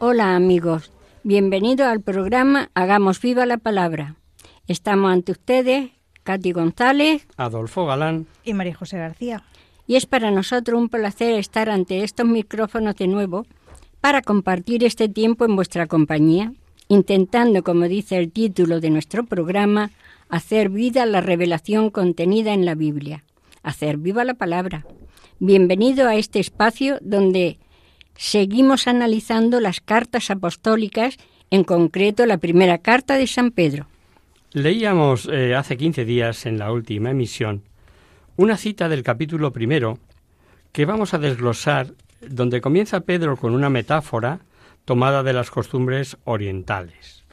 Hola 0.00 0.36
amigos, 0.36 0.92
bienvenidos 1.24 1.88
al 1.88 2.00
programa 2.00 2.70
Hagamos 2.74 3.20
viva 3.20 3.46
la 3.46 3.58
palabra. 3.58 4.14
Estamos 4.68 5.10
ante 5.12 5.32
ustedes, 5.32 5.90
Katy 6.22 6.52
González, 6.52 7.26
Adolfo 7.36 7.84
Galán. 7.84 8.26
y 8.44 8.54
María 8.54 8.74
José 8.74 8.98
García. 8.98 9.42
y 9.88 9.96
es 9.96 10.06
para 10.06 10.30
nosotros 10.30 10.80
un 10.80 10.88
placer 10.88 11.34
estar 11.34 11.68
ante 11.68 12.04
estos 12.04 12.26
micrófonos 12.26 12.94
de 12.94 13.08
nuevo 13.08 13.44
para 14.00 14.22
compartir 14.22 14.84
este 14.84 15.08
tiempo 15.08 15.44
en 15.44 15.56
vuestra 15.56 15.86
compañía, 15.86 16.52
intentando, 16.86 17.64
como 17.64 17.88
dice 17.88 18.18
el 18.18 18.30
título 18.30 18.80
de 18.80 18.90
nuestro 18.90 19.24
programa, 19.26 19.90
hacer 20.28 20.68
vida 20.68 21.06
la 21.06 21.20
revelación 21.20 21.90
contenida 21.90 22.52
en 22.52 22.64
la 22.64 22.76
Biblia, 22.76 23.24
hacer 23.64 23.96
viva 23.96 24.24
la 24.24 24.34
palabra. 24.34 24.86
Bienvenido 25.40 26.06
a 26.06 26.14
este 26.14 26.38
espacio 26.38 26.98
donde 27.00 27.58
seguimos 28.18 28.88
analizando 28.88 29.60
las 29.60 29.80
cartas 29.80 30.30
apostólicas, 30.30 31.16
en 31.50 31.64
concreto 31.64 32.26
la 32.26 32.36
primera 32.36 32.78
carta 32.78 33.16
de 33.16 33.26
San 33.26 33.52
Pedro. 33.52 33.86
Leíamos 34.52 35.28
eh, 35.32 35.54
hace 35.54 35.78
15 35.78 36.04
días 36.04 36.44
en 36.44 36.58
la 36.58 36.70
última 36.72 37.10
emisión 37.10 37.62
una 38.36 38.56
cita 38.56 38.88
del 38.88 39.02
capítulo 39.02 39.52
primero 39.52 39.98
que 40.72 40.84
vamos 40.84 41.14
a 41.14 41.18
desglosar, 41.18 41.94
donde 42.20 42.60
comienza 42.60 43.00
Pedro 43.00 43.36
con 43.36 43.54
una 43.54 43.70
metáfora 43.70 44.40
tomada 44.84 45.22
de 45.22 45.32
las 45.32 45.50
costumbres 45.50 46.16
orientales. 46.24 47.24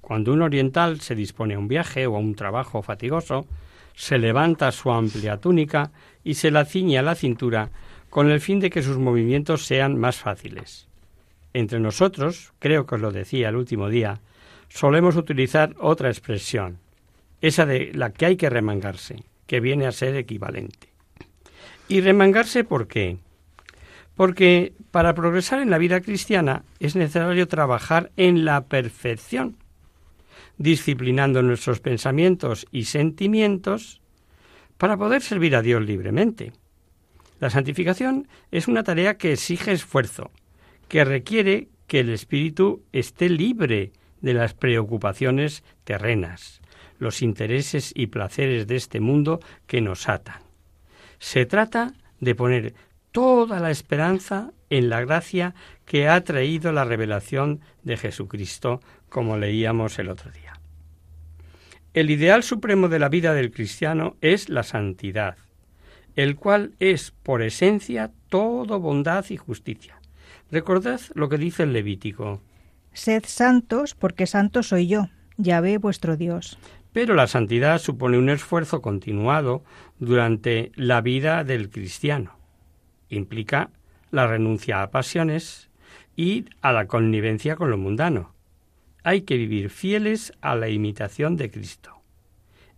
Cuando 0.00 0.32
un 0.32 0.42
oriental 0.42 1.00
se 1.00 1.14
dispone 1.14 1.54
a 1.54 1.58
un 1.58 1.68
viaje 1.68 2.06
o 2.06 2.16
a 2.16 2.20
un 2.20 2.34
trabajo 2.34 2.82
fatigoso, 2.82 3.46
se 3.94 4.18
levanta 4.18 4.70
su 4.70 4.90
amplia 4.92 5.38
túnica 5.38 5.90
y 6.22 6.34
se 6.34 6.50
la 6.50 6.64
ciñe 6.64 6.98
a 6.98 7.02
la 7.02 7.14
cintura 7.14 7.70
con 8.16 8.30
el 8.30 8.40
fin 8.40 8.60
de 8.60 8.70
que 8.70 8.80
sus 8.80 8.96
movimientos 8.96 9.66
sean 9.66 9.98
más 9.98 10.16
fáciles. 10.16 10.88
Entre 11.52 11.80
nosotros, 11.80 12.54
creo 12.58 12.86
que 12.86 12.94
os 12.94 13.02
lo 13.02 13.12
decía 13.12 13.50
el 13.50 13.56
último 13.56 13.90
día, 13.90 14.22
solemos 14.70 15.16
utilizar 15.16 15.74
otra 15.78 16.08
expresión, 16.08 16.78
esa 17.42 17.66
de 17.66 17.92
la 17.92 18.14
que 18.14 18.24
hay 18.24 18.36
que 18.38 18.48
remangarse, 18.48 19.22
que 19.46 19.60
viene 19.60 19.86
a 19.86 19.92
ser 19.92 20.16
equivalente. 20.16 20.94
¿Y 21.88 22.00
remangarse 22.00 22.64
por 22.64 22.88
qué? 22.88 23.18
Porque 24.14 24.72
para 24.90 25.14
progresar 25.14 25.60
en 25.60 25.68
la 25.68 25.76
vida 25.76 26.00
cristiana 26.00 26.64
es 26.80 26.96
necesario 26.96 27.46
trabajar 27.48 28.12
en 28.16 28.46
la 28.46 28.64
perfección, 28.64 29.58
disciplinando 30.56 31.42
nuestros 31.42 31.80
pensamientos 31.80 32.66
y 32.72 32.84
sentimientos 32.84 34.00
para 34.78 34.96
poder 34.96 35.20
servir 35.20 35.54
a 35.54 35.60
Dios 35.60 35.84
libremente. 35.84 36.54
La 37.40 37.50
santificación 37.50 38.28
es 38.50 38.68
una 38.68 38.82
tarea 38.82 39.16
que 39.18 39.32
exige 39.32 39.72
esfuerzo, 39.72 40.30
que 40.88 41.04
requiere 41.04 41.68
que 41.86 42.00
el 42.00 42.10
espíritu 42.10 42.82
esté 42.92 43.28
libre 43.28 43.92
de 44.20 44.34
las 44.34 44.54
preocupaciones 44.54 45.62
terrenas, 45.84 46.60
los 46.98 47.22
intereses 47.22 47.92
y 47.94 48.06
placeres 48.06 48.66
de 48.66 48.76
este 48.76 49.00
mundo 49.00 49.40
que 49.66 49.80
nos 49.80 50.08
atan. 50.08 50.40
Se 51.18 51.46
trata 51.46 51.92
de 52.20 52.34
poner 52.34 52.74
toda 53.12 53.60
la 53.60 53.70
esperanza 53.70 54.52
en 54.70 54.88
la 54.88 55.00
gracia 55.02 55.54
que 55.84 56.08
ha 56.08 56.22
traído 56.24 56.72
la 56.72 56.84
revelación 56.84 57.60
de 57.82 57.96
Jesucristo, 57.96 58.80
como 59.08 59.36
leíamos 59.36 59.98
el 59.98 60.08
otro 60.08 60.30
día. 60.30 60.54
El 61.94 62.10
ideal 62.10 62.42
supremo 62.42 62.88
de 62.88 62.98
la 62.98 63.08
vida 63.08 63.32
del 63.32 63.52
cristiano 63.52 64.16
es 64.20 64.48
la 64.48 64.64
santidad, 64.64 65.36
el 66.16 66.36
cual 66.36 66.74
es 66.80 67.12
por 67.22 67.42
esencia 67.42 68.10
todo 68.28 68.80
bondad 68.80 69.26
y 69.28 69.36
justicia. 69.36 70.00
Recordad 70.50 71.00
lo 71.14 71.28
que 71.28 71.38
dice 71.38 71.64
el 71.64 71.72
Levítico. 71.72 72.40
Sed 72.92 73.24
santos, 73.26 73.94
porque 73.94 74.26
santo 74.26 74.62
soy 74.62 74.88
yo, 74.88 75.08
Yahvé 75.36 75.76
vuestro 75.78 76.16
Dios. 76.16 76.58
Pero 76.92 77.14
la 77.14 77.26
santidad 77.26 77.78
supone 77.78 78.16
un 78.16 78.30
esfuerzo 78.30 78.80
continuado 78.80 79.62
durante 79.98 80.72
la 80.76 81.02
vida 81.02 81.44
del 81.44 81.68
cristiano. 81.68 82.38
Implica 83.10 83.70
la 84.10 84.26
renuncia 84.26 84.82
a 84.82 84.90
pasiones 84.90 85.68
y 86.16 86.46
a 86.62 86.72
la 86.72 86.86
connivencia 86.86 87.56
con 87.56 87.70
lo 87.70 87.76
mundano. 87.76 88.34
Hay 89.02 89.22
que 89.22 89.36
vivir 89.36 89.68
fieles 89.68 90.32
a 90.40 90.54
la 90.56 90.70
imitación 90.70 91.36
de 91.36 91.50
Cristo. 91.50 92.00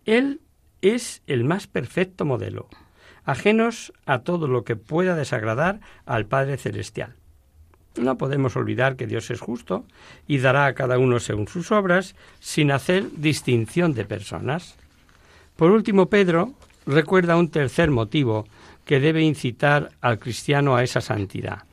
Él 0.05 0.41
es 0.81 1.23
el 1.27 1.45
más 1.45 1.67
perfecto 1.67 2.25
modelo, 2.25 2.67
ajenos 3.29 3.93
a 4.05 4.19
todo 4.19 4.47
lo 4.47 4.63
que 4.63 4.75
pueda 4.75 5.15
desagradar 5.15 5.79
al 6.05 6.25
Padre 6.25 6.57
Celestial. 6.57 7.13
No 7.95 8.17
podemos 8.17 8.55
olvidar 8.55 8.95
que 8.95 9.07
Dios 9.07 9.29
es 9.29 9.39
justo 9.39 9.85
y 10.27 10.39
dará 10.39 10.65
a 10.65 10.73
cada 10.73 10.97
uno 10.97 11.19
según 11.19 11.47
sus 11.47 11.71
obras, 11.71 12.15
sin 12.39 12.71
hacer 12.71 13.05
distinción 13.17 13.93
de 13.93 14.05
personas. 14.05 14.75
Por 15.55 15.71
último, 15.71 16.07
Pedro 16.07 16.53
recuerda 16.85 17.37
un 17.37 17.49
tercer 17.49 17.91
motivo 17.91 18.47
que 18.85 18.99
debe 18.99 19.21
incitar 19.21 19.91
al 20.01 20.17
cristiano 20.17 20.75
a 20.75 20.83
esa 20.83 21.01
santidad. 21.01 21.63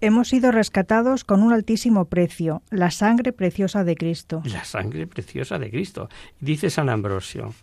Hemos 0.00 0.28
sido 0.28 0.50
rescatados 0.50 1.24
con 1.24 1.42
un 1.42 1.52
altísimo 1.52 2.06
precio, 2.06 2.62
la 2.70 2.90
sangre 2.90 3.32
preciosa 3.32 3.84
de 3.84 3.94
Cristo. 3.94 4.42
La 4.44 4.64
sangre 4.64 5.06
preciosa 5.06 5.58
de 5.58 5.70
Cristo. 5.70 6.08
Dice 6.40 6.70
San 6.70 6.88
Ambrosio, 6.88 7.54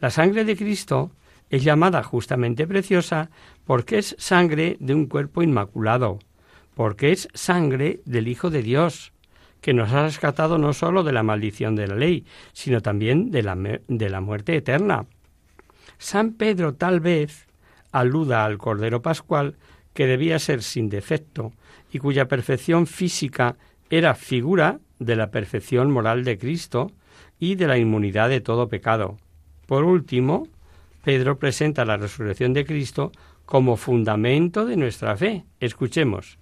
la 0.00 0.10
sangre 0.10 0.44
de 0.44 0.56
Cristo 0.56 1.10
es 1.52 1.62
llamada 1.62 2.02
justamente 2.02 2.66
preciosa 2.66 3.30
porque 3.64 3.98
es 3.98 4.16
sangre 4.18 4.78
de 4.80 4.94
un 4.94 5.06
cuerpo 5.06 5.42
inmaculado, 5.42 6.18
porque 6.74 7.12
es 7.12 7.28
sangre 7.34 8.00
del 8.06 8.26
Hijo 8.26 8.48
de 8.48 8.62
Dios, 8.62 9.12
que 9.60 9.74
nos 9.74 9.92
ha 9.92 10.04
rescatado 10.04 10.56
no 10.56 10.72
sólo 10.72 11.04
de 11.04 11.12
la 11.12 11.22
maldición 11.22 11.76
de 11.76 11.86
la 11.86 11.94
ley, 11.94 12.24
sino 12.54 12.80
también 12.80 13.30
de 13.30 13.42
la, 13.42 13.54
de 13.86 14.10
la 14.10 14.20
muerte 14.22 14.56
eterna. 14.56 15.04
San 15.98 16.32
Pedro 16.32 16.74
tal 16.74 17.00
vez 17.00 17.46
aluda 17.92 18.46
al 18.46 18.56
Cordero 18.56 19.02
Pascual, 19.02 19.56
que 19.92 20.06
debía 20.06 20.38
ser 20.38 20.62
sin 20.62 20.88
defecto 20.88 21.52
y 21.92 21.98
cuya 21.98 22.28
perfección 22.28 22.86
física 22.86 23.56
era 23.90 24.14
figura 24.14 24.80
de 24.98 25.16
la 25.16 25.30
perfección 25.30 25.90
moral 25.90 26.24
de 26.24 26.38
Cristo 26.38 26.92
y 27.38 27.56
de 27.56 27.66
la 27.66 27.76
inmunidad 27.76 28.30
de 28.30 28.40
todo 28.40 28.70
pecado. 28.70 29.18
Por 29.66 29.84
último, 29.84 30.48
Pedro 31.02 31.38
presenta 31.38 31.84
la 31.84 31.96
resurrección 31.96 32.52
de 32.52 32.64
Cristo 32.64 33.12
como 33.44 33.76
fundamento 33.76 34.64
de 34.64 34.76
nuestra 34.76 35.16
fe. 35.16 35.44
Escuchemos. 35.60 36.38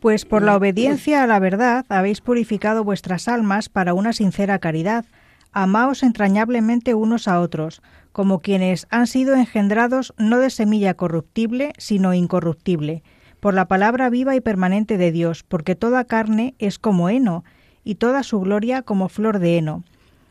Pues 0.00 0.24
por 0.24 0.42
la 0.42 0.56
obediencia 0.56 1.22
a 1.22 1.26
la 1.26 1.38
verdad 1.38 1.86
habéis 1.88 2.20
purificado 2.20 2.84
vuestras 2.84 3.28
almas 3.28 3.68
para 3.68 3.94
una 3.94 4.12
sincera 4.12 4.58
caridad. 4.58 5.04
Amaos 5.52 6.02
entrañablemente 6.02 6.94
unos 6.94 7.28
a 7.28 7.40
otros, 7.40 7.80
como 8.12 8.40
quienes 8.40 8.86
han 8.90 9.06
sido 9.06 9.34
engendrados 9.34 10.12
no 10.18 10.38
de 10.38 10.50
semilla 10.50 10.94
corruptible, 10.94 11.72
sino 11.78 12.12
incorruptible, 12.12 13.02
por 13.40 13.54
la 13.54 13.66
palabra 13.66 14.10
viva 14.10 14.34
y 14.34 14.40
permanente 14.40 14.98
de 14.98 15.12
Dios, 15.12 15.42
porque 15.42 15.74
toda 15.74 16.04
carne 16.04 16.54
es 16.58 16.78
como 16.78 17.08
heno, 17.08 17.44
y 17.84 17.96
toda 17.96 18.22
su 18.22 18.40
gloria 18.40 18.82
como 18.82 19.08
flor 19.08 19.38
de 19.38 19.58
heno. 19.58 19.84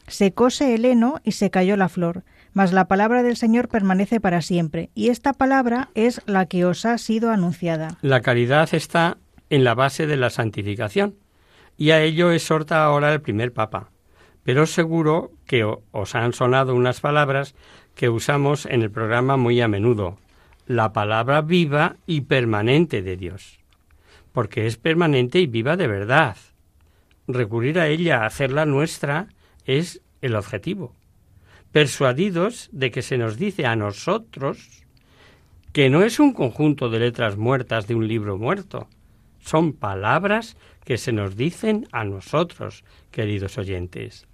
Secóse 0.07 0.75
el 0.75 0.85
heno 0.85 1.21
y 1.23 1.31
se 1.33 1.49
cayó 1.49 1.77
la 1.77 1.89
flor, 1.89 2.23
mas 2.53 2.71
la 2.73 2.87
palabra 2.87 3.23
del 3.23 3.37
Señor 3.37 3.67
permanece 3.67 4.19
para 4.19 4.41
siempre, 4.41 4.89
y 4.93 5.09
esta 5.09 5.33
palabra 5.33 5.89
es 5.95 6.21
la 6.25 6.45
que 6.45 6.65
os 6.65 6.85
ha 6.85 6.97
sido 6.97 7.31
anunciada. 7.31 7.97
La 8.01 8.21
caridad 8.21 8.73
está 8.73 9.17
en 9.49 9.63
la 9.63 9.73
base 9.73 10.07
de 10.07 10.17
la 10.17 10.29
santificación. 10.29 11.15
y 11.77 11.91
a 11.91 12.01
ello 12.01 12.31
exhorta 12.31 12.83
ahora 12.83 13.13
el 13.13 13.21
primer 13.21 13.51
Papa. 13.51 13.89
Pero 14.43 14.65
seguro 14.65 15.31
que 15.47 15.63
os 15.63 16.15
han 16.15 16.33
sonado 16.33 16.75
unas 16.75 16.99
palabras 17.01 17.55
que 17.95 18.09
usamos 18.09 18.65
en 18.65 18.81
el 18.81 18.91
programa 18.91 19.37
muy 19.37 19.61
a 19.61 19.67
menudo, 19.67 20.17
la 20.67 20.93
palabra 20.93 21.41
viva 21.41 21.95
y 22.05 22.21
permanente 22.21 23.01
de 23.01 23.17
Dios, 23.17 23.59
porque 24.31 24.65
es 24.65 24.77
permanente 24.77 25.39
y 25.39 25.47
viva 25.47 25.77
de 25.77 25.87
verdad. 25.87 26.37
Recurrir 27.27 27.79
a 27.79 27.87
ella, 27.87 28.25
hacerla 28.25 28.65
nuestra, 28.65 29.27
es 29.65 30.01
el 30.21 30.35
objetivo. 30.35 30.93
Persuadidos 31.73 32.69
de 32.71 32.91
que 32.91 33.01
se 33.01 33.17
nos 33.17 33.37
dice 33.37 33.65
a 33.65 33.75
nosotros 33.75 34.85
que 35.71 35.89
no 35.89 36.03
es 36.03 36.19
un 36.19 36.31
conjunto 36.31 36.91
de 36.91 36.99
letras 36.99 37.35
muertas 37.35 37.87
de 37.87 37.95
un 37.95 38.07
libro 38.07 38.37
muerto, 38.37 38.87
son 39.39 39.73
palabras 39.73 40.55
que 40.85 40.99
se 40.99 41.11
nos 41.11 41.35
dicen 41.35 41.87
a 41.91 42.03
nosotros, 42.05 42.83
queridos 43.09 43.57
oyentes. 43.57 44.27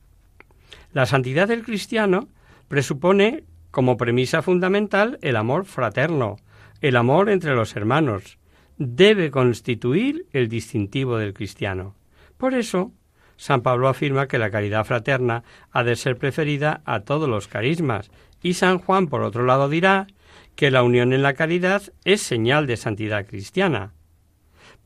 La 0.92 1.06
santidad 1.06 1.48
del 1.48 1.64
cristiano 1.64 2.28
presupone 2.68 3.46
como 3.72 3.96
premisa 3.96 4.42
fundamental 4.42 5.18
el 5.22 5.38
amor 5.38 5.64
fraterno, 5.64 6.36
el 6.82 6.98
amor 6.98 7.30
entre 7.30 7.56
los 7.56 7.74
hermanos. 7.74 8.38
Debe 8.78 9.32
constituir 9.32 10.26
el 10.34 10.50
distintivo 10.50 11.18
del 11.18 11.34
cristiano. 11.34 11.96
Por 12.38 12.54
eso, 12.54 12.92
San 13.40 13.62
Pablo 13.62 13.88
afirma 13.88 14.28
que 14.28 14.38
la 14.38 14.52
caridad 14.52 14.84
fraterna 14.84 15.46
ha 15.72 15.86
de 15.86 15.96
ser 15.96 16.18
preferida 16.18 16.82
a 16.84 17.00
todos 17.00 17.30
los 17.30 17.48
carismas, 17.48 18.12
y 18.44 18.56
San 18.56 18.80
Juan, 18.80 19.08
por 19.08 19.22
otro 19.22 19.46
lado, 19.46 19.70
dirá 19.70 20.08
que 20.58 20.72
la 20.72 20.84
unión 20.84 21.14
en 21.14 21.24
la 21.24 21.36
caridad 21.36 21.82
es 22.04 22.22
señal 22.22 22.68
de 22.68 22.76
santidad 22.76 23.26
cristiana. 23.26 23.94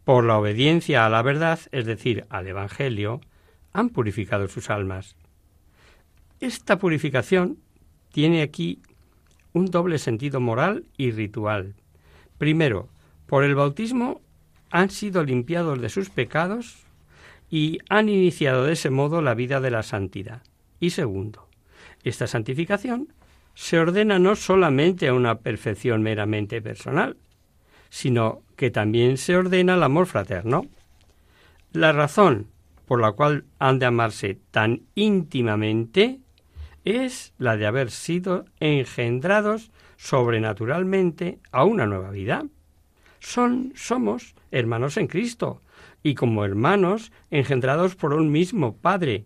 Por 0.03 0.23
la 0.23 0.37
obediencia 0.37 1.03
a 1.03 1.09
la 1.09 1.23
verdad, 1.23 1.61
es 1.71 1.87
decir, 1.87 2.27
al 2.29 2.45
Evangelio, 2.45 3.21
han 3.73 3.89
purificado 3.89 4.47
sus 4.47 4.69
almas. 4.69 5.15
Esta 6.39 6.77
purificación 6.77 7.57
tiene 8.11 8.43
aquí 8.43 8.83
un 9.53 9.65
doble 9.65 9.97
sentido 9.97 10.39
moral 10.39 10.85
y 10.95 11.09
ritual. 11.09 11.73
Primero, 12.37 12.87
por 13.25 13.45
el 13.45 13.55
bautismo 13.55 14.21
han 14.69 14.91
sido 14.91 15.23
limpiados 15.23 15.81
de 15.81 15.89
sus 15.89 16.11
pecados 16.11 16.82
y 17.53 17.77
han 17.87 18.09
iniciado 18.09 18.63
de 18.63 18.73
ese 18.73 18.89
modo 18.89 19.21
la 19.21 19.35
vida 19.35 19.61
de 19.61 19.69
la 19.69 19.83
santidad. 19.83 20.41
Y 20.79 20.89
segundo, 20.89 21.49
esta 22.03 22.25
santificación 22.25 23.13
se 23.53 23.77
ordena 23.77 24.17
no 24.17 24.35
solamente 24.35 25.07
a 25.07 25.13
una 25.13 25.37
perfección 25.37 26.01
meramente 26.01 26.63
personal, 26.63 27.15
sino 27.91 28.41
que 28.55 28.71
también 28.71 29.19
se 29.19 29.37
ordena 29.37 29.75
al 29.75 29.83
amor 29.83 30.07
fraterno. 30.07 30.65
La 31.73 31.91
razón 31.91 32.47
por 32.87 32.99
la 32.99 33.11
cual 33.11 33.45
han 33.59 33.77
de 33.77 33.85
amarse 33.85 34.39
tan 34.49 34.81
íntimamente 34.95 36.21
es 36.85 37.35
la 37.37 37.55
de 37.55 37.67
haber 37.67 37.91
sido 37.91 38.45
engendrados 38.61 39.69
sobrenaturalmente 39.97 41.37
a 41.51 41.65
una 41.65 41.85
nueva 41.85 42.09
vida. 42.09 42.47
Son, 43.23 43.71
somos 43.75 44.35
hermanos 44.51 44.97
en 44.97 45.07
Cristo, 45.07 45.61
y 46.03 46.13
como 46.13 46.43
hermanos 46.43 47.11
engendrados 47.31 47.95
por 47.95 48.13
un 48.13 48.31
mismo 48.31 48.75
Padre, 48.75 49.23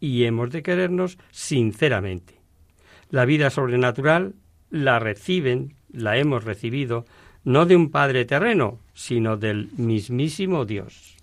y 0.00 0.24
hemos 0.24 0.50
de 0.50 0.62
querernos 0.62 1.18
sinceramente. 1.30 2.34
La 3.10 3.24
vida 3.24 3.48
sobrenatural 3.48 4.34
la 4.70 4.98
reciben, 4.98 5.74
la 5.90 6.18
hemos 6.18 6.44
recibido, 6.44 7.06
no 7.42 7.64
de 7.64 7.74
un 7.74 7.90
Padre 7.90 8.26
terreno, 8.26 8.78
sino 8.92 9.38
del 9.38 9.70
mismísimo 9.78 10.66
Dios. 10.66 11.16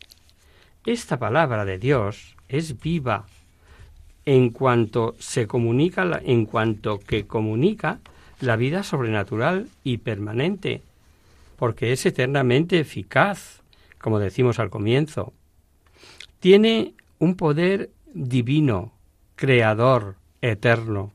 Esta 0.86 1.20
palabra 1.20 1.64
de 1.64 1.78
Dios 1.78 2.36
es 2.50 2.82
viva 2.82 3.28
en 4.26 4.50
cuanto 4.50 5.16
se 5.20 5.46
comunica, 5.46 6.20
en 6.26 6.48
cuanto 6.48 7.00
que 7.00 7.28
comunica 7.28 8.00
la 8.42 8.56
vida 8.56 8.82
sobrenatural 8.82 9.70
y 9.84 10.00
permanente, 10.00 10.82
porque 11.56 11.92
es 11.92 12.06
eternamente 12.06 12.80
eficaz, 12.80 13.62
como 14.00 14.20
decimos 14.20 14.60
al 14.60 14.70
comienzo. 14.70 15.34
Tiene 16.40 16.94
un 17.20 17.36
poder 17.36 17.92
divino, 18.14 18.94
creador, 19.36 20.16
eterno. 20.42 21.14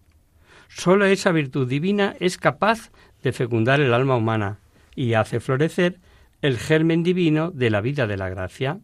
Solo 0.69 1.07
esa 1.07 1.33
virtud 1.33 1.69
divina 1.69 2.15
es 2.21 2.37
capaz 2.37 2.91
de 3.23 3.33
fecundar 3.33 3.81
el 3.81 3.95
alma 3.95 4.17
humana 4.17 4.59
y 4.95 5.15
hace 5.15 5.41
florecer 5.41 6.01
el 6.43 6.59
germen 6.59 7.03
divino 7.03 7.51
de 7.51 7.71
la 7.71 7.81
vida 7.81 8.07
de 8.07 8.17
la 8.17 8.29
gracia. 8.29 8.81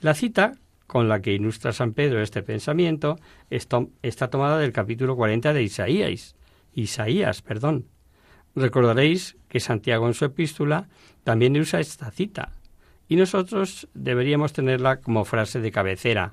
La 0.00 0.14
cita 0.14 0.52
con 0.86 1.08
la 1.08 1.22
que 1.22 1.32
ilustra 1.32 1.72
San 1.72 1.94
Pedro 1.94 2.20
este 2.20 2.42
pensamiento 2.42 3.18
está 3.48 4.28
tomada 4.28 4.58
del 4.58 4.72
capítulo 4.72 5.16
40 5.16 5.52
de 5.54 5.62
Isaías. 5.62 6.36
Isaías, 6.74 7.40
perdón. 7.40 7.86
Recordaréis 8.54 9.36
que 9.52 9.60
Santiago 9.60 10.06
en 10.06 10.14
su 10.14 10.24
epístola 10.24 10.88
también 11.24 11.54
usa 11.60 11.78
esta 11.78 12.10
cita, 12.10 12.52
y 13.06 13.16
nosotros 13.16 13.86
deberíamos 13.92 14.54
tenerla 14.54 15.02
como 15.02 15.26
frase 15.26 15.60
de 15.60 15.70
cabecera 15.70 16.32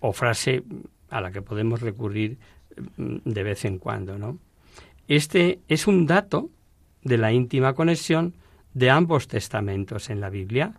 o 0.00 0.12
frase 0.12 0.64
a 1.08 1.22
la 1.22 1.32
que 1.32 1.40
podemos 1.40 1.80
recurrir 1.80 2.36
mm, 2.98 3.16
de 3.24 3.42
vez 3.42 3.64
en 3.64 3.78
cuando, 3.78 4.18
¿no? 4.18 4.38
Este 5.08 5.60
es 5.68 5.86
un 5.86 6.06
dato 6.06 6.50
de 7.02 7.16
la 7.16 7.32
íntima 7.32 7.72
conexión 7.72 8.34
de 8.74 8.90
ambos 8.90 9.26
testamentos 9.26 10.10
en 10.10 10.20
la 10.20 10.28
Biblia 10.28 10.74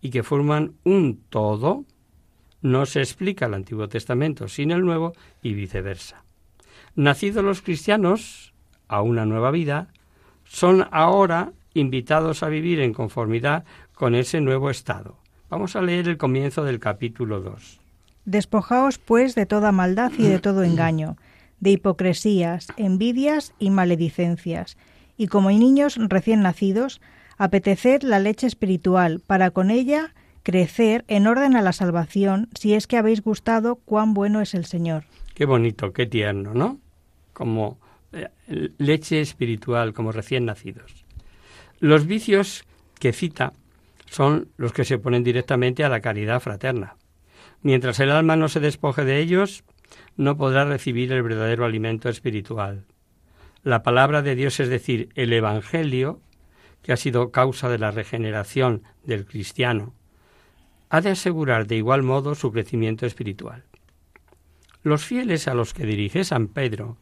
y 0.00 0.08
que 0.08 0.22
forman 0.22 0.72
un 0.84 1.20
todo. 1.28 1.84
No 2.62 2.86
se 2.86 3.00
explica 3.00 3.44
el 3.44 3.54
Antiguo 3.54 3.86
Testamento 3.90 4.48
sin 4.48 4.70
el 4.70 4.80
Nuevo 4.80 5.12
y 5.42 5.52
viceversa. 5.52 6.24
Nacidos 6.94 7.44
los 7.44 7.60
cristianos 7.60 8.54
a 8.88 9.02
una 9.02 9.26
nueva 9.26 9.50
vida, 9.50 9.88
son 10.52 10.86
ahora 10.90 11.52
invitados 11.72 12.42
a 12.42 12.48
vivir 12.48 12.78
en 12.80 12.92
conformidad 12.92 13.64
con 13.94 14.14
ese 14.14 14.42
nuevo 14.42 14.68
estado. 14.68 15.16
Vamos 15.48 15.76
a 15.76 15.82
leer 15.82 16.08
el 16.08 16.18
comienzo 16.18 16.62
del 16.62 16.78
capítulo 16.78 17.40
2. 17.40 17.80
Despojaos, 18.26 18.98
pues, 18.98 19.34
de 19.34 19.46
toda 19.46 19.72
maldad 19.72 20.12
y 20.16 20.24
de 20.24 20.38
todo 20.38 20.62
engaño, 20.64 21.16
de 21.60 21.70
hipocresías, 21.70 22.68
envidias 22.76 23.54
y 23.58 23.70
maledicencias, 23.70 24.76
y 25.16 25.28
como 25.28 25.50
niños 25.50 25.96
recién 25.98 26.42
nacidos, 26.42 27.00
apeteced 27.38 28.02
la 28.02 28.18
leche 28.18 28.46
espiritual, 28.46 29.22
para 29.26 29.52
con 29.52 29.70
ella 29.70 30.14
crecer 30.42 31.06
en 31.08 31.26
orden 31.26 31.56
a 31.56 31.62
la 31.62 31.72
salvación, 31.72 32.50
si 32.54 32.74
es 32.74 32.86
que 32.86 32.98
habéis 32.98 33.22
gustado 33.22 33.76
cuán 33.76 34.12
bueno 34.12 34.42
es 34.42 34.52
el 34.52 34.66
Señor. 34.66 35.04
Qué 35.34 35.46
bonito, 35.46 35.94
qué 35.94 36.04
tierno, 36.04 36.52
¿no? 36.52 36.78
Como 37.32 37.78
leche 38.78 39.20
espiritual, 39.20 39.92
como 39.92 40.12
recién 40.12 40.44
nacidos. 40.44 41.04
Los 41.80 42.06
vicios 42.06 42.64
que 42.98 43.12
cita 43.12 43.52
son 44.06 44.48
los 44.56 44.72
que 44.72 44.84
se 44.84 44.96
oponen 44.96 45.24
directamente 45.24 45.84
a 45.84 45.88
la 45.88 46.00
caridad 46.00 46.40
fraterna. 46.40 46.96
Mientras 47.62 47.98
el 48.00 48.10
alma 48.10 48.36
no 48.36 48.48
se 48.48 48.60
despoje 48.60 49.04
de 49.04 49.18
ellos, 49.20 49.64
no 50.16 50.36
podrá 50.36 50.64
recibir 50.64 51.12
el 51.12 51.22
verdadero 51.22 51.64
alimento 51.64 52.08
espiritual. 52.08 52.84
La 53.62 53.82
palabra 53.82 54.22
de 54.22 54.34
Dios, 54.34 54.58
es 54.60 54.68
decir, 54.68 55.08
el 55.14 55.32
Evangelio, 55.32 56.20
que 56.82 56.92
ha 56.92 56.96
sido 56.96 57.30
causa 57.30 57.68
de 57.68 57.78
la 57.78 57.90
regeneración 57.90 58.82
del 59.04 59.24
cristiano, 59.24 59.94
ha 60.90 61.00
de 61.00 61.10
asegurar 61.10 61.66
de 61.66 61.76
igual 61.76 62.02
modo 62.02 62.34
su 62.34 62.52
crecimiento 62.52 63.06
espiritual. 63.06 63.64
Los 64.82 65.04
fieles 65.04 65.48
a 65.48 65.54
los 65.54 65.72
que 65.72 65.86
dirige 65.86 66.24
San 66.24 66.48
Pedro, 66.48 66.98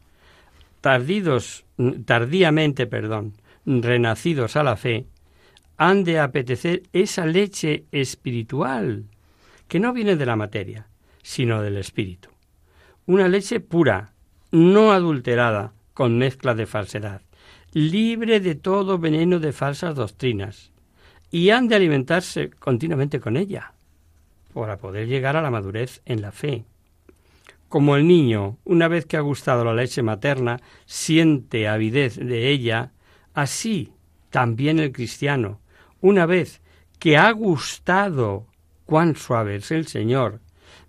tardidos, 0.80 1.64
tardíamente, 2.04 2.86
perdón, 2.86 3.34
renacidos 3.64 4.56
a 4.56 4.62
la 4.62 4.76
fe, 4.76 5.06
han 5.76 6.04
de 6.04 6.18
apetecer 6.18 6.82
esa 6.92 7.26
leche 7.26 7.84
espiritual, 7.92 9.04
que 9.68 9.80
no 9.80 9.92
viene 9.92 10.16
de 10.16 10.26
la 10.26 10.36
materia, 10.36 10.88
sino 11.22 11.62
del 11.62 11.76
espíritu. 11.76 12.28
Una 13.06 13.28
leche 13.28 13.60
pura, 13.60 14.12
no 14.50 14.92
adulterada, 14.92 15.72
con 15.94 16.18
mezcla 16.18 16.54
de 16.54 16.66
falsedad, 16.66 17.22
libre 17.72 18.40
de 18.40 18.54
todo 18.54 18.98
veneno 18.98 19.38
de 19.38 19.52
falsas 19.52 19.94
doctrinas, 19.94 20.70
y 21.30 21.50
han 21.50 21.68
de 21.68 21.76
alimentarse 21.76 22.50
continuamente 22.50 23.20
con 23.20 23.36
ella, 23.36 23.72
para 24.52 24.78
poder 24.78 25.06
llegar 25.06 25.36
a 25.36 25.42
la 25.42 25.50
madurez 25.50 26.02
en 26.04 26.20
la 26.22 26.32
fe. 26.32 26.64
Como 27.70 27.96
el 27.96 28.06
niño, 28.06 28.58
una 28.66 28.88
vez 28.88 29.06
que 29.06 29.16
ha 29.16 29.20
gustado 29.20 29.64
la 29.64 29.72
leche 29.72 30.02
materna, 30.02 30.60
siente 30.84 31.68
avidez 31.68 32.16
de 32.16 32.50
ella, 32.50 32.92
Así 33.34 33.92
también 34.30 34.78
el 34.78 34.92
cristiano, 34.92 35.60
una 36.00 36.26
vez 36.26 36.60
que 36.98 37.16
ha 37.16 37.30
gustado 37.32 38.46
cuán 38.84 39.16
suave 39.16 39.56
es 39.56 39.70
el 39.70 39.86
Señor, 39.86 40.40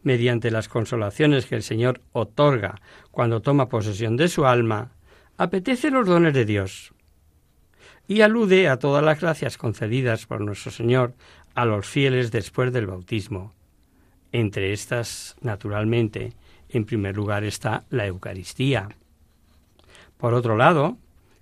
mediante 0.03 0.51
las 0.51 0.67
consolaciones 0.67 1.45
que 1.45 1.55
el 1.55 1.63
Señor 1.63 2.01
otorga 2.11 2.81
cuando 3.11 3.41
toma 3.41 3.69
posesión 3.69 4.17
de 4.17 4.27
su 4.27 4.45
alma, 4.45 4.91
apetece 5.38 5.91
los 5.91 6.07
dones 6.07 6.33
de 6.33 6.45
Dios 6.45 6.93
y 8.07 8.21
alude 8.21 8.67
a 8.67 8.79
todas 8.79 9.03
las 9.03 9.21
gracias 9.21 9.57
concedidas 9.57 10.25
por 10.25 10.41
nuestro 10.41 10.71
Señor 10.71 11.13
a 11.53 11.65
los 11.65 11.85
fieles 11.85 12.31
después 12.31 12.73
del 12.73 12.88
bautismo. 12.88 13.53
Entre 14.31 14.73
estas, 14.73 15.35
naturalmente, 15.41 16.33
en 16.71 16.85
primer 16.85 17.15
lugar 17.15 17.43
está 17.43 17.85
la 17.89 18.05
Eucaristía. 18.05 18.89
Por 20.17 20.33
otro 20.33 20.55
lado, 20.57 20.97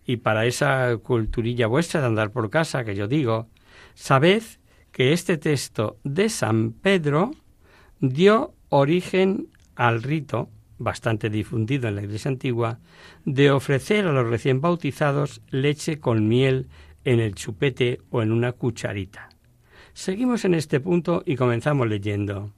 y 0.06 0.18
para 0.18 0.46
esa 0.46 0.98
culturilla 0.98 1.68
vuestra 1.68 2.02
de 2.02 2.08
andar 2.08 2.32
por 2.32 2.50
casa 2.50 2.84
que 2.84 2.96
yo 2.96 3.08
digo, 3.08 3.48
sabed 3.94 4.44
que 4.92 5.14
este 5.14 5.38
texto 5.38 5.98
de 6.04 6.30
San 6.30 6.72
Pedro 6.72 7.32
dio 8.00 8.54
origen 8.70 9.48
al 9.76 10.02
rito, 10.02 10.50
bastante 10.78 11.30
difundido 11.30 11.88
en 11.88 11.96
la 11.96 12.04
Iglesia 12.04 12.30
antigua, 12.30 12.80
de 13.26 13.52
ofrecer 13.52 14.08
a 14.08 14.12
los 14.12 14.28
recién 14.28 14.62
bautizados 14.62 15.42
leche 15.50 16.00
con 16.00 16.28
miel 16.28 16.68
en 17.06 17.20
el 17.20 17.36
chupete 17.36 18.02
o 18.10 18.22
en 18.22 18.32
una 18.32 18.54
cucharita. 18.54 19.30
Seguimos 19.94 20.46
en 20.46 20.54
este 20.54 20.80
punto 20.80 21.24
y 21.26 21.36
comenzamos 21.36 21.88
leyendo. 21.88 22.52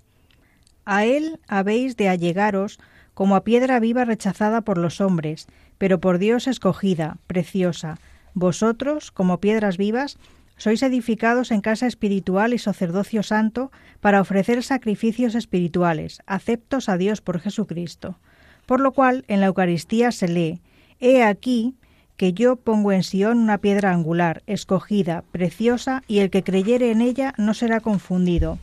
A 0.86 1.06
él 1.06 1.40
habéis 1.48 1.98
de 1.98 2.10
allegaros 2.10 2.80
como 3.14 3.36
a 3.36 3.44
piedra 3.44 3.80
viva 3.80 4.06
rechazada 4.06 4.62
por 4.62 4.78
los 4.78 5.02
hombres, 5.02 5.48
pero 5.78 6.00
por 6.00 6.18
Dios 6.18 6.48
escogida, 6.48 7.18
preciosa. 7.28 8.00
Vosotros, 8.34 9.12
como 9.12 9.40
piedras 9.40 9.78
vivas, 9.78 10.18
sois 10.58 10.84
edificados 10.84 11.52
en 11.52 11.62
casa 11.62 11.88
espiritual 11.88 12.54
y 12.54 12.60
sacerdocio 12.60 13.24
santo 13.24 13.72
para 14.00 14.22
ofrecer 14.22 14.62
sacrificios 14.64 15.36
espirituales, 15.36 16.22
aceptos 16.28 16.88
a 16.88 16.98
Dios 16.98 17.22
por 17.22 17.40
Jesucristo. 17.40 18.20
Por 18.68 18.80
lo 18.80 18.92
cual, 18.92 19.26
en 19.28 19.40
la 19.40 19.48
Eucaristía 19.48 20.12
se 20.12 20.28
lee, 20.28 20.62
He 21.00 21.24
aquí 21.24 21.74
que 22.16 22.34
yo 22.34 22.58
pongo 22.58 22.92
en 22.92 23.02
Sión 23.02 23.40
una 23.40 23.58
piedra 23.58 23.92
angular, 23.92 24.44
escogida, 24.46 25.24
preciosa, 25.32 26.04
y 26.08 26.20
el 26.20 26.30
que 26.30 26.44
creyere 26.44 26.92
en 26.92 27.02
ella 27.02 27.34
no 27.38 27.56
será 27.56 27.80
confundido. 27.80 28.60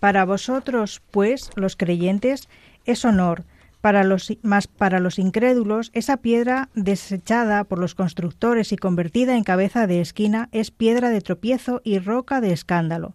Para 0.00 0.24
vosotros, 0.24 1.02
pues, 1.10 1.50
los 1.56 1.76
creyentes, 1.76 2.48
es 2.84 3.04
honor, 3.04 3.44
para 3.80 4.04
los, 4.04 4.32
más 4.42 4.66
para 4.66 5.00
los 5.00 5.18
incrédulos, 5.18 5.90
esa 5.94 6.16
piedra 6.16 6.68
desechada 6.74 7.64
por 7.64 7.78
los 7.78 7.94
constructores 7.94 8.72
y 8.72 8.76
convertida 8.76 9.36
en 9.36 9.44
cabeza 9.44 9.86
de 9.86 10.00
esquina 10.00 10.48
es 10.52 10.70
piedra 10.70 11.10
de 11.10 11.20
tropiezo 11.20 11.80
y 11.84 11.98
roca 11.98 12.40
de 12.40 12.52
escándalo. 12.52 13.14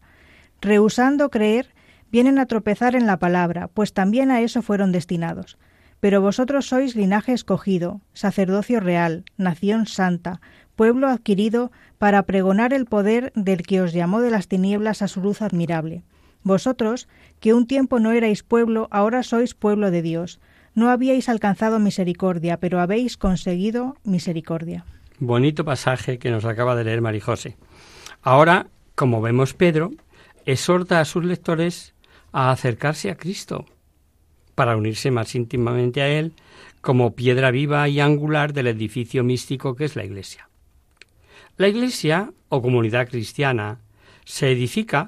Rehusando 0.61 1.29
creer, 1.29 1.73
vienen 2.11 2.39
a 2.39 2.45
tropezar 2.45 2.95
en 2.95 3.07
la 3.07 3.17
palabra, 3.17 3.67
pues 3.67 3.93
también 3.93 4.31
a 4.31 4.41
eso 4.41 4.61
fueron 4.61 4.91
destinados. 4.91 5.57
Pero 5.99 6.21
vosotros 6.21 6.67
sois 6.67 6.95
linaje 6.95 7.33
escogido, 7.33 8.01
sacerdocio 8.13 8.79
real, 8.79 9.25
nación 9.37 9.85
santa, 9.85 10.41
pueblo 10.75 11.07
adquirido 11.07 11.71
para 11.97 12.23
pregonar 12.23 12.73
el 12.73 12.85
poder 12.85 13.31
del 13.35 13.63
que 13.63 13.81
os 13.81 13.93
llamó 13.93 14.21
de 14.21 14.31
las 14.31 14.47
tinieblas 14.47 15.01
a 15.01 15.07
su 15.07 15.21
luz 15.21 15.41
admirable. 15.41 16.03
Vosotros, 16.43 17.07
que 17.39 17.53
un 17.53 17.67
tiempo 17.67 17.99
no 17.99 18.11
erais 18.11 18.43
pueblo, 18.43 18.87
ahora 18.91 19.23
sois 19.23 19.53
pueblo 19.53 19.91
de 19.91 20.01
Dios. 20.01 20.39
No 20.75 20.89
habíais 20.89 21.29
alcanzado 21.29 21.79
misericordia, 21.79 22.57
pero 22.57 22.79
habéis 22.79 23.17
conseguido 23.17 23.95
misericordia. 24.03 24.85
Bonito 25.19 25.63
pasaje 25.63 26.19
que 26.19 26.31
nos 26.31 26.45
acaba 26.45 26.75
de 26.75 26.83
leer 26.83 27.01
Marijose. 27.01 27.55
Ahora, 28.21 28.67
como 28.95 29.21
vemos 29.21 29.53
Pedro, 29.53 29.91
exhorta 30.45 30.99
a 30.99 31.05
sus 31.05 31.23
lectores 31.23 31.93
a 32.31 32.51
acercarse 32.51 33.09
a 33.09 33.15
Cristo, 33.15 33.65
para 34.55 34.75
unirse 34.75 35.11
más 35.11 35.35
íntimamente 35.35 36.01
a 36.01 36.09
Él 36.09 36.33
como 36.81 37.15
piedra 37.15 37.51
viva 37.51 37.87
y 37.87 38.01
angular 38.01 38.51
del 38.51 38.67
edificio 38.67 39.23
místico 39.23 39.75
que 39.75 39.85
es 39.85 39.95
la 39.95 40.03
Iglesia. 40.03 40.49
La 41.55 41.67
Iglesia, 41.67 42.33
o 42.49 42.61
comunidad 42.61 43.07
cristiana, 43.07 43.79
se 44.25 44.51
edifica 44.51 45.07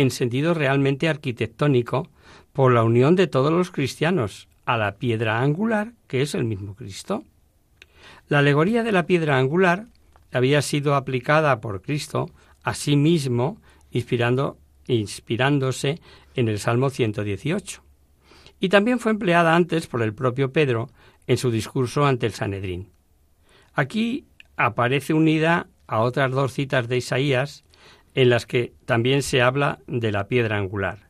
en 0.00 0.10
sentido 0.10 0.54
realmente 0.54 1.08
arquitectónico 1.08 2.08
por 2.52 2.72
la 2.72 2.82
unión 2.82 3.16
de 3.16 3.26
todos 3.26 3.52
los 3.52 3.70
cristianos 3.70 4.48
a 4.64 4.76
la 4.76 4.96
piedra 4.96 5.40
angular 5.40 5.92
que 6.06 6.22
es 6.22 6.34
el 6.34 6.44
mismo 6.44 6.74
Cristo. 6.74 7.24
La 8.28 8.38
alegoría 8.38 8.82
de 8.82 8.92
la 8.92 9.06
piedra 9.06 9.38
angular 9.38 9.86
había 10.32 10.62
sido 10.62 10.94
aplicada 10.94 11.60
por 11.60 11.82
Cristo 11.82 12.30
a 12.62 12.74
sí 12.74 12.96
mismo, 12.96 13.60
inspirando, 13.90 14.58
inspirándose 14.86 16.00
en 16.34 16.48
el 16.48 16.58
Salmo 16.58 16.90
118 16.90 17.82
y 18.60 18.68
también 18.68 19.00
fue 19.00 19.12
empleada 19.12 19.56
antes 19.56 19.86
por 19.86 20.02
el 20.02 20.14
propio 20.14 20.52
Pedro 20.52 20.90
en 21.26 21.38
su 21.38 21.50
discurso 21.50 22.04
ante 22.04 22.26
el 22.26 22.32
Sanedrín. 22.32 22.90
Aquí 23.72 24.26
aparece 24.56 25.14
unida 25.14 25.68
a 25.86 26.00
otras 26.00 26.30
dos 26.30 26.52
citas 26.52 26.86
de 26.86 26.98
Isaías 26.98 27.64
en 28.14 28.30
las 28.30 28.46
que 28.46 28.72
también 28.84 29.22
se 29.22 29.42
habla 29.42 29.80
de 29.86 30.12
la 30.12 30.28
piedra 30.28 30.56
angular. 30.56 31.08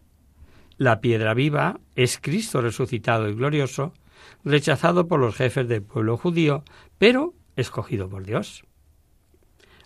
La 0.77 1.01
piedra 1.01 1.35
viva 1.35 1.81
es 1.95 2.19
Cristo 2.21 2.61
resucitado 2.61 3.29
y 3.29 3.35
glorioso, 3.35 3.93
rechazado 4.45 5.09
por 5.09 5.21
los 5.21 5.37
jefes 5.37 5.69
del 5.69 5.83
pueblo 5.83 6.17
judío, 6.17 6.65
pero 6.99 7.35
escogido 7.57 8.09
por 8.09 8.25
Dios. 8.25 8.65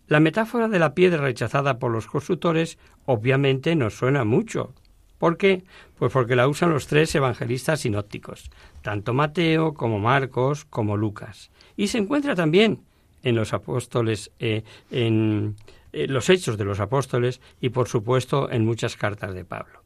La 0.06 0.20
metáfora 0.20 0.68
de 0.68 0.78
la 0.78 0.94
piedra 0.94 1.22
rechazada 1.22 1.78
por 1.78 1.90
los 1.90 2.06
constructores 2.06 2.78
obviamente 3.06 3.74
nos 3.74 3.94
suena 3.94 4.24
mucho, 4.24 4.74
¿Por 5.18 5.38
qué? 5.38 5.64
Pues 5.98 6.12
porque 6.12 6.36
la 6.36 6.48
usan 6.48 6.70
los 6.70 6.86
tres 6.86 7.14
evangelistas 7.14 7.80
sinópticos, 7.80 8.50
tanto 8.82 9.14
Mateo 9.14 9.72
como 9.72 9.98
Marcos 9.98 10.66
como 10.66 10.98
Lucas. 10.98 11.50
Y 11.76 11.88
se 11.88 11.96
encuentra 11.96 12.34
también 12.34 12.82
en 13.22 13.34
los 13.34 13.54
apóstoles, 13.54 14.32
eh, 14.38 14.64
en 14.90 15.56
eh, 15.94 16.08
los 16.08 16.28
hechos 16.28 16.58
de 16.58 16.64
los 16.64 16.80
apóstoles 16.80 17.40
y 17.60 17.68
por 17.68 17.86
supuesto 17.86 18.50
en 18.50 18.64
muchas 18.64 18.96
cartas 18.96 19.32
de 19.32 19.44
Pablo. 19.44 19.84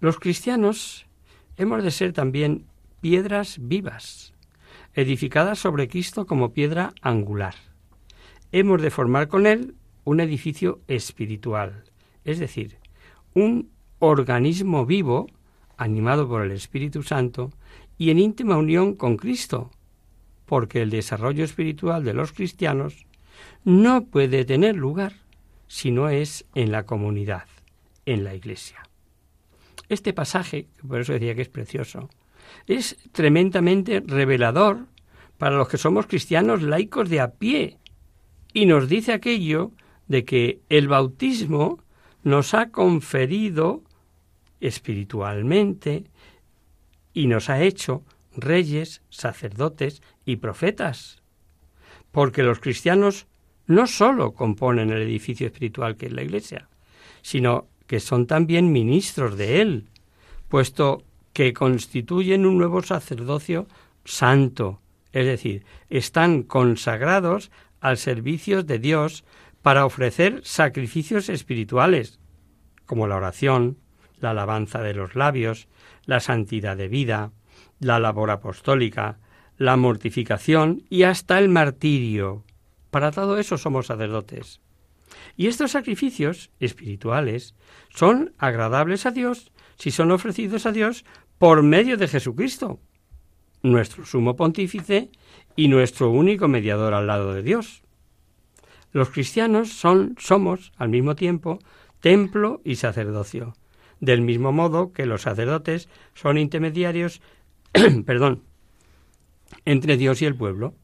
Los 0.00 0.18
cristianos 0.18 1.06
hemos 1.58 1.84
de 1.84 1.90
ser 1.90 2.14
también 2.14 2.64
piedras 3.02 3.58
vivas, 3.60 4.32
edificadas 4.94 5.58
sobre 5.58 5.88
Cristo 5.88 6.26
como 6.26 6.54
piedra 6.54 6.94
angular. 7.02 7.54
Hemos 8.50 8.80
de 8.80 8.90
formar 8.90 9.28
con 9.28 9.46
él 9.46 9.74
un 10.04 10.20
edificio 10.20 10.80
espiritual, 10.88 11.84
es 12.24 12.38
decir, 12.38 12.78
un 13.34 13.70
organismo 13.98 14.86
vivo, 14.86 15.26
animado 15.76 16.26
por 16.28 16.42
el 16.46 16.52
Espíritu 16.52 17.02
Santo, 17.02 17.50
y 17.98 18.08
en 18.08 18.20
íntima 18.20 18.56
unión 18.56 18.94
con 18.94 19.18
Cristo, 19.18 19.70
porque 20.46 20.80
el 20.80 20.88
desarrollo 20.88 21.44
espiritual 21.44 22.04
de 22.04 22.14
los 22.14 22.32
cristianos 22.32 23.06
no 23.68 24.06
puede 24.06 24.46
tener 24.46 24.76
lugar 24.76 25.12
si 25.66 25.90
no 25.90 26.08
es 26.08 26.46
en 26.54 26.72
la 26.72 26.86
comunidad, 26.86 27.44
en 28.06 28.24
la 28.24 28.34
Iglesia. 28.34 28.78
Este 29.90 30.14
pasaje, 30.14 30.68
por 30.88 31.02
eso 31.02 31.12
decía 31.12 31.34
que 31.34 31.42
es 31.42 31.50
precioso, 31.50 32.08
es 32.66 32.96
tremendamente 33.12 34.02
revelador 34.04 34.86
para 35.36 35.58
los 35.58 35.68
que 35.68 35.76
somos 35.76 36.06
cristianos 36.06 36.62
laicos 36.62 37.10
de 37.10 37.20
a 37.20 37.32
pie 37.32 37.76
y 38.54 38.64
nos 38.64 38.88
dice 38.88 39.12
aquello 39.12 39.72
de 40.06 40.24
que 40.24 40.60
el 40.70 40.88
bautismo 40.88 41.84
nos 42.22 42.54
ha 42.54 42.70
conferido 42.70 43.82
espiritualmente 44.62 46.04
y 47.12 47.26
nos 47.26 47.50
ha 47.50 47.60
hecho 47.62 48.02
reyes, 48.34 49.02
sacerdotes 49.10 50.00
y 50.24 50.36
profetas. 50.36 51.22
Porque 52.10 52.42
los 52.42 52.60
cristianos 52.60 53.27
no 53.68 53.86
sólo 53.86 54.32
componen 54.32 54.90
el 54.90 55.02
edificio 55.02 55.46
espiritual 55.46 55.96
que 55.96 56.06
es 56.06 56.12
la 56.12 56.22
Iglesia, 56.22 56.68
sino 57.22 57.68
que 57.86 58.00
son 58.00 58.26
también 58.26 58.72
ministros 58.72 59.36
de 59.36 59.60
él, 59.60 59.88
puesto 60.48 61.04
que 61.32 61.52
constituyen 61.52 62.46
un 62.46 62.58
nuevo 62.58 62.82
sacerdocio 62.82 63.68
santo, 64.04 64.80
es 65.12 65.26
decir, 65.26 65.64
están 65.90 66.42
consagrados 66.42 67.50
al 67.80 67.98
servicio 67.98 68.62
de 68.62 68.78
Dios 68.78 69.24
para 69.62 69.84
ofrecer 69.84 70.40
sacrificios 70.44 71.28
espirituales, 71.28 72.18
como 72.86 73.06
la 73.06 73.16
oración, 73.16 73.78
la 74.18 74.30
alabanza 74.30 74.80
de 74.80 74.94
los 74.94 75.14
labios, 75.14 75.68
la 76.06 76.20
santidad 76.20 76.76
de 76.76 76.88
vida, 76.88 77.32
la 77.80 77.98
labor 77.98 78.30
apostólica, 78.30 79.18
la 79.58 79.76
mortificación 79.76 80.84
y 80.88 81.02
hasta 81.02 81.38
el 81.38 81.48
martirio. 81.48 82.44
Para 82.90 83.10
todo 83.10 83.38
eso 83.38 83.58
somos 83.58 83.86
sacerdotes. 83.86 84.60
Y 85.36 85.46
estos 85.46 85.72
sacrificios 85.72 86.50
espirituales 86.60 87.54
son 87.90 88.34
agradables 88.38 89.06
a 89.06 89.10
Dios 89.10 89.52
si 89.76 89.90
son 89.90 90.10
ofrecidos 90.10 90.66
a 90.66 90.72
Dios 90.72 91.04
por 91.38 91.62
medio 91.62 91.96
de 91.96 92.08
Jesucristo, 92.08 92.80
nuestro 93.62 94.04
sumo 94.04 94.36
pontífice 94.36 95.10
y 95.56 95.68
nuestro 95.68 96.10
único 96.10 96.48
mediador 96.48 96.94
al 96.94 97.06
lado 97.06 97.32
de 97.32 97.42
Dios. 97.42 97.82
Los 98.92 99.10
cristianos 99.10 99.72
son 99.72 100.16
somos 100.18 100.72
al 100.76 100.88
mismo 100.88 101.14
tiempo 101.14 101.58
templo 102.00 102.60
y 102.64 102.76
sacerdocio 102.76 103.54
del 104.00 104.20
mismo 104.20 104.52
modo 104.52 104.92
que 104.92 105.06
los 105.06 105.22
sacerdotes 105.22 105.88
son 106.14 106.38
intermediarios, 106.38 107.20
perdón, 108.06 108.42
entre 109.64 109.96
Dios 109.96 110.22
y 110.22 110.26
el 110.26 110.36
pueblo. 110.36 110.74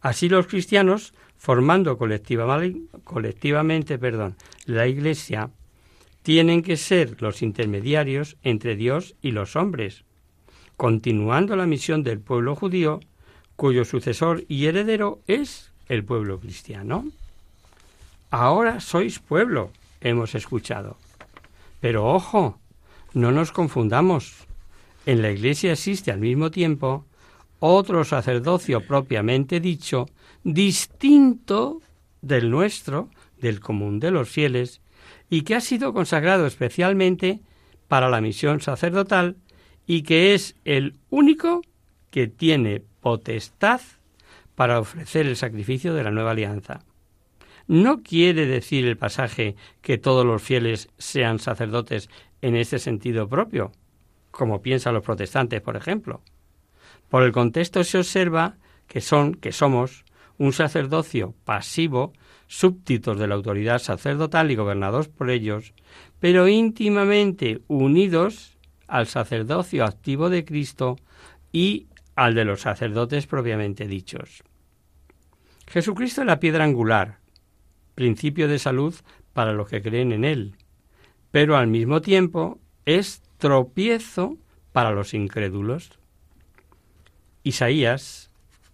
Así 0.00 0.28
los 0.28 0.46
cristianos, 0.46 1.14
formando 1.42 1.98
colectivamente, 1.98 3.98
perdón, 3.98 4.36
la 4.64 4.86
Iglesia, 4.86 5.50
tienen 6.22 6.62
que 6.62 6.76
ser 6.76 7.20
los 7.20 7.42
intermediarios 7.42 8.36
entre 8.44 8.76
Dios 8.76 9.16
y 9.22 9.32
los 9.32 9.56
hombres, 9.56 10.04
continuando 10.76 11.56
la 11.56 11.66
misión 11.66 12.04
del 12.04 12.20
pueblo 12.20 12.54
judío, 12.54 13.00
cuyo 13.56 13.84
sucesor 13.84 14.44
y 14.46 14.66
heredero 14.66 15.18
es 15.26 15.72
el 15.88 16.04
pueblo 16.04 16.38
cristiano. 16.38 17.06
Ahora 18.30 18.78
sois 18.78 19.18
pueblo, 19.18 19.72
hemos 20.00 20.36
escuchado. 20.36 20.96
Pero 21.80 22.06
ojo, 22.06 22.60
no 23.14 23.32
nos 23.32 23.50
confundamos. 23.50 24.46
En 25.06 25.22
la 25.22 25.32
Iglesia 25.32 25.72
existe 25.72 26.12
al 26.12 26.20
mismo 26.20 26.52
tiempo 26.52 27.04
otro 27.64 28.02
sacerdocio 28.02 28.84
propiamente 28.84 29.60
dicho, 29.60 30.06
distinto 30.42 31.80
del 32.20 32.50
nuestro, 32.50 33.08
del 33.38 33.60
común 33.60 34.00
de 34.00 34.10
los 34.10 34.28
fieles, 34.28 34.80
y 35.30 35.42
que 35.42 35.54
ha 35.54 35.60
sido 35.60 35.92
consagrado 35.92 36.44
especialmente 36.46 37.40
para 37.86 38.08
la 38.08 38.20
misión 38.20 38.60
sacerdotal 38.60 39.36
y 39.86 40.02
que 40.02 40.34
es 40.34 40.56
el 40.64 40.96
único 41.08 41.62
que 42.10 42.26
tiene 42.26 42.82
potestad 43.00 43.80
para 44.56 44.80
ofrecer 44.80 45.26
el 45.26 45.36
sacrificio 45.36 45.94
de 45.94 46.02
la 46.02 46.10
nueva 46.10 46.32
alianza. 46.32 46.80
No 47.68 48.02
quiere 48.02 48.46
decir 48.46 48.86
el 48.86 48.96
pasaje 48.96 49.54
que 49.82 49.98
todos 49.98 50.26
los 50.26 50.42
fieles 50.42 50.88
sean 50.98 51.38
sacerdotes 51.38 52.10
en 52.40 52.56
este 52.56 52.80
sentido 52.80 53.28
propio, 53.28 53.70
como 54.32 54.62
piensan 54.62 54.94
los 54.94 55.04
protestantes, 55.04 55.60
por 55.60 55.76
ejemplo. 55.76 56.22
Por 57.12 57.24
el 57.24 57.32
contexto 57.32 57.84
se 57.84 57.98
observa 57.98 58.56
que 58.86 59.02
son, 59.02 59.34
que 59.34 59.52
somos, 59.52 60.06
un 60.38 60.54
sacerdocio 60.54 61.34
pasivo 61.44 62.14
súbditos 62.46 63.18
de 63.18 63.26
la 63.26 63.34
autoridad 63.34 63.80
sacerdotal 63.80 64.50
y 64.50 64.54
gobernados 64.54 65.08
por 65.08 65.28
ellos, 65.28 65.74
pero 66.20 66.48
íntimamente 66.48 67.60
unidos 67.68 68.56
al 68.88 69.08
sacerdocio 69.08 69.84
activo 69.84 70.30
de 70.30 70.46
Cristo 70.46 70.96
y 71.52 71.86
al 72.16 72.34
de 72.34 72.46
los 72.46 72.62
sacerdotes 72.62 73.26
propiamente 73.26 73.86
dichos. 73.86 74.42
Jesucristo 75.66 76.22
es 76.22 76.26
la 76.26 76.40
piedra 76.40 76.64
angular, 76.64 77.18
principio 77.94 78.48
de 78.48 78.58
salud 78.58 78.94
para 79.34 79.52
los 79.52 79.68
que 79.68 79.82
creen 79.82 80.12
en 80.12 80.24
Él, 80.24 80.56
pero 81.30 81.58
al 81.58 81.66
mismo 81.66 82.00
tiempo 82.00 82.58
es 82.86 83.20
tropiezo 83.36 84.38
para 84.72 84.92
los 84.92 85.12
incrédulos. 85.12 85.98
Isaías, 87.44 88.30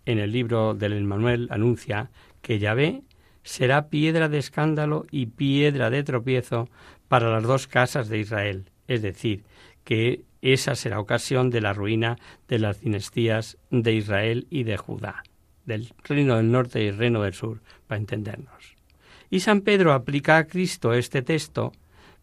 en 0.06 0.18
el 0.18 0.32
libro 0.32 0.74
del 0.74 0.92
Emmanuel, 0.94 1.48
anuncia 1.50 2.10
que 2.42 2.58
Yahvé 2.58 3.02
será 3.42 3.88
piedra 3.88 4.28
de 4.28 4.38
escándalo 4.38 5.06
y 5.10 5.26
piedra 5.26 5.90
de 5.90 6.02
tropiezo 6.02 6.68
para 7.08 7.30
las 7.30 7.42
dos 7.42 7.66
casas 7.66 8.08
de 8.08 8.18
Israel, 8.18 8.70
es 8.86 9.02
decir, 9.02 9.44
que 9.84 10.22
esa 10.42 10.74
será 10.74 11.00
ocasión 11.00 11.50
de 11.50 11.60
la 11.60 11.72
ruina 11.72 12.18
de 12.46 12.58
las 12.58 12.80
dinastías 12.80 13.56
de 13.70 13.94
Israel 13.94 14.46
y 14.50 14.64
de 14.64 14.76
Judá, 14.76 15.22
del 15.64 15.92
reino 16.04 16.36
del 16.36 16.52
norte 16.52 16.82
y 16.82 16.90
reino 16.90 17.22
del 17.22 17.34
sur, 17.34 17.60
para 17.86 17.98
entendernos. 17.98 18.76
Y 19.30 19.40
San 19.40 19.62
Pedro 19.62 19.92
aplica 19.92 20.36
a 20.36 20.46
Cristo 20.46 20.92
este 20.92 21.22
texto 21.22 21.72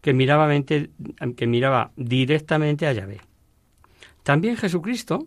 que 0.00 0.14
miraba, 0.14 0.48
que 0.60 1.46
miraba 1.46 1.90
directamente 1.96 2.86
a 2.86 2.92
Yahvé. 2.92 3.20
También 4.22 4.56
Jesucristo, 4.56 5.26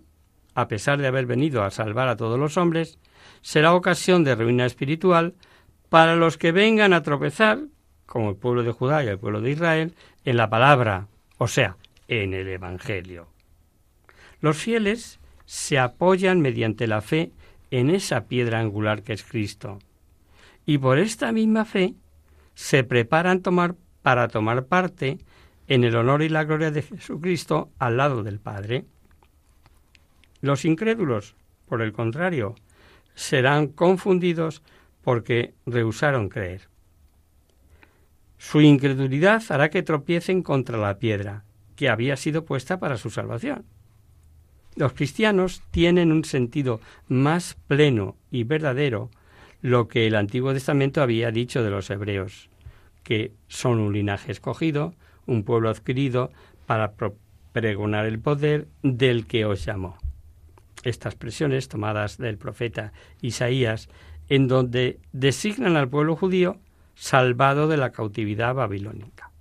a 0.60 0.68
pesar 0.68 1.00
de 1.00 1.08
haber 1.08 1.26
venido 1.26 1.64
a 1.64 1.72
salvar 1.72 2.08
a 2.08 2.18
todos 2.18 2.40
los 2.40 2.58
hombres, 2.58 3.00
será 3.42 3.74
ocasión 3.74 4.24
de 4.24 4.36
ruina 4.36 4.66
espiritual 4.66 5.34
para 5.90 6.16
los 6.16 6.38
que 6.38 6.52
vengan 6.52 6.94
a 6.94 7.02
tropezar, 7.04 7.60
como 8.06 8.32
el 8.32 8.36
pueblo 8.36 8.64
de 8.64 8.72
Judá 8.72 9.04
y 9.04 9.08
el 9.08 9.20
pueblo 9.20 9.42
de 9.42 9.52
Israel, 9.52 9.94
en 10.26 10.38
la 10.38 10.50
palabra, 10.50 11.08
o 11.38 11.48
sea, 11.48 11.78
en 12.08 12.34
el 12.34 12.48
Evangelio. 12.48 13.28
Los 14.42 14.58
fieles 14.58 15.20
se 15.46 15.80
apoyan 15.80 16.42
mediante 16.42 16.88
la 16.88 17.02
fe 17.02 17.32
en 17.72 17.90
esa 17.90 18.26
piedra 18.26 18.60
angular 18.60 19.04
que 19.04 19.14
es 19.14 19.24
Cristo, 19.24 19.80
y 20.66 20.78
por 20.78 21.00
esta 21.00 21.32
misma 21.32 21.66
fe 21.66 21.96
se 22.54 22.84
preparan 22.84 23.42
para 24.02 24.28
tomar 24.28 24.66
parte 24.66 25.20
en 25.68 25.84
el 25.84 25.96
honor 25.96 26.22
y 26.22 26.30
la 26.30 26.44
gloria 26.44 26.72
de 26.72 26.82
Jesucristo 26.82 27.70
al 27.80 27.98
lado 27.98 28.24
del 28.24 28.40
Padre. 28.40 28.86
Los 30.42 30.66
incrédulos, 30.66 31.36
por 31.66 31.82
el 31.82 31.92
contrario, 31.92 32.56
serán 33.16 33.68
confundidos 33.68 34.64
porque 35.04 35.54
rehusaron 35.66 36.30
creer. 36.30 36.70
Su 38.38 38.62
incredulidad 38.62 39.44
hará 39.50 39.70
que 39.70 39.84
tropiecen 39.84 40.44
contra 40.44 40.78
la 40.78 40.98
piedra, 40.98 41.44
que 41.76 41.90
había 41.90 42.16
sido 42.16 42.46
puesta 42.46 42.80
para 42.80 42.98
su 42.98 43.10
salvación. 43.10 43.66
Los 44.76 44.94
cristianos 44.94 45.62
tienen 45.72 46.12
un 46.12 46.24
sentido 46.24 46.80
más 47.10 47.58
pleno 47.68 48.16
y 48.32 48.46
verdadero 48.46 49.10
lo 49.62 49.90
que 49.90 50.08
el 50.08 50.16
Antiguo 50.16 50.54
Testamento 50.54 51.02
había 51.02 51.32
dicho 51.32 51.64
de 51.64 51.70
los 51.70 51.90
hebreos, 51.90 52.50
que 53.04 53.34
son 53.48 53.80
un 53.80 53.92
linaje 53.92 54.32
escogido, 54.32 54.94
un 55.26 55.44
pueblo 55.44 55.70
adquirido 55.70 56.32
para 56.66 56.94
pregonar 57.52 58.06
el 58.06 58.20
poder 58.20 58.68
del 58.84 59.28
que 59.28 59.44
os 59.44 59.66
llamó. 59.66 59.98
Estas 60.84 61.14
expresiones 61.14 61.68
tomadas 61.68 62.18
del 62.18 62.38
profeta 62.38 62.94
Isaías 63.22 63.90
en 64.30 64.48
donde 64.48 65.00
designan 65.12 65.76
al 65.76 65.90
pueblo 65.90 66.16
judío 66.16 66.60
salvado 66.96 67.68
de 67.68 67.78
la 67.78 67.92
cautividad 67.92 68.54
babilónica. 68.54 69.32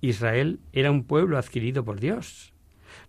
Israel 0.00 0.60
era 0.72 0.90
un 0.90 1.04
pueblo 1.04 1.38
adquirido 1.38 1.84
por 1.84 2.00
Dios, 2.00 2.52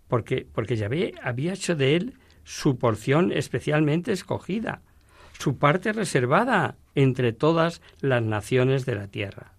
porque, 0.08 0.46
porque 0.52 0.76
Yahvé 0.76 1.14
había 1.22 1.52
hecho 1.52 1.76
de 1.76 1.96
él 1.96 2.14
su 2.44 2.78
porción 2.78 3.30
especialmente 3.30 4.12
escogida, 4.12 4.82
su 5.38 5.58
parte 5.58 5.92
reservada 5.92 6.76
entre 6.94 7.32
todas 7.32 7.82
las 8.00 8.22
naciones 8.22 8.86
de 8.86 8.94
la 8.96 9.06
tierra. 9.06 9.52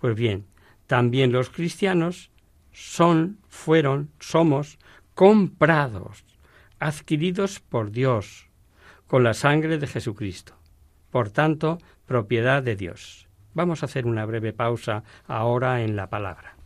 Pues 0.00 0.14
bien, 0.14 0.46
también 0.86 1.32
los 1.32 1.50
cristianos 1.50 2.30
son, 2.72 3.38
fueron, 3.48 4.10
somos 4.20 4.78
comprados, 5.14 6.24
adquiridos 6.86 7.60
por 7.60 7.90
Dios, 7.90 8.48
con 9.06 9.24
la 9.24 9.34
sangre 9.34 9.78
de 9.78 9.86
Jesucristo 9.86 10.62
por 11.12 11.28
tanto, 11.28 11.78
propiedad 12.06 12.62
de 12.62 12.74
Dios. 12.74 13.28
Vamos 13.52 13.82
a 13.82 13.86
hacer 13.86 14.06
una 14.06 14.24
breve 14.24 14.54
pausa 14.54 15.04
ahora 15.26 15.82
en 15.82 15.94
la 15.94 16.08
palabra. 16.08 16.56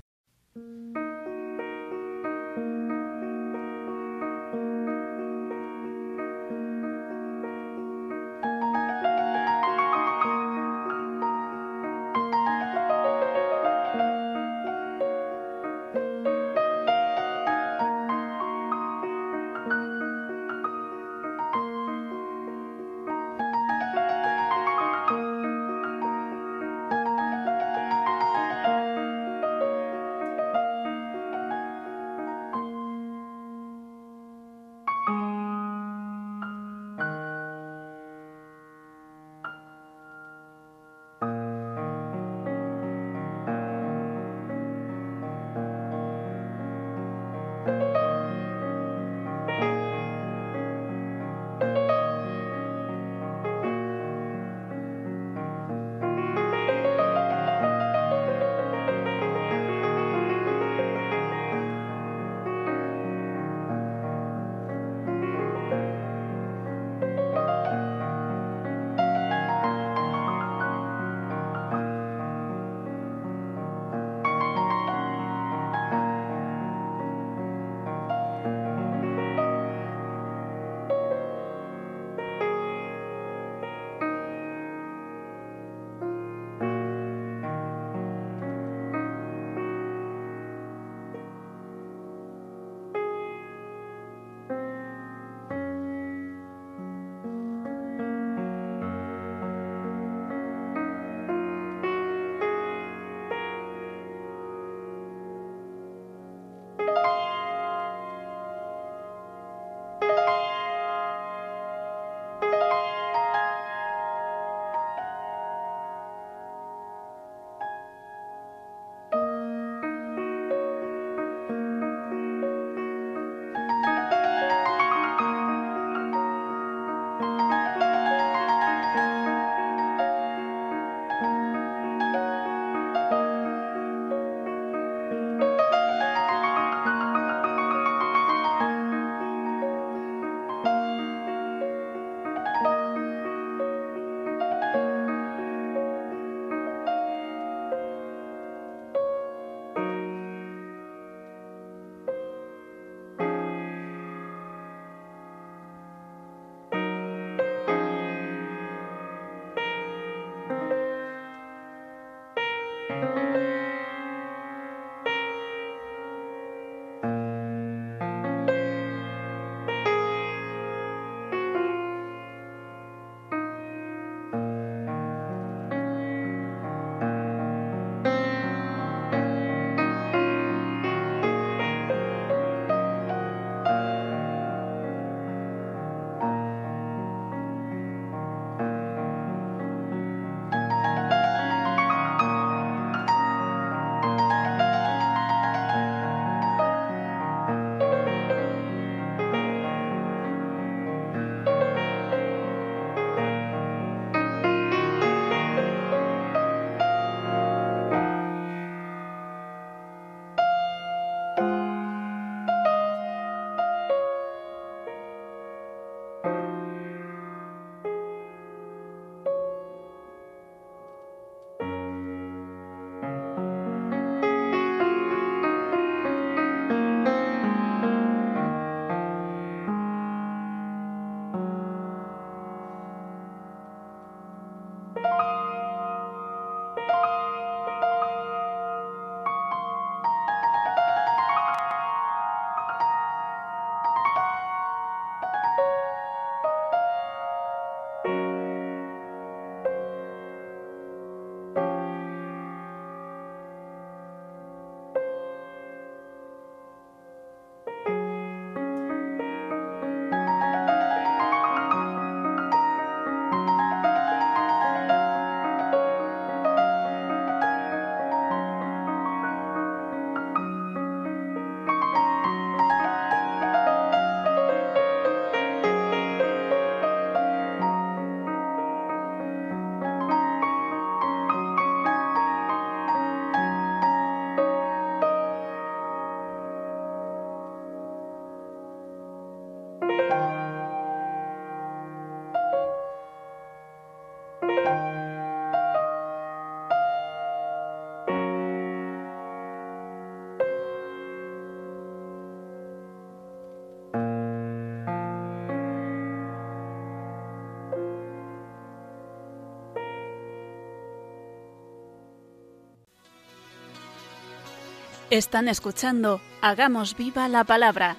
Están 315.10 315.46
escuchando 315.46 316.20
Hagamos 316.42 316.96
viva 316.96 317.28
la 317.28 317.44
palabra 317.44 317.96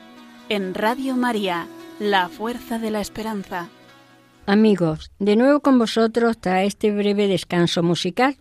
en 0.49 0.73
Radio 0.73 1.15
María, 1.15 1.65
la 2.01 2.27
fuerza 2.27 2.79
de 2.79 2.91
la 2.91 2.99
esperanza. 2.99 3.69
Amigos, 4.45 5.09
de 5.17 5.37
nuevo 5.37 5.61
con 5.61 5.79
vosotros 5.79 6.37
tras 6.37 6.65
este 6.65 6.91
breve 6.91 7.27
descanso 7.27 7.81
musical. 7.81 8.35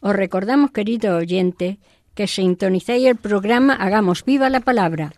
Os 0.00 0.14
recordamos, 0.14 0.70
queridos 0.70 1.22
oyentes, 1.22 1.78
que 2.14 2.28
sintonicéis 2.28 3.06
el 3.06 3.16
programa 3.16 3.74
Hagamos 3.74 4.24
viva 4.24 4.48
la 4.48 4.60
palabra. 4.60 5.12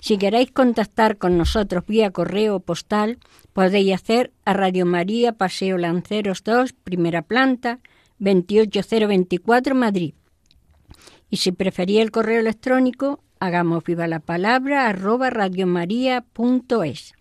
Si 0.00 0.16
queréis 0.16 0.52
contactar 0.52 1.18
con 1.18 1.38
nosotros 1.38 1.86
vía 1.88 2.12
correo 2.12 2.54
o 2.54 2.60
postal, 2.60 3.18
podéis 3.52 3.94
hacer 3.94 4.30
a 4.44 4.52
Radio 4.52 4.86
María 4.86 5.32
Paseo 5.32 5.76
Lanceros 5.76 6.44
2, 6.44 6.72
primera 6.84 7.22
planta, 7.22 7.80
28024 8.20 9.74
Madrid. 9.74 10.14
Y 11.30 11.38
si 11.38 11.52
preferís 11.52 12.00
el 12.00 12.10
correo 12.10 12.40
electrónico, 12.40 13.22
hagamos 13.40 13.84
viva 13.84 14.06
la 14.06 14.20
palabra 14.20 14.88
arroba 14.88 15.30
radiomaria.es. 15.30 17.14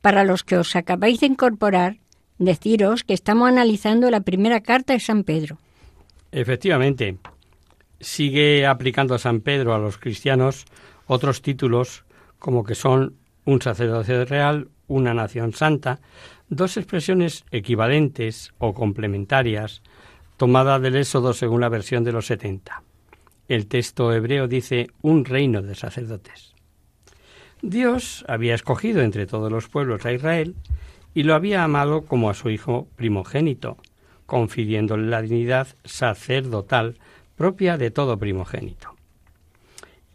Para 0.00 0.24
los 0.24 0.44
que 0.44 0.56
os 0.56 0.76
acabáis 0.76 1.20
de 1.20 1.26
incorporar, 1.26 1.96
deciros 2.38 3.04
que 3.04 3.14
estamos 3.14 3.48
analizando 3.48 4.10
la 4.10 4.20
primera 4.20 4.60
carta 4.60 4.92
de 4.92 5.00
San 5.00 5.24
Pedro. 5.24 5.58
Efectivamente, 6.30 7.18
sigue 8.00 8.66
aplicando 8.66 9.18
San 9.18 9.40
Pedro 9.40 9.74
a 9.74 9.78
los 9.78 9.98
cristianos 9.98 10.66
otros 11.06 11.42
títulos 11.42 12.04
como 12.38 12.64
que 12.64 12.74
son 12.74 13.16
un 13.44 13.60
sacerdocio 13.62 14.24
real, 14.24 14.68
una 14.86 15.14
nación 15.14 15.52
santa, 15.52 16.00
dos 16.48 16.76
expresiones 16.76 17.44
equivalentes 17.50 18.52
o 18.58 18.74
complementarias 18.74 19.82
tomadas 20.36 20.80
del 20.80 20.96
Éxodo 20.96 21.32
según 21.32 21.60
la 21.60 21.68
versión 21.68 22.04
de 22.04 22.12
los 22.12 22.26
70. 22.26 22.82
El 23.48 23.66
texto 23.66 24.12
hebreo 24.12 24.46
dice 24.46 24.88
un 25.00 25.24
reino 25.24 25.62
de 25.62 25.74
sacerdotes. 25.74 26.54
Dios 27.62 28.24
había 28.28 28.54
escogido 28.54 29.00
entre 29.00 29.26
todos 29.26 29.50
los 29.50 29.68
pueblos 29.68 30.04
a 30.06 30.12
Israel 30.12 30.54
y 31.14 31.22
lo 31.22 31.34
había 31.34 31.64
amado 31.64 32.02
como 32.02 32.30
a 32.30 32.34
su 32.34 32.50
hijo 32.50 32.88
primogénito, 32.94 33.78
confiriéndole 34.26 35.08
la 35.08 35.22
dignidad 35.22 35.68
sacerdotal 35.84 36.98
propia 37.36 37.78
de 37.78 37.90
todo 37.90 38.18
primogénito. 38.18 38.94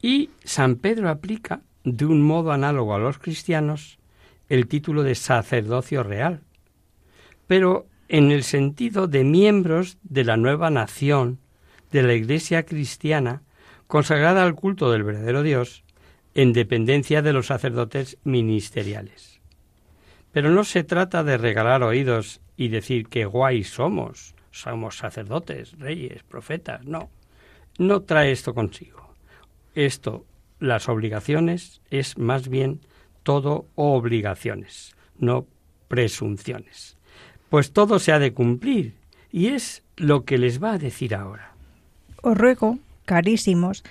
Y 0.01 0.29
San 0.43 0.75
Pedro 0.75 1.09
aplica, 1.09 1.61
de 1.83 2.05
un 2.05 2.21
modo 2.21 2.51
análogo 2.51 2.93
a 2.93 2.99
los 2.99 3.17
cristianos, 3.17 3.97
el 4.47 4.67
título 4.67 5.03
de 5.03 5.15
sacerdocio 5.15 6.03
real, 6.03 6.41
pero 7.47 7.87
en 8.07 8.31
el 8.31 8.43
sentido 8.43 9.07
de 9.07 9.23
miembros 9.23 9.97
de 10.03 10.23
la 10.23 10.37
nueva 10.37 10.69
nación, 10.69 11.39
de 11.93 12.03
la 12.03 12.15
Iglesia 12.15 12.63
cristiana, 12.65 13.43
consagrada 13.87 14.43
al 14.43 14.55
culto 14.55 14.91
del 14.91 15.03
verdadero 15.03 15.43
Dios, 15.43 15.83
en 16.33 16.51
dependencia 16.51 17.21
de 17.21 17.31
los 17.31 17.47
sacerdotes 17.47 18.17
ministeriales. 18.23 19.39
Pero 20.31 20.49
no 20.49 20.63
se 20.63 20.83
trata 20.83 21.23
de 21.23 21.37
regalar 21.37 21.83
oídos 21.83 22.41
y 22.57 22.69
decir 22.69 23.07
que 23.07 23.25
guay 23.25 23.63
somos, 23.63 24.33
somos 24.49 24.97
sacerdotes, 24.97 25.77
reyes, 25.77 26.23
profetas, 26.23 26.83
no. 26.83 27.11
No 27.77 28.01
trae 28.01 28.31
esto 28.31 28.55
consigo. 28.55 29.13
Esto, 29.75 30.25
las 30.59 30.89
obligaciones, 30.89 31.81
es 31.91 32.17
más 32.17 32.47
bien 32.47 32.81
todo 33.21 33.67
obligaciones, 33.75 34.95
no 35.19 35.45
presunciones. 35.87 36.97
Pues 37.49 37.71
todo 37.71 37.99
se 37.99 38.11
ha 38.11 38.17
de 38.17 38.33
cumplir, 38.33 38.95
y 39.31 39.47
es 39.47 39.83
lo 39.95 40.25
que 40.25 40.39
les 40.39 40.61
va 40.61 40.73
a 40.73 40.79
decir 40.79 41.13
ahora. 41.13 41.52
Os 42.23 42.35
ruego, 42.35 42.79
carísimos, 43.05 43.83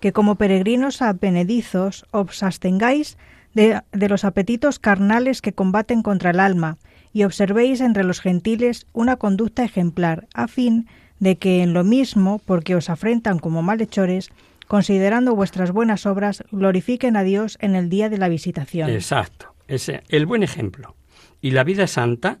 que 0.00 0.12
como 0.12 0.36
peregrinos 0.36 1.02
apenedizos 1.02 2.06
os 2.12 2.42
abstengáis 2.42 3.18
de, 3.52 3.82
de, 3.92 4.08
los 4.08 4.24
apetitos 4.24 4.78
carnales 4.78 5.42
que 5.42 5.52
combaten 5.52 6.02
contra 6.02 6.30
el 6.30 6.40
alma, 6.40 6.78
y 7.12 7.24
observéis 7.24 7.80
entre 7.80 8.04
los 8.04 8.20
gentiles 8.20 8.86
una 8.92 9.16
conducta 9.16 9.64
ejemplar, 9.64 10.28
a 10.32 10.46
fin 10.46 10.86
de 11.18 11.36
que 11.36 11.62
en 11.62 11.74
lo 11.74 11.84
mismo, 11.84 12.40
porque 12.46 12.76
os 12.76 12.88
afrentan 12.88 13.38
como 13.40 13.60
malhechores, 13.60 14.30
considerando 14.68 15.34
vuestras 15.34 15.72
buenas 15.72 16.06
obras, 16.06 16.44
glorifiquen 16.52 17.16
a 17.16 17.24
Dios 17.24 17.58
en 17.60 17.74
el 17.74 17.90
día 17.90 18.08
de 18.08 18.18
la 18.18 18.28
visitación. 18.28 18.88
Exacto, 18.88 19.54
el 19.66 20.26
buen 20.26 20.44
ejemplo. 20.44 20.96
Y 21.40 21.50
la 21.50 21.64
vida 21.64 21.88
santa 21.88 22.38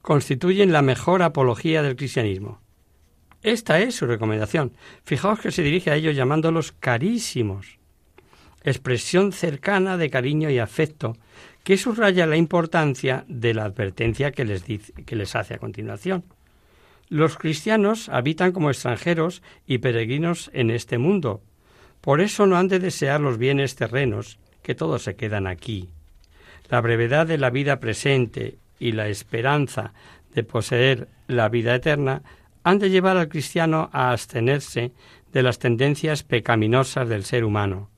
constituyen 0.00 0.72
la 0.72 0.82
mejor 0.82 1.22
apología 1.22 1.82
del 1.82 1.96
cristianismo. 1.96 2.60
Esta 3.44 3.78
es 3.78 3.94
su 3.94 4.06
recomendación. 4.06 4.72
Fijaos 5.04 5.38
que 5.38 5.52
se 5.52 5.62
dirige 5.62 5.90
a 5.90 5.96
ellos 5.96 6.16
llamándolos 6.16 6.72
carísimos, 6.72 7.78
expresión 8.62 9.32
cercana 9.32 9.98
de 9.98 10.08
cariño 10.08 10.48
y 10.48 10.58
afecto, 10.58 11.18
que 11.62 11.76
subraya 11.76 12.26
la 12.26 12.38
importancia 12.38 13.26
de 13.28 13.52
la 13.52 13.64
advertencia 13.64 14.32
que 14.32 14.46
les, 14.46 14.64
dice, 14.64 14.94
que 15.04 15.14
les 15.14 15.36
hace 15.36 15.52
a 15.52 15.58
continuación. 15.58 16.24
Los 17.10 17.36
cristianos 17.36 18.08
habitan 18.08 18.52
como 18.52 18.70
extranjeros 18.70 19.42
y 19.66 19.76
peregrinos 19.76 20.50
en 20.54 20.70
este 20.70 20.96
mundo. 20.96 21.42
Por 22.00 22.22
eso 22.22 22.46
no 22.46 22.56
han 22.56 22.68
de 22.68 22.78
desear 22.78 23.20
los 23.20 23.36
bienes 23.36 23.76
terrenos, 23.76 24.38
que 24.62 24.74
todos 24.74 25.02
se 25.02 25.16
quedan 25.16 25.46
aquí. 25.46 25.90
La 26.70 26.80
brevedad 26.80 27.26
de 27.26 27.36
la 27.36 27.50
vida 27.50 27.78
presente 27.78 28.56
y 28.78 28.92
la 28.92 29.08
esperanza 29.08 29.92
de 30.34 30.44
poseer 30.44 31.08
la 31.28 31.50
vida 31.50 31.74
eterna 31.74 32.22
han 32.64 32.78
de 32.78 32.90
llevar 32.90 33.18
al 33.18 33.28
cristiano 33.28 33.90
a 33.92 34.10
abstenerse 34.10 34.92
de 35.32 35.42
las 35.42 35.58
tendencias 35.58 36.22
pecaminosas 36.22 37.08
del 37.08 37.24
ser 37.24 37.44
humano. 37.44 37.90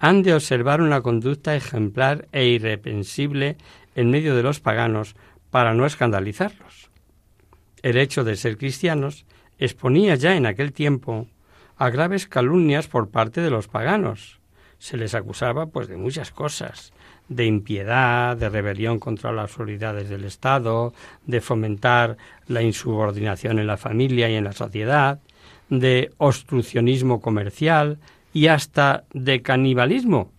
Han 0.00 0.22
de 0.22 0.34
observar 0.34 0.80
una 0.80 1.00
conducta 1.00 1.54
ejemplar 1.54 2.28
e 2.32 2.46
irrepensible 2.46 3.56
en 3.94 4.10
medio 4.10 4.34
de 4.34 4.42
los 4.42 4.60
paganos 4.60 5.14
para 5.50 5.74
no 5.74 5.86
escandalizarlos. 5.86 6.90
El 7.82 7.96
hecho 7.96 8.24
de 8.24 8.36
ser 8.36 8.58
cristianos 8.58 9.26
exponía 9.58 10.16
ya 10.16 10.36
en 10.36 10.46
aquel 10.46 10.72
tiempo 10.72 11.28
a 11.76 11.90
graves 11.90 12.26
calumnias 12.26 12.88
por 12.88 13.10
parte 13.10 13.40
de 13.40 13.50
los 13.50 13.68
paganos. 13.68 14.40
Se 14.78 14.96
les 14.96 15.14
acusaba 15.14 15.66
pues 15.66 15.86
de 15.86 15.96
muchas 15.96 16.30
cosas, 16.30 16.92
de 17.30 17.46
impiedad, 17.46 18.36
de 18.36 18.48
rebelión 18.48 18.98
contra 18.98 19.32
las 19.32 19.52
autoridades 19.52 20.10
del 20.10 20.24
Estado, 20.24 20.92
de 21.26 21.40
fomentar 21.40 22.18
la 22.48 22.60
insubordinación 22.60 23.60
en 23.60 23.68
la 23.68 23.76
familia 23.76 24.28
y 24.28 24.34
en 24.34 24.44
la 24.44 24.52
sociedad, 24.52 25.20
de 25.70 26.10
obstruccionismo 26.18 27.20
comercial 27.20 27.98
y 28.32 28.48
hasta 28.48 29.04
de 29.14 29.42
canibalismo 29.42 30.32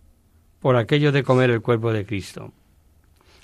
por 0.60 0.76
aquello 0.76 1.14
de 1.14 1.24
comer 1.24 1.50
el 1.50 1.62
cuerpo 1.62 1.94
de 1.94 2.06
Cristo. 2.06 2.52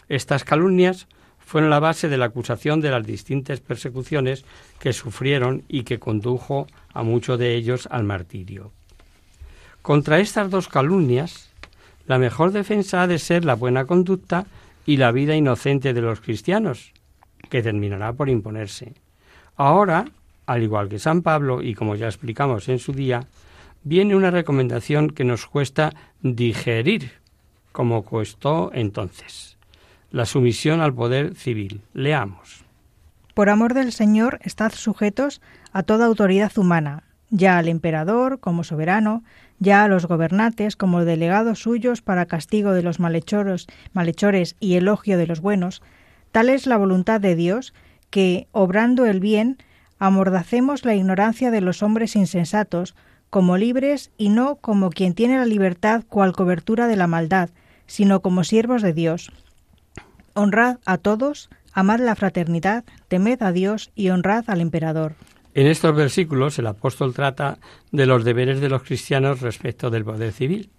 Estas 0.09 0.43
calumnias 0.43 1.07
fueron 1.39 1.69
la 1.69 1.79
base 1.79 2.09
de 2.09 2.17
la 2.17 2.25
acusación 2.25 2.81
de 2.81 2.91
las 2.91 3.05
distintas 3.05 3.61
persecuciones 3.61 4.43
que 4.79 4.91
sufrieron 4.91 5.63
y 5.69 5.83
que 5.83 5.99
condujo 5.99 6.67
a 6.93 7.03
muchos 7.03 7.39
de 7.39 7.55
ellos 7.55 7.87
al 7.89 8.03
martirio. 8.03 8.73
Contra 9.81 10.19
estas 10.19 10.49
dos 10.49 10.67
calumnias, 10.67 11.46
la 12.07 12.17
mejor 12.17 12.51
defensa 12.51 13.03
ha 13.03 13.07
de 13.07 13.19
ser 13.19 13.45
la 13.45 13.55
buena 13.55 13.85
conducta 13.85 14.45
y 14.85 14.97
la 14.97 15.11
vida 15.11 15.35
inocente 15.35 15.93
de 15.93 16.01
los 16.01 16.21
cristianos, 16.21 16.93
que 17.49 17.61
terminará 17.61 18.13
por 18.13 18.29
imponerse. 18.29 18.93
Ahora, 19.55 20.05
al 20.45 20.63
igual 20.63 20.89
que 20.89 20.99
San 20.99 21.21
Pablo, 21.21 21.61
y 21.61 21.75
como 21.75 21.95
ya 21.95 22.07
explicamos 22.07 22.69
en 22.69 22.79
su 22.79 22.93
día, 22.93 23.27
viene 23.83 24.15
una 24.15 24.31
recomendación 24.31 25.09
que 25.09 25.25
nos 25.25 25.45
cuesta 25.45 25.93
digerir, 26.21 27.11
como 27.71 28.03
costó 28.03 28.71
entonces 28.73 29.57
la 30.11 30.25
sumisión 30.25 30.81
al 30.81 30.93
poder 30.93 31.35
civil. 31.35 31.81
Leamos. 31.93 32.63
Por 33.33 33.49
amor 33.49 33.73
del 33.73 33.91
Señor, 33.91 34.39
estad 34.43 34.71
sujetos 34.71 35.41
a 35.71 35.83
toda 35.83 36.05
autoridad 36.05 36.57
humana, 36.57 37.03
ya 37.29 37.57
al 37.57 37.67
emperador 37.67 38.39
como 38.39 38.63
soberano, 38.63 39.23
ya 39.59 39.83
a 39.83 39.87
los 39.87 40.05
gobernantes 40.05 40.75
como 40.75 41.05
delegados 41.05 41.59
suyos 41.59 42.01
para 42.01 42.25
castigo 42.25 42.73
de 42.73 42.83
los 42.83 42.99
malhechores, 42.99 43.67
malhechores 43.93 44.55
y 44.59 44.75
elogio 44.75 45.17
de 45.17 45.27
los 45.27 45.41
buenos. 45.41 45.81
Tal 46.31 46.49
es 46.49 46.67
la 46.67 46.77
voluntad 46.77 47.21
de 47.21 47.35
Dios, 47.35 47.73
que, 48.09 48.47
obrando 48.51 49.05
el 49.05 49.19
bien, 49.19 49.57
amordacemos 49.99 50.85
la 50.85 50.95
ignorancia 50.95 51.51
de 51.51 51.61
los 51.61 51.83
hombres 51.83 52.15
insensatos, 52.15 52.95
como 53.29 53.57
libres 53.57 54.11
y 54.17 54.29
no 54.29 54.55
como 54.55 54.89
quien 54.89 55.13
tiene 55.13 55.37
la 55.37 55.45
libertad 55.45 56.03
cual 56.07 56.33
cobertura 56.33 56.87
de 56.87 56.95
la 56.95 57.07
maldad, 57.07 57.49
sino 57.85 58.21
como 58.21 58.43
siervos 58.43 58.81
de 58.81 58.93
Dios 58.93 59.31
honrad 60.37 60.77
a 60.85 60.99
todos, 60.99 61.49
amad 61.73 61.99
la 61.99 62.15
fraternidad, 62.15 62.83
temed 63.07 63.41
a 63.41 63.51
Dios 63.51 63.91
y 63.95 64.09
honrad 64.09 64.45
al 64.47 64.61
emperador. 64.61 65.15
En 65.57 65.65
estos 65.65 65.95
versículos 65.95 66.59
el 66.59 66.67
apóstol 66.67 67.15
trata 67.15 67.57
de 67.91 68.05
los 68.05 68.23
deberes 68.23 68.61
de 68.61 68.69
los 68.69 68.83
cristianos 68.83 69.41
respecto 69.41 69.89
del 69.89 70.05
poder 70.05 70.31
civil. 70.31 70.69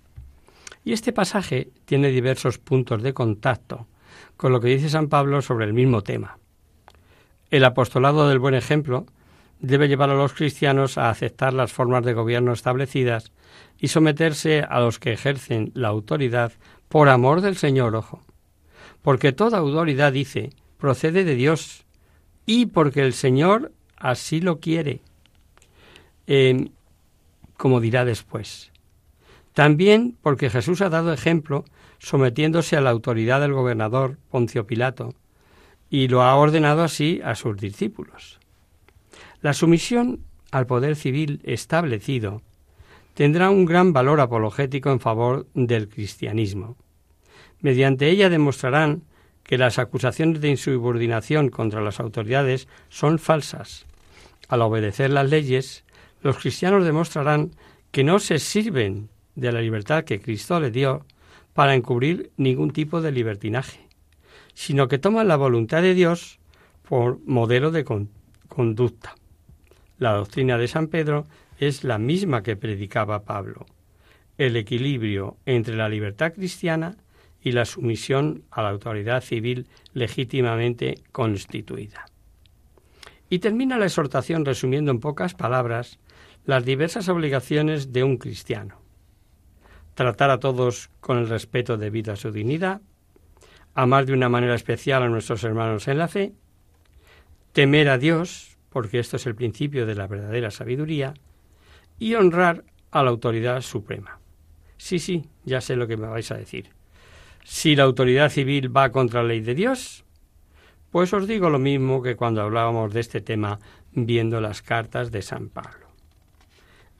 Y 0.85 0.93
este 0.93 1.12
pasaje 1.12 1.73
tiene 1.85 2.11
diversos 2.11 2.59
puntos 2.59 3.03
de 3.03 3.12
contacto 3.12 3.88
con 4.37 4.53
lo 4.53 4.61
que 4.61 4.69
dice 4.69 4.88
San 4.88 5.09
Pablo 5.09 5.43
sobre 5.43 5.64
el 5.64 5.73
mismo 5.73 6.03
tema. 6.03 6.38
El 7.51 7.64
apostolado 7.64 8.29
del 8.29 8.38
buen 8.38 8.55
ejemplo 8.55 9.07
debe 9.59 9.88
llevar 9.88 10.11
a 10.11 10.14
los 10.14 10.33
cristianos 10.33 10.97
a 10.97 11.11
aceptar 11.11 11.55
las 11.55 11.73
formas 11.73 12.05
de 12.05 12.14
gobierno 12.14 12.53
establecidas 12.53 13.33
y 13.81 13.88
someterse 13.88 14.62
a 14.62 14.79
los 14.79 15.01
que 15.01 15.12
ejercen 15.12 15.73
la 15.75 15.88
autoridad 15.88 16.53
por 16.88 17.09
amor 17.09 17.41
del 17.41 17.57
Señor, 17.57 17.97
ojo. 17.97 18.23
Porque 19.03 19.33
toda 19.33 19.59
autoridad, 19.59 20.12
dice, 20.12 20.51
procede 20.79 21.25
de 21.25 21.35
Dios 21.35 21.85
y 22.47 22.67
porque 22.67 23.01
el 23.01 23.12
Señor 23.12 23.73
así 24.00 24.40
lo 24.40 24.61
quiere, 24.61 25.00
como 27.56 27.80
dirá 27.80 28.04
después. 28.04 28.70
También 29.52 30.16
porque 30.22 30.50
Jesús 30.50 30.80
ha 30.82 30.88
dado 30.88 31.12
ejemplo 31.12 31.64
sometiéndose 31.98 32.76
a 32.76 32.80
la 32.80 32.90
autoridad 32.90 33.40
del 33.40 33.52
gobernador 33.52 34.18
Poncio 34.30 34.66
Pilato 34.66 35.14
y 35.90 36.08
lo 36.08 36.22
ha 36.22 36.37
ordenado 36.37 36.82
así 36.82 37.20
a 37.24 37.34
sus 37.34 37.56
discípulos. 37.56 38.38
La 39.40 39.52
sumisión 39.52 40.20
al 40.52 40.66
poder 40.66 40.96
civil 40.96 41.40
establecido 41.44 42.42
tendrá 43.14 43.50
un 43.50 43.64
gran 43.64 43.92
valor 43.92 44.20
apologético 44.20 44.90
en 44.92 45.00
favor 45.00 45.48
del 45.54 45.88
cristianismo. 45.88 46.76
Mediante 47.61 48.08
ella 48.08 48.30
demostrarán 48.30 49.02
que 49.42 49.58
las 49.58 49.80
acusaciones 49.80 50.40
de 50.40 50.50
insubordinación 50.50 51.48
contra 51.48 51.80
las 51.80 51.98
autoridades 51.98 52.68
son 52.90 53.18
falsas. 53.18 53.88
Al 54.48 54.62
obedecer 54.62 55.11
las 55.11 55.28
leyes, 55.28 55.84
los 56.22 56.38
cristianos 56.38 56.84
demostrarán 56.84 57.52
que 57.90 58.02
no 58.02 58.18
se 58.18 58.38
sirven 58.38 59.11
de 59.34 59.52
la 59.52 59.61
libertad 59.61 60.04
que 60.04 60.20
Cristo 60.20 60.58
le 60.58 60.70
dio 60.70 61.04
para 61.52 61.74
encubrir 61.74 62.30
ningún 62.37 62.72
tipo 62.72 63.00
de 63.00 63.12
libertinaje, 63.12 63.87
sino 64.54 64.88
que 64.88 64.98
toman 64.98 65.28
la 65.28 65.37
voluntad 65.37 65.82
de 65.82 65.94
Dios 65.94 66.38
por 66.88 67.20
modelo 67.26 67.70
de 67.70 67.84
conducta. 68.48 69.14
La 69.98 70.12
doctrina 70.12 70.56
de 70.58 70.68
San 70.68 70.88
Pedro 70.88 71.26
es 71.58 71.84
la 71.84 71.98
misma 71.98 72.42
que 72.42 72.56
predicaba 72.56 73.24
Pablo, 73.24 73.66
el 74.38 74.56
equilibrio 74.56 75.37
entre 75.44 75.76
la 75.76 75.88
libertad 75.88 76.32
cristiana 76.32 76.96
y 77.42 77.52
la 77.52 77.64
sumisión 77.64 78.44
a 78.50 78.62
la 78.62 78.70
autoridad 78.70 79.22
civil 79.22 79.66
legítimamente 79.92 81.02
constituida. 81.12 82.06
Y 83.31 83.41
termina 83.41 83.79
la 83.79 83.87
exhortación 83.87 84.45
resumiendo 84.45 84.91
en 84.91 85.01
pocas 85.01 85.35
palabras 85.35 85.99
las 86.45 86.64
diversas 86.64 87.09
obligaciones 87.09 87.93
de 87.93 88.05
un 88.05 88.17
cristiano. 88.17 88.81
Tratar 89.95 90.31
a 90.31 90.41
todos 90.41 90.91
con 91.01 91.19
el 91.19 91.29
respeto 91.29 91.77
debido 91.77 92.12
a 92.12 92.17
su 92.17 92.31
dignidad, 92.31 92.81
amar 93.75 94.07
de 94.07 94.12
una 94.12 94.29
manera 94.29 94.55
especial 94.55 95.03
a 95.03 95.09
nuestros 95.09 95.45
hermanos 95.45 95.88
en 95.88 95.99
la 95.99 96.09
fe, 96.09 96.33
temer 97.53 97.88
a 97.88 97.99
Dios, 97.99 98.57
porque 98.71 98.99
esto 98.99 99.17
es 99.17 99.27
el 99.27 99.35
principio 99.35 99.87
de 99.87 99.95
la 99.95 100.07
verdadera 100.07 100.51
sabiduría, 100.51 101.14
y 101.99 102.14
honrar 102.14 102.64
a 102.91 103.03
la 103.03 103.11
autoridad 103.11 103.61
suprema. 103.61 104.21
Sí, 104.77 104.99
sí, 104.99 105.27
ya 105.45 105.61
sé 105.61 105.77
lo 105.77 105.87
que 105.87 105.97
me 105.97 106.07
vais 106.07 106.31
a 106.31 106.37
decir. 106.37 106.71
Si 107.45 107.75
la 107.77 107.85
autoridad 107.85 108.31
civil 108.31 108.75
va 108.75 108.91
contra 108.91 109.23
la 109.23 109.29
ley 109.29 109.41
de 109.41 109.55
Dios, 109.55 110.05
pues 110.90 111.12
os 111.12 111.27
digo 111.27 111.51
lo 111.51 111.59
mismo 111.59 112.03
que 112.03 112.16
cuando 112.16 112.42
hablábamos 112.42 112.92
de 112.92 113.01
este 113.01 113.20
tema 113.20 113.59
viendo 113.92 114.40
las 114.40 114.62
cartas 114.62 115.11
de 115.11 115.22
San 115.22 115.48
Pablo. 115.48 115.88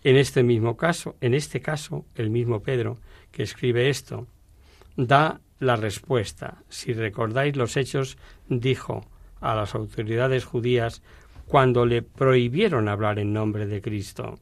En 0.05 0.17
este 0.17 0.43
mismo 0.43 0.77
caso, 0.77 1.17
en 1.21 1.35
este 1.35 1.61
caso, 1.61 2.05
el 2.15 2.31
mismo 2.31 2.61
Pedro 2.61 2.99
que 3.33 3.43
escribe 3.43 3.89
esto 3.89 4.27
da 4.97 5.41
la 5.59 5.77
respuesta. 5.77 6.59
Si 6.69 6.93
recordáis 6.93 7.57
los 7.57 7.77
hechos, 7.77 8.17
dijo 8.49 9.05
a 9.41 9.55
las 9.55 9.75
autoridades 9.75 10.45
judías 10.45 11.03
cuando 11.47 11.87
le 11.87 12.03
prohibieron 12.03 12.89
hablar 12.89 13.19
en 13.19 13.33
nombre 13.33 13.67
de 13.67 13.81
Cristo. 13.81 14.39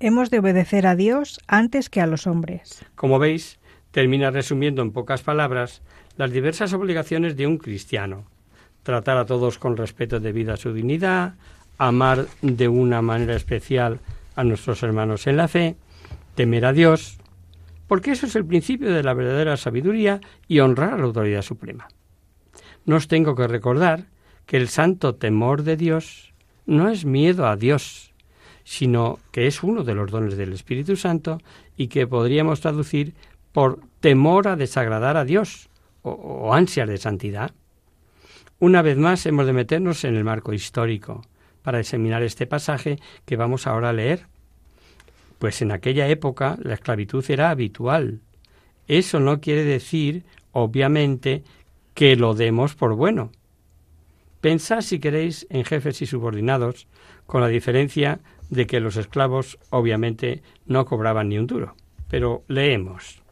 Hemos 0.00 0.30
de 0.30 0.38
obedecer 0.38 0.86
a 0.86 0.96
Dios 0.96 1.40
antes 1.46 1.90
que 1.90 2.00
a 2.00 2.06
los 2.06 2.26
hombres. 2.26 2.84
Como 2.94 3.18
veis, 3.18 3.58
termina 3.90 4.30
resumiendo 4.30 4.82
en 4.82 4.92
pocas 4.92 5.22
palabras 5.22 5.82
las 6.16 6.30
diversas 6.30 6.72
obligaciones 6.72 7.36
de 7.36 7.46
un 7.46 7.58
cristiano. 7.58 8.26
Tratar 8.82 9.16
a 9.18 9.26
todos 9.26 9.58
con 9.58 9.76
respeto 9.76 10.20
debido 10.20 10.52
a 10.52 10.56
su 10.56 10.72
dignidad, 10.72 11.34
amar 11.78 12.26
de 12.42 12.68
una 12.68 13.02
manera 13.02 13.36
especial 13.36 14.00
a 14.34 14.44
nuestros 14.44 14.82
hermanos 14.82 15.26
en 15.26 15.36
la 15.36 15.48
fe, 15.48 15.76
temer 16.34 16.64
a 16.64 16.72
Dios, 16.72 17.18
porque 17.86 18.12
eso 18.12 18.26
es 18.26 18.36
el 18.36 18.44
principio 18.44 18.92
de 18.92 19.02
la 19.02 19.14
verdadera 19.14 19.56
sabiduría 19.56 20.20
y 20.46 20.60
honrar 20.60 20.94
a 20.94 20.98
la 20.98 21.04
autoridad 21.04 21.42
suprema. 21.42 21.88
No 22.84 22.96
os 22.96 23.08
tengo 23.08 23.34
que 23.34 23.48
recordar 23.48 24.06
que 24.46 24.56
el 24.56 24.68
santo 24.68 25.14
temor 25.14 25.62
de 25.62 25.76
Dios 25.76 26.32
no 26.66 26.88
es 26.88 27.04
miedo 27.04 27.46
a 27.46 27.56
Dios, 27.56 28.12
sino 28.64 29.18
que 29.32 29.46
es 29.46 29.62
uno 29.62 29.84
de 29.84 29.94
los 29.94 30.10
dones 30.10 30.36
del 30.36 30.52
Espíritu 30.52 30.96
Santo 30.96 31.40
y 31.76 31.88
que 31.88 32.06
podríamos 32.06 32.60
traducir 32.60 33.14
por 33.52 33.80
temor 34.00 34.48
a 34.48 34.56
desagradar 34.56 35.16
a 35.16 35.24
Dios 35.24 35.68
o, 36.02 36.10
o 36.10 36.54
ansias 36.54 36.88
de 36.88 36.98
santidad. 36.98 37.52
Una 38.60 38.82
vez 38.82 38.96
más 38.96 39.24
hemos 39.26 39.46
de 39.46 39.52
meternos 39.52 40.02
en 40.02 40.16
el 40.16 40.24
marco 40.24 40.52
histórico 40.52 41.22
para 41.62 41.78
examinar 41.78 42.24
este 42.24 42.46
pasaje 42.46 42.98
que 43.24 43.36
vamos 43.36 43.68
ahora 43.68 43.90
a 43.90 43.92
leer. 43.92 44.26
Pues 45.38 45.62
en 45.62 45.70
aquella 45.70 46.08
época 46.08 46.58
la 46.60 46.74
esclavitud 46.74 47.24
era 47.28 47.50
habitual. 47.50 48.20
Eso 48.88 49.20
no 49.20 49.40
quiere 49.40 49.62
decir, 49.62 50.24
obviamente, 50.50 51.44
que 51.94 52.16
lo 52.16 52.34
demos 52.34 52.74
por 52.74 52.94
bueno. 52.94 53.30
Pensad, 54.40 54.80
si 54.80 54.98
queréis, 54.98 55.46
en 55.50 55.64
jefes 55.64 56.02
y 56.02 56.06
subordinados, 56.06 56.88
con 57.26 57.40
la 57.40 57.48
diferencia 57.48 58.18
de 58.50 58.66
que 58.66 58.80
los 58.80 58.96
esclavos, 58.96 59.58
obviamente, 59.70 60.42
no 60.66 60.84
cobraban 60.84 61.28
ni 61.28 61.38
un 61.38 61.46
duro. 61.46 61.76
Pero 62.08 62.42
leemos. 62.48 63.22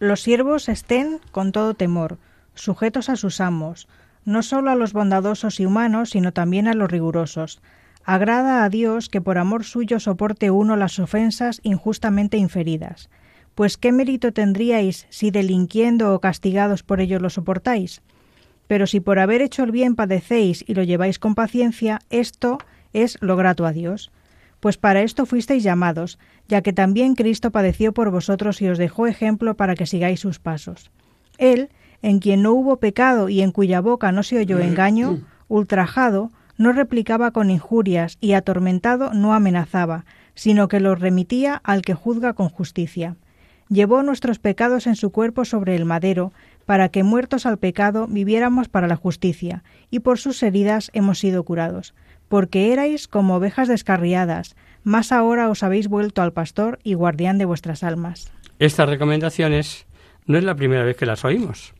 Los 0.00 0.22
siervos 0.22 0.68
estén 0.68 1.20
con 1.30 1.52
todo 1.52 1.74
temor, 1.74 2.18
sujetos 2.54 3.08
a 3.08 3.16
sus 3.16 3.40
amos, 3.40 3.86
no 4.24 4.42
solo 4.42 4.70
a 4.70 4.74
los 4.74 4.92
bondadosos 4.92 5.60
y 5.60 5.66
humanos, 5.66 6.10
sino 6.10 6.32
también 6.32 6.68
a 6.68 6.74
los 6.74 6.90
rigurosos. 6.90 7.60
Agrada 8.04 8.64
a 8.64 8.68
Dios 8.68 9.08
que 9.08 9.20
por 9.20 9.38
amor 9.38 9.64
suyo 9.64 10.00
soporte 10.00 10.50
uno 10.50 10.76
las 10.76 10.98
ofensas 10.98 11.60
injustamente 11.62 12.36
inferidas. 12.36 13.08
Pues 13.54 13.76
qué 13.76 13.92
mérito 13.92 14.32
tendríais 14.32 15.06
si 15.10 15.30
delinquiendo 15.30 16.14
o 16.14 16.20
castigados 16.20 16.82
por 16.82 17.00
ello 17.00 17.18
lo 17.20 17.30
soportáis. 17.30 18.02
Pero 18.66 18.86
si 18.86 19.00
por 19.00 19.18
haber 19.18 19.42
hecho 19.42 19.62
el 19.62 19.70
bien 19.70 19.94
padecéis 19.94 20.64
y 20.66 20.74
lo 20.74 20.82
lleváis 20.82 21.18
con 21.18 21.34
paciencia, 21.34 22.00
esto 22.10 22.58
es 22.92 23.18
lo 23.20 23.36
grato 23.36 23.66
a 23.66 23.72
Dios. 23.72 24.10
Pues 24.60 24.78
para 24.78 25.02
esto 25.02 25.26
fuisteis 25.26 25.62
llamados, 25.62 26.18
ya 26.48 26.62
que 26.62 26.72
también 26.72 27.14
Cristo 27.14 27.50
padeció 27.50 27.92
por 27.92 28.10
vosotros 28.10 28.62
y 28.62 28.68
os 28.68 28.78
dejó 28.78 29.06
ejemplo 29.06 29.56
para 29.56 29.74
que 29.74 29.86
sigáis 29.86 30.20
sus 30.20 30.38
pasos. 30.38 30.90
Él, 31.38 31.68
en 32.04 32.18
quien 32.18 32.42
no 32.42 32.52
hubo 32.52 32.76
pecado 32.76 33.30
y 33.30 33.40
en 33.40 33.50
cuya 33.50 33.80
boca 33.80 34.12
no 34.12 34.22
se 34.22 34.38
oyó 34.38 34.58
engaño, 34.58 35.20
ultrajado, 35.48 36.30
no 36.58 36.70
replicaba 36.72 37.30
con 37.30 37.50
injurias 37.50 38.18
y 38.20 38.34
atormentado 38.34 39.14
no 39.14 39.32
amenazaba, 39.32 40.04
sino 40.34 40.68
que 40.68 40.80
los 40.80 41.00
remitía 41.00 41.62
al 41.64 41.80
que 41.80 41.94
juzga 41.94 42.34
con 42.34 42.50
justicia. 42.50 43.16
Llevó 43.70 44.02
nuestros 44.02 44.38
pecados 44.38 44.86
en 44.86 44.96
su 44.96 45.12
cuerpo 45.12 45.46
sobre 45.46 45.76
el 45.76 45.86
madero, 45.86 46.34
para 46.66 46.90
que 46.90 47.04
muertos 47.04 47.46
al 47.46 47.56
pecado 47.56 48.06
viviéramos 48.06 48.68
para 48.68 48.86
la 48.86 48.96
justicia, 48.96 49.64
y 49.90 50.00
por 50.00 50.18
sus 50.18 50.42
heridas 50.42 50.90
hemos 50.92 51.18
sido 51.18 51.42
curados. 51.42 51.94
Porque 52.28 52.74
erais 52.74 53.08
como 53.08 53.36
ovejas 53.36 53.66
descarriadas, 53.66 54.56
más 54.82 55.10
ahora 55.10 55.48
os 55.48 55.62
habéis 55.62 55.88
vuelto 55.88 56.20
al 56.20 56.34
pastor 56.34 56.80
y 56.84 56.92
guardián 56.92 57.38
de 57.38 57.46
vuestras 57.46 57.82
almas. 57.82 58.30
Estas 58.58 58.90
recomendaciones 58.90 59.86
no 60.26 60.36
es 60.36 60.44
la 60.44 60.54
primera 60.54 60.84
vez 60.84 60.98
que 60.98 61.06
las 61.06 61.24
oímos 61.24 61.72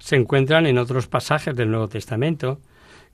se 0.00 0.16
encuentran 0.16 0.66
en 0.66 0.78
otros 0.78 1.06
pasajes 1.06 1.54
del 1.54 1.70
Nuevo 1.70 1.88
Testamento 1.88 2.58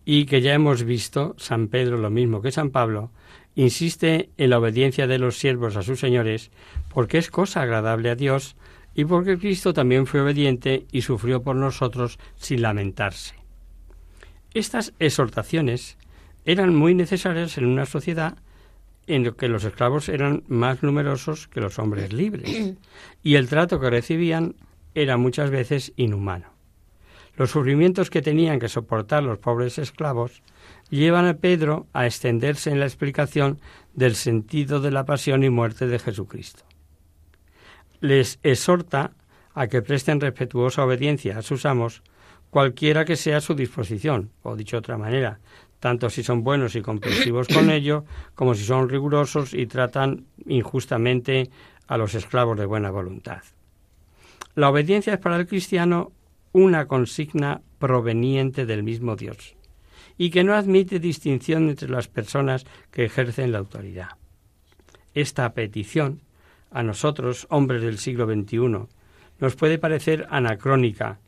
y 0.04 0.24
que 0.24 0.40
ya 0.40 0.54
hemos 0.54 0.84
visto, 0.84 1.34
San 1.36 1.68
Pedro, 1.68 1.98
lo 1.98 2.10
mismo 2.10 2.40
que 2.40 2.52
San 2.52 2.70
Pablo, 2.70 3.10
insiste 3.56 4.30
en 4.38 4.50
la 4.50 4.58
obediencia 4.58 5.06
de 5.06 5.18
los 5.18 5.36
siervos 5.36 5.76
a 5.76 5.82
sus 5.82 5.98
señores 5.98 6.50
porque 6.94 7.18
es 7.18 7.30
cosa 7.30 7.62
agradable 7.62 8.08
a 8.10 8.14
Dios 8.14 8.56
y 8.94 9.04
porque 9.04 9.36
Cristo 9.36 9.74
también 9.74 10.06
fue 10.06 10.20
obediente 10.20 10.86
y 10.92 11.02
sufrió 11.02 11.42
por 11.42 11.56
nosotros 11.56 12.18
sin 12.36 12.62
lamentarse. 12.62 13.34
Estas 14.54 14.94
exhortaciones 14.98 15.98
eran 16.44 16.74
muy 16.74 16.94
necesarias 16.94 17.58
en 17.58 17.66
una 17.66 17.84
sociedad 17.84 18.38
en 19.06 19.24
la 19.24 19.32
que 19.32 19.48
los 19.48 19.64
esclavos 19.64 20.08
eran 20.08 20.44
más 20.48 20.82
numerosos 20.82 21.48
que 21.48 21.60
los 21.60 21.78
hombres 21.78 22.12
libres 22.12 22.74
y 23.22 23.34
el 23.34 23.48
trato 23.48 23.80
que 23.80 23.90
recibían 23.90 24.54
era 24.94 25.16
muchas 25.16 25.50
veces 25.50 25.92
inhumano. 25.96 26.55
Los 27.36 27.50
sufrimientos 27.50 28.08
que 28.08 28.22
tenían 28.22 28.58
que 28.58 28.68
soportar 28.68 29.22
los 29.22 29.38
pobres 29.38 29.78
esclavos 29.78 30.42
llevan 30.88 31.26
a 31.26 31.34
Pedro 31.34 31.86
a 31.92 32.06
extenderse 32.06 32.70
en 32.70 32.80
la 32.80 32.86
explicación 32.86 33.60
del 33.94 34.14
sentido 34.14 34.80
de 34.80 34.90
la 34.90 35.04
pasión 35.04 35.44
y 35.44 35.50
muerte 35.50 35.86
de 35.86 35.98
Jesucristo. 35.98 36.64
Les 38.00 38.38
exhorta 38.42 39.12
a 39.54 39.68
que 39.68 39.82
presten 39.82 40.20
respetuosa 40.20 40.84
obediencia 40.84 41.38
a 41.38 41.42
sus 41.42 41.66
amos, 41.66 42.02
cualquiera 42.50 43.04
que 43.04 43.16
sea 43.16 43.40
su 43.40 43.54
disposición, 43.54 44.30
o 44.42 44.56
dicho 44.56 44.76
de 44.76 44.80
otra 44.80 44.98
manera, 44.98 45.40
tanto 45.80 46.08
si 46.08 46.22
son 46.22 46.42
buenos 46.42 46.74
y 46.74 46.82
comprensivos 46.82 47.48
con 47.48 47.70
ello, 47.70 48.04
como 48.34 48.54
si 48.54 48.64
son 48.64 48.88
rigurosos 48.88 49.52
y 49.52 49.66
tratan 49.66 50.24
injustamente 50.46 51.50
a 51.86 51.98
los 51.98 52.14
esclavos 52.14 52.58
de 52.58 52.66
buena 52.66 52.90
voluntad. 52.90 53.42
La 54.54 54.70
obediencia 54.70 55.14
es 55.14 55.20
para 55.20 55.36
el 55.36 55.46
cristiano 55.46 56.12
una 56.56 56.86
consigna 56.86 57.60
proveniente 57.78 58.64
del 58.64 58.82
mismo 58.82 59.14
Dios 59.14 59.54
y 60.16 60.30
que 60.30 60.42
no 60.42 60.54
admite 60.54 60.98
distinción 60.98 61.68
entre 61.68 61.90
las 61.90 62.08
personas 62.08 62.64
que 62.90 63.04
ejercen 63.04 63.52
la 63.52 63.58
autoridad. 63.58 64.08
Esta 65.12 65.52
petición, 65.52 66.22
a 66.70 66.82
nosotros, 66.82 67.46
hombres 67.50 67.82
del 67.82 67.98
siglo 67.98 68.24
XXI, 68.24 68.88
nos 69.38 69.54
puede 69.54 69.76
parecer 69.76 70.26
anacrónica. 70.30 71.18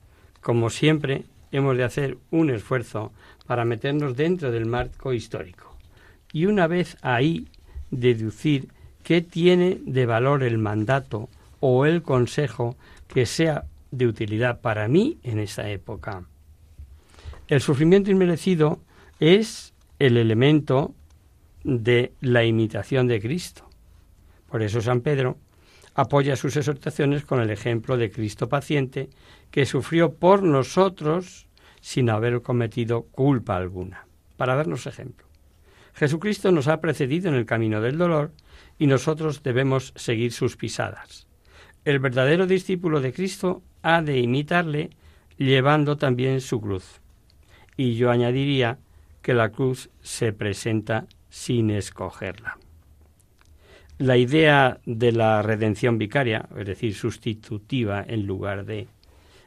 Como 0.40 0.70
siempre, 0.70 1.24
hemos 1.52 1.76
de 1.76 1.84
hacer 1.84 2.16
un 2.30 2.48
esfuerzo 2.48 3.12
para 3.46 3.66
meternos 3.66 4.16
dentro 4.16 4.50
del 4.50 4.64
marco 4.64 5.12
histórico. 5.12 5.76
Y 6.32 6.46
una 6.46 6.66
vez 6.66 6.96
ahí, 7.02 7.48
deducir 7.90 8.68
qué 9.02 9.20
tiene 9.20 9.78
de 9.84 10.06
valor 10.06 10.42
el 10.42 10.56
mandato 10.56 11.28
o 11.60 11.84
el 11.84 12.00
consejo 12.00 12.78
que 13.08 13.26
sea 13.26 13.66
de 13.90 14.06
utilidad 14.06 14.60
para 14.60 14.88
mí 14.88 15.18
en 15.22 15.38
esta 15.38 15.68
época. 15.68 16.24
El 17.48 17.60
sufrimiento 17.60 18.10
inmerecido 18.10 18.80
es 19.20 19.74
el 19.98 20.16
elemento 20.16 20.94
de 21.64 22.12
la 22.20 22.44
imitación 22.44 23.06
de 23.06 23.20
Cristo. 23.20 23.68
Por 24.48 24.62
eso 24.62 24.80
San 24.80 25.00
Pedro 25.00 25.38
apoya 25.94 26.36
sus 26.36 26.56
exhortaciones 26.56 27.24
con 27.24 27.40
el 27.40 27.50
ejemplo 27.50 27.96
de 27.96 28.10
Cristo 28.10 28.48
paciente 28.48 29.10
que 29.50 29.66
sufrió 29.66 30.14
por 30.14 30.42
nosotros 30.42 31.48
sin 31.80 32.10
haber 32.10 32.42
cometido 32.42 33.04
culpa 33.04 33.56
alguna. 33.56 34.06
Para 34.36 34.54
darnos 34.54 34.86
ejemplo. 34.86 35.26
Jesucristo 35.94 36.52
nos 36.52 36.68
ha 36.68 36.80
precedido 36.80 37.28
en 37.28 37.34
el 37.34 37.46
camino 37.46 37.80
del 37.80 37.98
dolor 37.98 38.32
y 38.78 38.86
nosotros 38.86 39.42
debemos 39.42 39.92
seguir 39.96 40.32
sus 40.32 40.56
pisadas. 40.56 41.26
El 41.84 41.98
verdadero 41.98 42.46
discípulo 42.46 43.00
de 43.00 43.12
Cristo 43.12 43.62
ha 43.82 44.02
de 44.02 44.18
imitarle 44.18 44.90
llevando 45.36 45.96
también 45.96 46.40
su 46.40 46.60
cruz. 46.60 47.00
Y 47.76 47.94
yo 47.94 48.10
añadiría 48.10 48.78
que 49.22 49.34
la 49.34 49.50
cruz 49.50 49.90
se 50.00 50.32
presenta 50.32 51.06
sin 51.30 51.70
escogerla. 51.70 52.58
La 53.98 54.16
idea 54.16 54.78
de 54.86 55.12
la 55.12 55.42
redención 55.42 55.98
vicaria, 55.98 56.48
es 56.56 56.66
decir, 56.66 56.94
sustitutiva 56.94 58.04
en 58.06 58.26
lugar 58.26 58.64
de, 58.64 58.88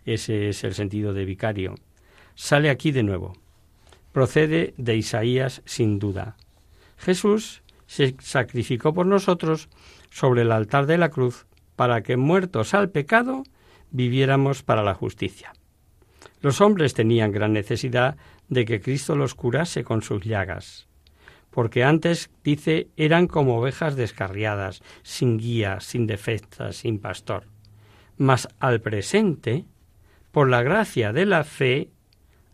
ese 0.05 0.49
es 0.49 0.63
el 0.63 0.73
sentido 0.73 1.13
de 1.13 1.25
vicario, 1.25 1.75
sale 2.36 2.69
aquí 2.69 2.91
de 2.91 3.03
nuevo. 3.03 3.34
Procede 4.11 4.73
de 4.77 4.97
Isaías 4.97 5.61
sin 5.65 5.99
duda. 5.99 6.36
Jesús 6.97 7.63
se 7.88 8.15
sacrificó 8.19 8.93
por 8.93 9.05
nosotros 9.05 9.69
sobre 10.09 10.41
el 10.41 10.51
altar 10.51 10.86
de 10.86 10.97
la 10.97 11.09
cruz 11.09 11.45
para 11.75 12.03
que 12.03 12.17
muertos 12.17 12.73
al 12.73 12.89
pecado 12.89 13.43
viviéramos 13.92 14.64
para 14.64 14.84
la 14.84 14.94
justicia. 14.94 15.54
Los 16.42 16.60
hombres 16.62 16.94
tenían 16.94 17.32
gran 17.32 17.54
necesidad 17.54 18.18
de 18.50 18.66
que 18.66 18.82
Cristo 18.82 19.16
los 19.16 19.36
curase 19.36 19.84
con 19.84 20.02
sus 20.02 20.24
llagas, 20.24 20.88
porque 21.52 21.84
antes, 21.84 22.32
dice, 22.44 22.88
eran 22.98 23.28
como 23.28 23.58
ovejas 23.58 23.96
descarriadas, 23.96 24.82
sin 25.04 25.38
guía, 25.38 25.80
sin 25.82 26.08
defensa, 26.08 26.72
sin 26.72 27.00
pastor. 27.00 27.46
Mas 28.18 28.48
al 28.60 28.82
presente, 28.82 29.66
por 30.32 30.50
la 30.50 30.64
gracia 30.64 31.14
de 31.14 31.26
la 31.26 31.44
fe, 31.44 31.89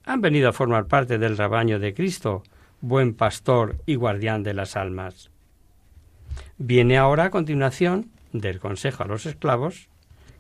han 0.04 0.22
venido 0.22 0.50
a 0.50 0.54
formar 0.54 0.88
parte 0.88 1.18
del 1.18 1.38
rebaño 1.38 1.80
de 1.80 1.94
Cristo, 1.94 2.44
buen 2.82 3.14
pastor 3.14 3.78
y 3.86 3.96
guardián 3.96 4.44
de 4.44 4.54
las 4.54 4.76
almas. 4.76 5.30
Viene 6.58 6.98
ahora 6.98 7.26
a 7.26 7.30
continuación 7.30 8.12
del 8.32 8.60
consejo 8.60 9.04
a 9.04 9.08
los 9.08 9.26
esclavos, 9.26 9.90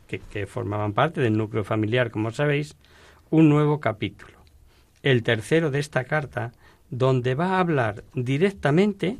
que, 0.08 0.48
formaban 0.48 0.94
parte 0.94 1.22
del 1.22 1.38
núcleo 1.38 1.64
familiar, 1.64 2.12
como 2.12 2.32
sabéis, 2.32 2.76
un 3.30 3.50
nuevo 3.50 3.80
capítulo, 3.80 4.38
el 5.04 5.24
tercero 5.24 5.70
de 5.70 5.80
esta 5.80 6.06
carta, 6.06 6.54
donde 6.90 7.36
va 7.36 7.56
a 7.56 7.60
hablar 7.60 8.04
directamente 8.14 9.18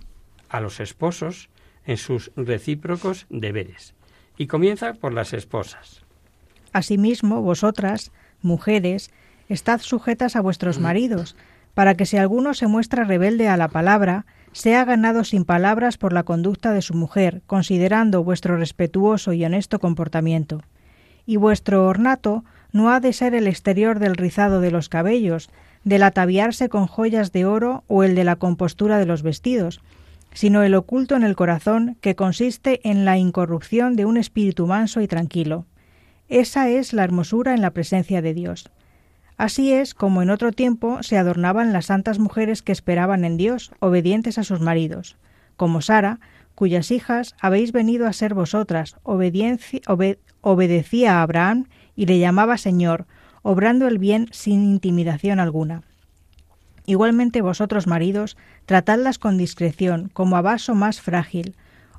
a 0.50 0.62
los 0.62 0.80
esposos 0.80 1.50
en 1.86 1.98
sus 1.98 2.32
recíprocos 2.36 3.26
deberes. 3.30 3.94
Y 4.38 4.48
comienza 4.48 4.94
por 4.94 5.14
las 5.14 5.34
esposas. 5.34 6.04
Asimismo, 6.72 7.42
vosotras, 7.42 8.12
mujeres, 8.42 9.12
estad 9.50 9.82
sujetas 9.82 10.36
a 10.36 10.42
vuestros 10.42 10.80
maridos, 10.80 11.36
para 11.74 11.96
que 11.96 12.06
si 12.06 12.18
alguno 12.18 12.54
se 12.54 12.68
muestra 12.68 13.04
rebelde 13.04 13.48
a 13.48 13.58
la 13.58 13.68
palabra, 13.68 14.26
sea 14.52 14.86
ganado 14.86 15.24
sin 15.24 15.46
palabras 15.46 15.98
por 15.98 16.14
la 16.14 16.24
conducta 16.24 16.74
de 16.74 16.82
su 16.82 16.94
mujer, 16.94 17.42
considerando 17.46 18.24
vuestro 18.24 18.58
respetuoso 18.58 19.34
y 19.34 19.46
honesto 19.46 19.80
comportamiento. 19.80 20.62
Y 21.28 21.36
vuestro 21.36 21.86
ornato 21.86 22.44
no 22.72 22.90
ha 22.90 23.00
de 23.00 23.14
ser 23.14 23.36
el 23.36 23.46
exterior 23.46 24.00
del 24.00 24.16
rizado 24.16 24.62
de 24.62 24.72
los 24.72 24.90
cabellos, 24.90 25.52
del 25.84 26.02
ataviarse 26.02 26.70
con 26.70 26.88
joyas 26.88 27.32
de 27.32 27.46
oro 27.46 27.84
o 27.88 28.04
el 28.04 28.16
de 28.16 28.24
la 28.24 28.38
compostura 28.38 28.98
de 28.98 29.06
los 29.06 29.22
vestidos, 29.22 29.82
sino 30.34 30.64
el 30.64 30.74
oculto 30.74 31.16
en 31.16 31.24
el 31.24 31.36
corazón 31.36 31.98
que 32.02 32.16
consiste 32.16 32.80
en 32.90 33.06
la 33.06 33.18
incorrupción 33.18 33.96
de 33.96 34.06
un 34.06 34.18
espíritu 34.18 34.68
manso 34.68 35.02
y 35.02 35.08
tranquilo. 35.08 35.66
Esa 36.30 36.70
es 36.70 36.94
la 36.94 37.04
hermosura 37.04 37.54
en 37.54 37.62
la 37.62 37.72
presencia 37.72 38.22
de 38.22 38.34
Dios. 38.34 38.70
Así 39.38 39.72
es 39.72 39.94
como 39.94 40.22
en 40.22 40.30
otro 40.30 40.52
tiempo 40.52 41.04
se 41.04 41.18
adornaban 41.18 41.72
las 41.72 41.86
santas 41.86 42.20
mujeres 42.20 42.64
que 42.64 42.72
esperaban 42.72 43.24
en 43.24 43.38
Dios, 43.38 43.72
obedientes 43.80 44.38
a 44.38 44.44
sus 44.44 44.62
maridos, 44.62 45.18
como 45.56 45.82
Sara, 45.82 46.20
cuyas 46.58 46.90
hijas 46.90 47.36
habéis 47.40 47.72
venido 47.72 48.08
a 48.08 48.14
ser 48.14 48.34
vosotras, 48.34 48.96
obedecía 49.04 49.60
a 51.14 51.22
Abraham 51.22 51.68
y 51.96 52.08
le 52.08 52.18
llamaba 52.18 52.58
Señor, 52.58 53.06
obrando 53.44 53.88
el 53.88 54.00
bien 54.00 54.28
sin 54.32 54.64
intimidación 54.64 55.40
alguna. 55.40 55.84
Igualmente 56.88 57.44
vosotros, 57.44 57.86
maridos, 57.86 58.38
tratadlas 58.66 59.20
con 59.20 59.38
discreción, 59.38 60.10
como 60.14 60.36
a 60.36 60.42
vaso 60.42 60.74
más 60.74 61.00
frágil, 61.00 61.56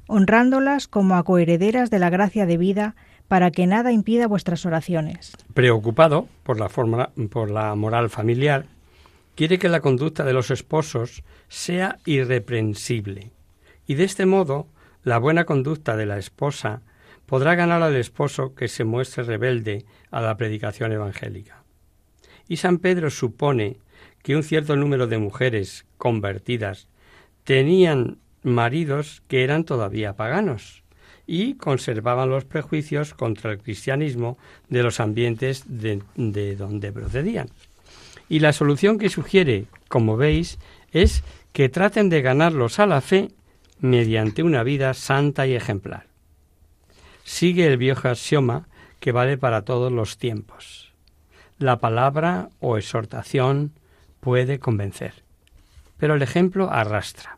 honrándolas 0.08 0.88
como 0.88 1.14
a 1.14 1.22
coherederas 1.22 1.88
de 1.90 2.00
la 2.00 2.10
gracia 2.10 2.44
de 2.44 2.56
vida, 2.56 2.96
para 3.28 3.52
que 3.52 3.68
nada 3.68 3.92
impida 3.92 4.26
vuestras 4.26 4.66
oraciones. 4.66 5.36
Preocupado 5.54 6.26
por 6.42 6.58
la, 6.58 6.68
forma, 6.68 7.10
por 7.30 7.52
la 7.52 7.76
moral 7.76 8.10
familiar, 8.10 8.66
quiere 9.36 9.60
que 9.60 9.68
la 9.68 9.78
conducta 9.78 10.24
de 10.24 10.32
los 10.32 10.50
esposos 10.50 11.22
sea 11.46 11.98
irreprensible, 12.06 13.30
y 13.88 13.96
de 13.96 14.04
este 14.04 14.24
modo 14.24 14.68
la 15.02 15.18
buena 15.18 15.44
conducta 15.44 15.96
de 15.96 16.06
la 16.06 16.18
esposa 16.18 16.82
podrá 17.26 17.56
ganar 17.56 17.82
al 17.82 17.96
esposo 17.96 18.54
que 18.54 18.68
se 18.68 18.84
muestre 18.84 19.24
rebelde 19.24 19.84
a 20.12 20.20
la 20.20 20.36
predicación 20.36 20.92
evangélica. 20.92 21.64
Y 22.46 22.58
San 22.58 22.78
Pedro 22.78 23.10
supone 23.10 23.78
que 24.22 24.36
un 24.36 24.44
cierto 24.44 24.76
número 24.76 25.08
de 25.08 25.18
mujeres 25.18 25.84
convertidas 25.96 26.86
tenían 27.42 28.18
maridos 28.44 29.22
que 29.26 29.42
eran 29.42 29.64
todavía 29.64 30.14
paganos, 30.14 30.84
y 31.28 31.54
conservaban 31.54 32.30
los 32.30 32.46
prejuicios 32.46 33.12
contra 33.12 33.52
el 33.52 33.58
cristianismo 33.58 34.38
de 34.70 34.82
los 34.82 34.98
ambientes 34.98 35.64
de, 35.66 36.00
donde 36.56 36.90
procedían. 36.90 37.50
Y 38.30 38.40
la 38.40 38.54
solución 38.54 38.98
que 38.98 39.10
sugiere, 39.10 39.66
como 39.88 40.16
veis, 40.16 40.58
es 40.90 41.22
que 41.52 41.68
traten 41.68 42.08
de 42.08 42.22
ganarlos 42.22 42.78
a 42.78 42.86
la 42.86 43.02
fe 43.02 43.28
mediante 43.80 44.42
una 44.42 44.62
vida 44.62 44.94
santa 44.94 45.46
y 45.46 45.54
ejemplar. 45.54 46.06
Sigue 47.24 47.66
el 47.66 47.76
viejo 47.76 48.08
axioma 48.08 48.68
que 49.00 49.12
vale 49.12 49.38
para 49.38 49.62
todos 49.62 49.92
los 49.92 50.18
tiempos. 50.18 50.92
La 51.58 51.78
palabra 51.78 52.50
o 52.60 52.76
exhortación 52.76 53.72
puede 54.20 54.58
convencer, 54.58 55.24
pero 55.96 56.14
el 56.14 56.22
ejemplo 56.22 56.70
arrastra. 56.70 57.36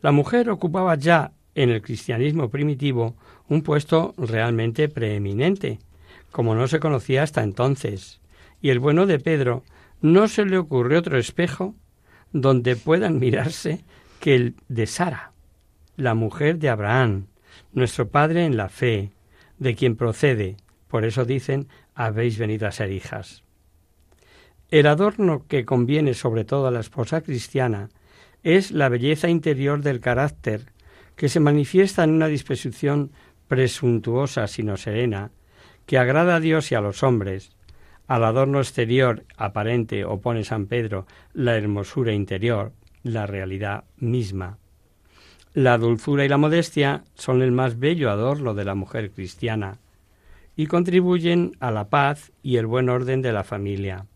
La 0.00 0.12
mujer 0.12 0.50
ocupaba 0.50 0.94
ya 0.94 1.32
en 1.54 1.70
el 1.70 1.82
cristianismo 1.82 2.50
primitivo 2.50 3.16
un 3.48 3.62
puesto 3.62 4.14
realmente 4.16 4.88
preeminente, 4.88 5.80
como 6.30 6.54
no 6.54 6.68
se 6.68 6.78
conocía 6.78 7.24
hasta 7.24 7.42
entonces. 7.42 8.20
Y 8.60 8.70
el 8.70 8.78
bueno 8.78 9.06
de 9.06 9.18
Pedro 9.18 9.64
no 10.00 10.28
se 10.28 10.44
le 10.44 10.58
ocurrió 10.58 11.00
otro 11.00 11.18
espejo 11.18 11.74
donde 12.32 12.76
puedan 12.76 13.18
mirarse 13.18 13.84
que 14.20 14.34
el 14.34 14.54
de 14.68 14.86
Sara, 14.86 15.32
la 15.96 16.14
mujer 16.14 16.58
de 16.58 16.68
Abraham, 16.68 17.26
nuestro 17.72 18.08
padre 18.08 18.44
en 18.44 18.56
la 18.56 18.68
fe, 18.68 19.12
de 19.58 19.74
quien 19.74 19.96
procede, 19.96 20.56
por 20.88 21.04
eso 21.04 21.24
dicen, 21.24 21.68
habéis 21.94 22.38
venido 22.38 22.66
a 22.66 22.72
ser 22.72 22.92
hijas. 22.92 23.42
El 24.70 24.86
adorno 24.86 25.44
que 25.48 25.64
conviene 25.64 26.14
sobre 26.14 26.44
todo 26.44 26.66
a 26.66 26.70
la 26.70 26.80
esposa 26.80 27.22
cristiana 27.22 27.88
es 28.42 28.70
la 28.70 28.88
belleza 28.88 29.28
interior 29.28 29.82
del 29.82 30.00
carácter 30.00 30.72
que 31.16 31.28
se 31.28 31.40
manifiesta 31.40 32.04
en 32.04 32.10
una 32.10 32.28
disposición 32.28 33.10
presuntuosa 33.48 34.46
sino 34.46 34.76
serena, 34.76 35.30
que 35.86 35.98
agrada 35.98 36.36
a 36.36 36.40
Dios 36.40 36.70
y 36.70 36.74
a 36.74 36.80
los 36.80 37.02
hombres, 37.02 37.50
Al 38.08 38.24
adorno 38.24 38.58
exterior 38.58 39.24
aparente 39.36 40.06
opone 40.06 40.42
San 40.42 40.66
Pedro 40.66 41.06
la 41.34 41.56
hermosura 41.56 42.14
interior, 42.14 42.72
la 43.02 43.26
realidad 43.26 43.84
misma. 43.96 44.58
La 45.54 45.78
dulzura 45.78 46.24
y 46.24 46.28
la 46.28 46.36
modestia 46.36 47.04
son 47.14 47.42
el 47.42 47.52
más 47.52 47.78
bello 47.78 48.10
adorno 48.10 48.54
de 48.54 48.64
la 48.64 48.74
mujer 48.74 49.10
cristiana 49.10 49.78
y 50.56 50.66
contribuyen 50.66 51.52
a 51.60 51.70
la 51.70 51.88
paz 51.88 52.32
y 52.42 52.56
el 52.56 52.66
buen 52.66 52.88
orden 52.88 53.22
de 53.22 53.32
la 53.32 53.44
familia. 53.44 54.06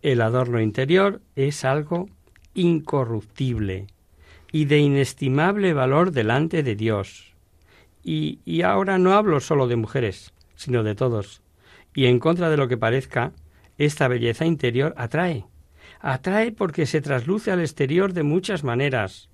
El 0.00 0.20
adorno 0.20 0.60
interior 0.60 1.20
es 1.36 1.64
algo 1.64 2.08
incorruptible 2.54 3.86
y 4.50 4.66
de 4.66 4.78
inestimable 4.78 5.74
valor 5.74 6.12
delante 6.12 6.62
de 6.62 6.76
Dios. 6.76 7.34
Y, 8.02 8.40
y 8.44 8.62
ahora 8.62 8.98
no 8.98 9.14
hablo 9.14 9.40
solo 9.40 9.66
de 9.68 9.76
mujeres, 9.76 10.32
sino 10.56 10.82
de 10.82 10.94
todos. 10.94 11.42
Y 11.94 12.06
en 12.06 12.18
contra 12.18 12.50
de 12.50 12.56
lo 12.56 12.68
que 12.68 12.76
parezca, 12.76 13.32
esta 13.78 14.08
belleza 14.08 14.44
interior 14.44 14.94
atrae. 14.96 15.44
Atrae 16.02 16.52
porque 16.52 16.84
se 16.84 17.00
trasluce 17.00 17.52
al 17.52 17.60
exterior 17.60 18.12
de 18.12 18.24
muchas 18.24 18.64
maneras. 18.64 19.30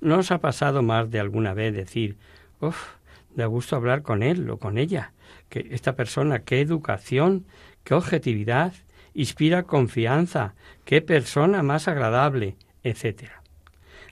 ¿No 0.00 0.18
os 0.18 0.30
ha 0.30 0.38
pasado 0.38 0.82
más 0.82 1.10
de 1.10 1.20
alguna 1.20 1.54
vez 1.54 1.74
decir, 1.74 2.16
uff, 2.60 2.94
da 3.36 3.46
gusto 3.46 3.76
hablar 3.76 4.02
con 4.02 4.22
él 4.22 4.50
o 4.50 4.58
con 4.58 4.78
ella? 4.78 5.12
que 5.50 5.68
esta 5.72 5.96
persona, 5.96 6.40
qué 6.40 6.60
educación, 6.60 7.44
qué 7.84 7.94
objetividad, 7.94 8.72
inspira 9.12 9.64
confianza, 9.64 10.54
qué 10.84 11.02
persona 11.02 11.62
más 11.62 11.88
agradable, 11.88 12.56
etc. 12.82 13.24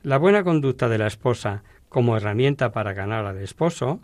La 0.02 0.18
buena 0.18 0.44
conducta 0.44 0.88
de 0.88 0.98
la 0.98 1.06
esposa 1.06 1.62
como 1.88 2.16
herramienta 2.16 2.72
para 2.72 2.92
ganar 2.92 3.24
al 3.24 3.38
esposo 3.38 4.00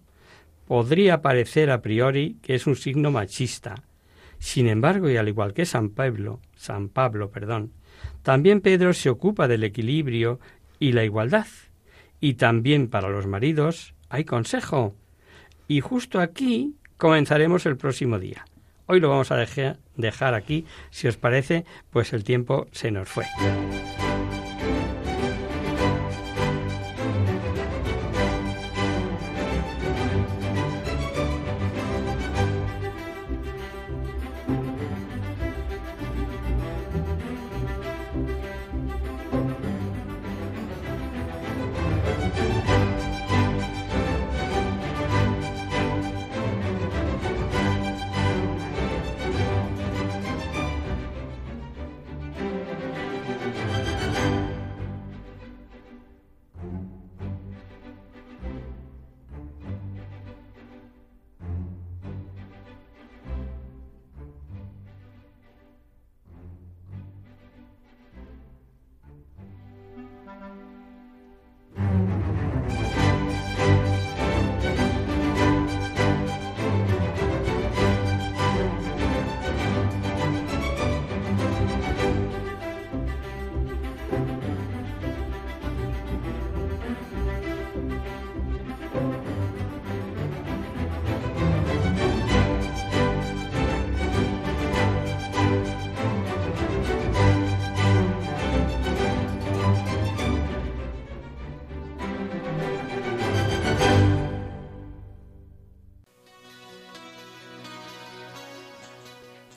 podría 0.67 1.21
parecer 1.21 1.71
a 1.71 1.83
priori 1.83 2.39
que 2.41 2.55
es 2.55 2.67
un 2.67 2.77
signo 2.77 3.11
machista. 3.11 3.75
Sin 4.45 4.69
embargo, 4.69 5.09
y 5.09 5.17
al 5.17 5.27
igual 5.27 5.55
que 5.55 5.65
San 5.65 5.89
Pablo, 5.89 6.39
San 6.55 6.91
Pablo, 6.91 7.31
perdón, 7.31 7.73
también 8.23 8.61
Pedro 8.61 8.93
se 8.93 9.09
ocupa 9.09 9.49
del 9.49 9.65
equilibrio 9.65 10.39
y 10.79 10.93
la 10.93 11.03
igualdad. 11.03 11.47
Y 12.21 12.35
también 12.35 12.89
para 12.89 13.09
los 13.09 13.27
maridos 13.27 13.95
hay 14.11 14.27
consejo. 14.27 14.95
Y 15.67 15.81
justo 15.81 16.21
aquí 16.21 16.77
comenzaremos 16.99 17.65
el 17.65 17.79
próximo 17.79 18.19
día. 18.19 18.45
Hoy 18.85 19.01
lo 19.01 19.09
vamos 19.09 19.33
a 19.33 19.37
dejar 19.97 20.35
aquí, 20.35 20.67
si 20.91 21.09
os 21.09 21.17
parece, 21.17 21.65
pues 21.89 22.13
el 22.13 22.23
tiempo 22.23 22.67
se 22.71 22.91
nos 22.91 23.09
fue. 23.09 23.25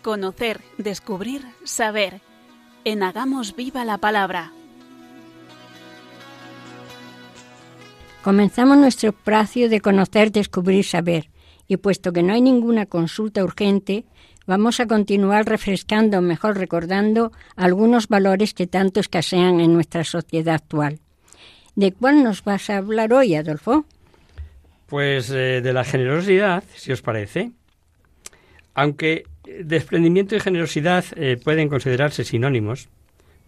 Conocer, 0.07 0.61
descubrir, 0.77 1.41
saber. 1.65 2.21
En 2.85 3.03
Hagamos 3.03 3.57
Viva 3.57 3.83
la 3.83 3.97
Palabra. 3.97 4.53
Comenzamos 8.23 8.77
nuestro 8.77 9.09
espacio 9.09 9.67
de 9.67 9.81
conocer, 9.81 10.31
descubrir, 10.31 10.85
saber. 10.85 11.29
Y 11.67 11.75
puesto 11.75 12.13
que 12.13 12.23
no 12.23 12.31
hay 12.31 12.39
ninguna 12.39 12.85
consulta 12.85 13.43
urgente, 13.43 14.05
vamos 14.45 14.79
a 14.79 14.87
continuar 14.87 15.45
refrescando, 15.45 16.21
mejor 16.21 16.57
recordando, 16.57 17.33
algunos 17.57 18.07
valores 18.07 18.53
que 18.53 18.65
tanto 18.65 19.01
escasean 19.01 19.59
en 19.59 19.73
nuestra 19.73 20.05
sociedad 20.05 20.55
actual. 20.55 21.01
¿De 21.75 21.91
cuál 21.91 22.23
nos 22.23 22.45
vas 22.45 22.69
a 22.69 22.77
hablar 22.77 23.11
hoy, 23.11 23.35
Adolfo? 23.35 23.83
Pues 24.85 25.29
eh, 25.31 25.59
de 25.61 25.73
la 25.73 25.83
generosidad, 25.83 26.63
si 26.77 26.93
os 26.93 27.01
parece. 27.01 27.51
Aunque 28.73 29.25
desprendimiento 29.63 30.35
y 30.35 30.39
generosidad 30.39 31.05
eh, 31.15 31.39
pueden 31.41 31.69
considerarse 31.69 32.23
sinónimos, 32.23 32.89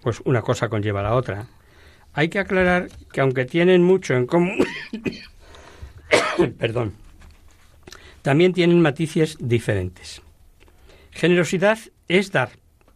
pues 0.02 0.22
una 0.26 0.41
cosa 0.41 0.70
conlleva 0.70 1.02
a 1.02 1.04
la 1.04 1.16
otra. 1.16 1.47
Hay 2.14 2.30
que 2.30 2.39
aclarar 2.39 2.89
que 3.12 3.22
aunque 3.22 3.45
tienen 3.45 3.84
mucho 3.84 4.16
en 4.16 4.26
común, 4.26 4.66
perdón, 6.58 6.93
también 8.22 8.54
tienen 8.54 8.82
matices 8.82 9.38
diferentes. 9.39 10.22
Generosidad 11.12 11.80
es 12.08 12.32
dar, 12.32 12.52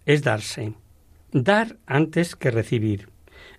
es 0.06 0.24
darse, 0.24 0.74
dar 1.32 1.78
antes 1.86 2.36
que 2.36 2.52
recibir. 2.52 3.10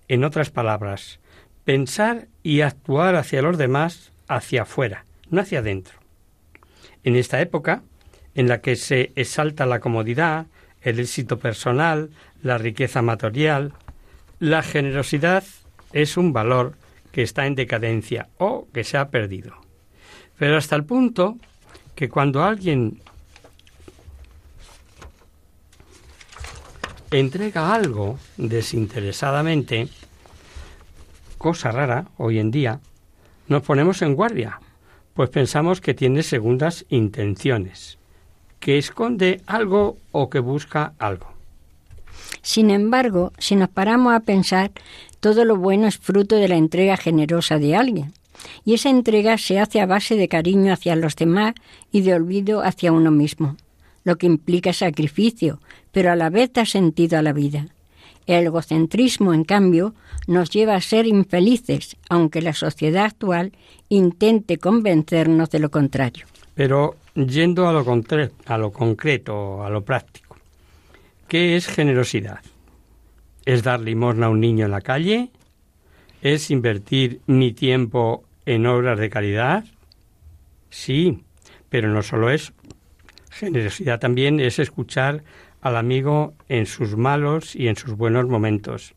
En 0.08 0.24
otras 0.24 0.50
palabras, 0.50 1.20
pensar 1.64 2.28
y 2.42 2.60
actuar 2.60 3.16
hacia 3.16 3.42
los 3.42 3.58
demás 3.58 4.12
hacia 4.28 4.62
afuera, 4.62 5.06
no 5.30 5.40
hacia 5.40 5.60
adentro. 5.60 5.98
En 7.02 7.16
esta 7.16 7.40
época, 7.40 7.82
en 8.34 8.48
la 8.48 8.60
que 8.60 8.76
se 8.76 9.12
exalta 9.16 9.66
la 9.66 9.80
comodidad, 9.80 10.46
el 10.82 11.00
éxito 11.00 11.38
personal, 11.38 12.10
la 12.42 12.58
riqueza 12.58 13.02
material. 13.02 13.72
La 14.38 14.62
generosidad 14.62 15.44
es 15.92 16.16
un 16.16 16.32
valor 16.32 16.74
que 17.12 17.22
está 17.22 17.46
en 17.46 17.54
decadencia 17.54 18.28
o 18.38 18.66
que 18.72 18.84
se 18.84 18.98
ha 18.98 19.08
perdido. 19.08 19.54
Pero 20.38 20.56
hasta 20.56 20.76
el 20.76 20.84
punto 20.84 21.36
que 21.94 22.08
cuando 22.08 22.42
alguien 22.42 23.00
entrega 27.10 27.72
algo 27.72 28.18
desinteresadamente, 28.36 29.88
cosa 31.38 31.70
rara 31.70 32.06
hoy 32.16 32.40
en 32.40 32.50
día, 32.50 32.80
nos 33.46 33.62
ponemos 33.62 34.02
en 34.02 34.14
guardia, 34.14 34.58
pues 35.14 35.30
pensamos 35.30 35.80
que 35.80 35.94
tiene 35.94 36.24
segundas 36.24 36.84
intenciones 36.88 37.98
que 38.64 38.78
esconde 38.78 39.42
algo 39.46 39.98
o 40.10 40.30
que 40.30 40.38
busca 40.38 40.94
algo. 40.98 41.26
Sin 42.40 42.70
embargo, 42.70 43.30
si 43.36 43.56
nos 43.56 43.68
paramos 43.68 44.14
a 44.14 44.20
pensar, 44.20 44.70
todo 45.20 45.44
lo 45.44 45.58
bueno 45.58 45.86
es 45.86 45.98
fruto 45.98 46.36
de 46.36 46.48
la 46.48 46.56
entrega 46.56 46.96
generosa 46.96 47.58
de 47.58 47.76
alguien. 47.76 48.14
Y 48.64 48.72
esa 48.72 48.88
entrega 48.88 49.36
se 49.36 49.58
hace 49.58 49.82
a 49.82 49.86
base 49.86 50.16
de 50.16 50.28
cariño 50.28 50.72
hacia 50.72 50.96
los 50.96 51.14
demás 51.14 51.52
y 51.92 52.00
de 52.00 52.14
olvido 52.14 52.62
hacia 52.62 52.90
uno 52.90 53.10
mismo, 53.10 53.58
lo 54.02 54.16
que 54.16 54.24
implica 54.24 54.72
sacrificio, 54.72 55.60
pero 55.92 56.10
a 56.10 56.16
la 56.16 56.30
vez 56.30 56.50
da 56.54 56.64
sentido 56.64 57.18
a 57.18 57.22
la 57.22 57.34
vida. 57.34 57.66
El 58.26 58.46
egocentrismo, 58.46 59.34
en 59.34 59.44
cambio, 59.44 59.94
nos 60.26 60.48
lleva 60.48 60.74
a 60.74 60.80
ser 60.80 61.06
infelices, 61.06 61.98
aunque 62.08 62.40
la 62.40 62.54
sociedad 62.54 63.04
actual 63.04 63.52
intente 63.90 64.56
convencernos 64.56 65.50
de 65.50 65.58
lo 65.58 65.70
contrario. 65.70 66.24
Pero 66.54 66.96
yendo 67.14 67.68
a 67.68 67.72
lo, 67.72 67.84
a 68.46 68.58
lo 68.58 68.72
concreto, 68.72 69.64
a 69.64 69.70
lo 69.70 69.84
práctico, 69.84 70.36
¿qué 71.28 71.56
es 71.56 71.66
generosidad? 71.66 72.40
¿Es 73.44 73.62
dar 73.62 73.80
limosna 73.80 74.26
a 74.26 74.30
un 74.30 74.40
niño 74.40 74.64
en 74.64 74.70
la 74.70 74.80
calle? 74.80 75.30
¿Es 76.22 76.50
invertir 76.50 77.20
mi 77.26 77.52
tiempo 77.52 78.24
en 78.46 78.66
obras 78.66 78.98
de 78.98 79.10
caridad? 79.10 79.64
Sí, 80.70 81.22
pero 81.68 81.88
no 81.88 82.02
solo 82.02 82.30
eso. 82.30 82.52
Generosidad 83.30 84.00
también 84.00 84.40
es 84.40 84.58
escuchar 84.58 85.22
al 85.60 85.76
amigo 85.76 86.34
en 86.48 86.66
sus 86.66 86.96
malos 86.96 87.54
y 87.54 87.68
en 87.68 87.76
sus 87.76 87.96
buenos 87.96 88.26
momentos. 88.26 88.94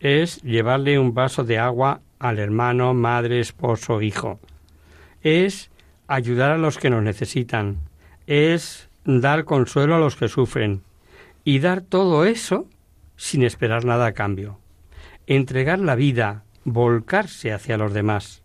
Es 0.00 0.42
llevarle 0.42 0.98
un 0.98 1.14
vaso 1.14 1.44
de 1.44 1.58
agua 1.58 2.00
al 2.18 2.38
hermano, 2.38 2.94
madre, 2.94 3.40
esposo, 3.40 4.02
hijo. 4.02 4.40
Es 5.22 5.70
ayudar 6.10 6.50
a 6.50 6.58
los 6.58 6.76
que 6.76 6.90
nos 6.90 7.02
necesitan. 7.02 7.78
Es 8.26 8.88
dar 9.04 9.44
consuelo 9.44 9.94
a 9.94 10.00
los 10.00 10.16
que 10.16 10.28
sufren. 10.28 10.82
Y 11.44 11.60
dar 11.60 11.80
todo 11.80 12.24
eso 12.24 12.66
sin 13.16 13.42
esperar 13.44 13.84
nada 13.84 14.06
a 14.06 14.12
cambio. 14.12 14.58
Entregar 15.26 15.78
la 15.78 15.94
vida, 15.94 16.42
volcarse 16.64 17.52
hacia 17.52 17.78
los 17.78 17.94
demás. 17.94 18.42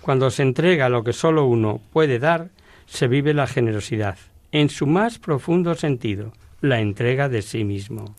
Cuando 0.00 0.30
se 0.30 0.42
entrega 0.42 0.88
lo 0.88 1.04
que 1.04 1.12
solo 1.12 1.44
uno 1.44 1.80
puede 1.92 2.18
dar, 2.18 2.48
se 2.86 3.08
vive 3.08 3.34
la 3.34 3.46
generosidad, 3.46 4.16
en 4.52 4.70
su 4.70 4.86
más 4.86 5.18
profundo 5.18 5.74
sentido, 5.74 6.32
la 6.60 6.80
entrega 6.80 7.28
de 7.28 7.42
sí 7.42 7.64
mismo. 7.64 8.14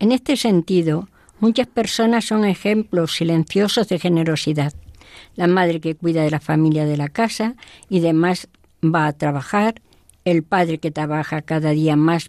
En 0.00 0.12
este 0.12 0.36
sentido, 0.36 1.08
muchas 1.38 1.66
personas 1.66 2.24
son 2.24 2.44
ejemplos 2.44 3.14
silenciosos 3.14 3.88
de 3.88 3.98
generosidad. 3.98 4.72
La 5.36 5.46
madre 5.46 5.80
que 5.80 5.94
cuida 5.94 6.22
de 6.22 6.30
la 6.30 6.40
familia 6.40 6.84
de 6.84 6.96
la 6.96 7.08
casa 7.08 7.54
y 7.88 8.00
demás 8.00 8.48
va 8.82 9.06
a 9.06 9.12
trabajar, 9.12 9.80
el 10.24 10.42
padre 10.42 10.78
que 10.78 10.90
trabaja 10.90 11.42
cada 11.42 11.70
día 11.70 11.94
más 11.94 12.28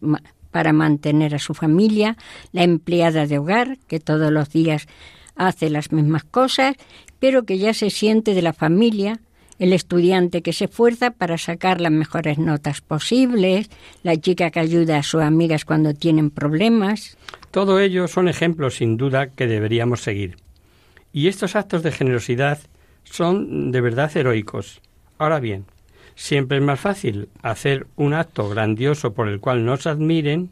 para 0.51 0.73
mantener 0.73 1.35
a 1.35 1.39
su 1.39 1.53
familia, 1.53 2.17
la 2.51 2.63
empleada 2.63 3.25
de 3.25 3.39
hogar 3.39 3.77
que 3.87 3.99
todos 3.99 4.31
los 4.31 4.49
días 4.51 4.87
hace 5.35 5.69
las 5.69 5.91
mismas 5.91 6.23
cosas, 6.23 6.75
pero 7.19 7.43
que 7.43 7.57
ya 7.57 7.73
se 7.73 7.89
siente 7.89 8.33
de 8.33 8.41
la 8.41 8.53
familia, 8.53 9.19
el 9.59 9.73
estudiante 9.73 10.41
que 10.41 10.53
se 10.53 10.65
esfuerza 10.65 11.11
para 11.11 11.37
sacar 11.37 11.81
las 11.81 11.91
mejores 11.91 12.37
notas 12.37 12.81
posibles, 12.81 13.69
la 14.03 14.15
chica 14.17 14.51
que 14.51 14.59
ayuda 14.59 14.97
a 14.97 15.03
sus 15.03 15.21
amigas 15.21 15.65
cuando 15.65 15.93
tienen 15.93 16.29
problemas. 16.29 17.17
Todo 17.51 17.79
ello 17.79 18.07
son 18.07 18.27
ejemplos 18.27 18.75
sin 18.75 18.97
duda 18.97 19.29
que 19.29 19.47
deberíamos 19.47 20.01
seguir. 20.01 20.37
Y 21.11 21.27
estos 21.27 21.55
actos 21.55 21.81
de 21.81 21.91
generosidad 21.91 22.59
son 23.09 23.71
de 23.71 23.81
verdad 23.81 24.15
heroicos. 24.15 24.81
Ahora 25.17 25.39
bien, 25.39 25.65
siempre 26.15 26.57
es 26.57 26.63
más 26.63 26.79
fácil 26.79 27.29
hacer 27.41 27.87
un 27.95 28.13
acto 28.13 28.49
grandioso 28.49 29.13
por 29.13 29.27
el 29.27 29.39
cual 29.39 29.65
nos 29.65 29.87
admiren 29.87 30.49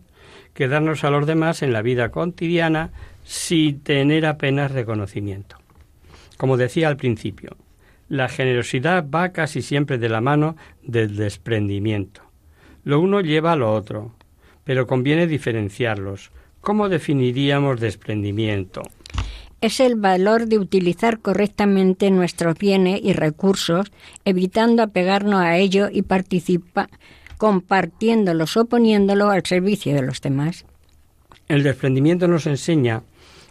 que 0.54 0.68
darnos 0.68 1.04
a 1.04 1.10
los 1.10 1.28
demás 1.28 1.62
en 1.62 1.74
la 1.74 1.82
vida 1.82 2.10
cotidiana 2.10 2.92
sin 3.24 3.82
tener 3.82 4.26
apenas 4.26 4.72
reconocimiento. 4.72 5.58
Como 6.38 6.58
decía 6.58 6.88
al 6.88 6.98
principio, 6.98 7.58
la 8.08 8.30
generosidad 8.30 9.06
va 9.10 9.30
casi 9.30 9.62
siempre 9.62 9.98
de 9.98 10.10
la 10.10 10.22
mano 10.22 10.56
del 10.84 11.16
desprendimiento. 11.16 12.22
Lo 12.84 13.00
uno 13.00 13.22
lleva 13.22 13.54
a 13.54 13.56
lo 13.56 13.74
otro, 13.74 14.14
pero 14.64 14.86
conviene 14.86 15.28
diferenciarlos. 15.28 16.32
¿Cómo 16.62 16.88
definiríamos 16.90 17.80
desprendimiento? 17.80 18.84
Es 19.62 19.80
el 19.80 19.96
valor 19.96 20.48
de 20.48 20.60
utilizar 20.60 21.20
correctamente 21.20 22.12
nuestros 22.12 22.58
bienes 22.58 23.00
y 23.04 23.14
recursos, 23.14 23.92
evitando 24.26 24.84
apegarnos 24.84 25.42
a 25.42 25.58
ellos 25.58 25.90
y 25.92 26.02
participar, 26.04 26.90
compartiéndolos 27.38 28.58
o 28.58 28.66
poniéndolos 28.66 29.32
al 29.32 29.46
servicio 29.46 29.96
de 29.96 30.02
los 30.02 30.22
demás. 30.22 30.66
El 31.48 31.64
desprendimiento 31.64 32.28
nos 32.28 32.48
enseña 32.48 33.04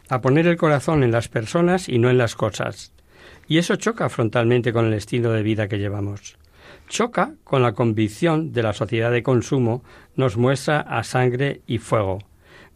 a 0.09 0.21
poner 0.21 0.47
el 0.47 0.57
corazón 0.57 1.03
en 1.03 1.13
las 1.13 1.29
personas 1.29 1.89
y 1.89 1.99
no 1.99 2.11
en 2.11 2.19
las 2.19 2.35
cosas. 2.35 2.93
Y 3.49 3.59
eso 3.59 3.77
choca 3.77 4.09
frontalmente 4.09 4.73
con 4.73 4.87
el 4.87 4.95
estilo 4.95 5.33
de 5.33 5.43
vida 5.43 5.69
que 5.69 5.79
llevamos. 5.79 6.37
Choca 6.89 7.35
con 7.45 7.63
la 7.63 7.73
convicción 7.73 8.53
de 8.53 8.63
la 8.63 8.73
sociedad 8.73 9.11
de 9.11 9.23
consumo 9.23 9.83
nos 10.17 10.37
muestra 10.37 10.81
a 10.81 11.03
sangre 11.03 11.63
y 11.67 11.79
fuego. 11.79 12.19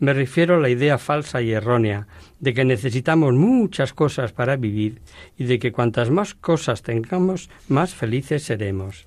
Me 0.01 0.13
refiero 0.13 0.57
a 0.57 0.61
la 0.61 0.69
idea 0.69 0.99
falsa 0.99 1.43
y 1.43 1.53
errónea 1.53 2.07
de 2.39 2.55
que 2.55 2.65
necesitamos 2.65 3.35
muchas 3.35 3.93
cosas 3.93 4.33
para 4.33 4.57
vivir 4.57 5.01
y 5.37 5.45
de 5.45 5.59
que 5.59 5.73
cuantas 5.73 6.11
más 6.11 6.35
cosas 6.35 6.83
tengamos, 6.83 7.51
más 7.69 7.95
felices 7.95 8.45
seremos. 8.45 9.05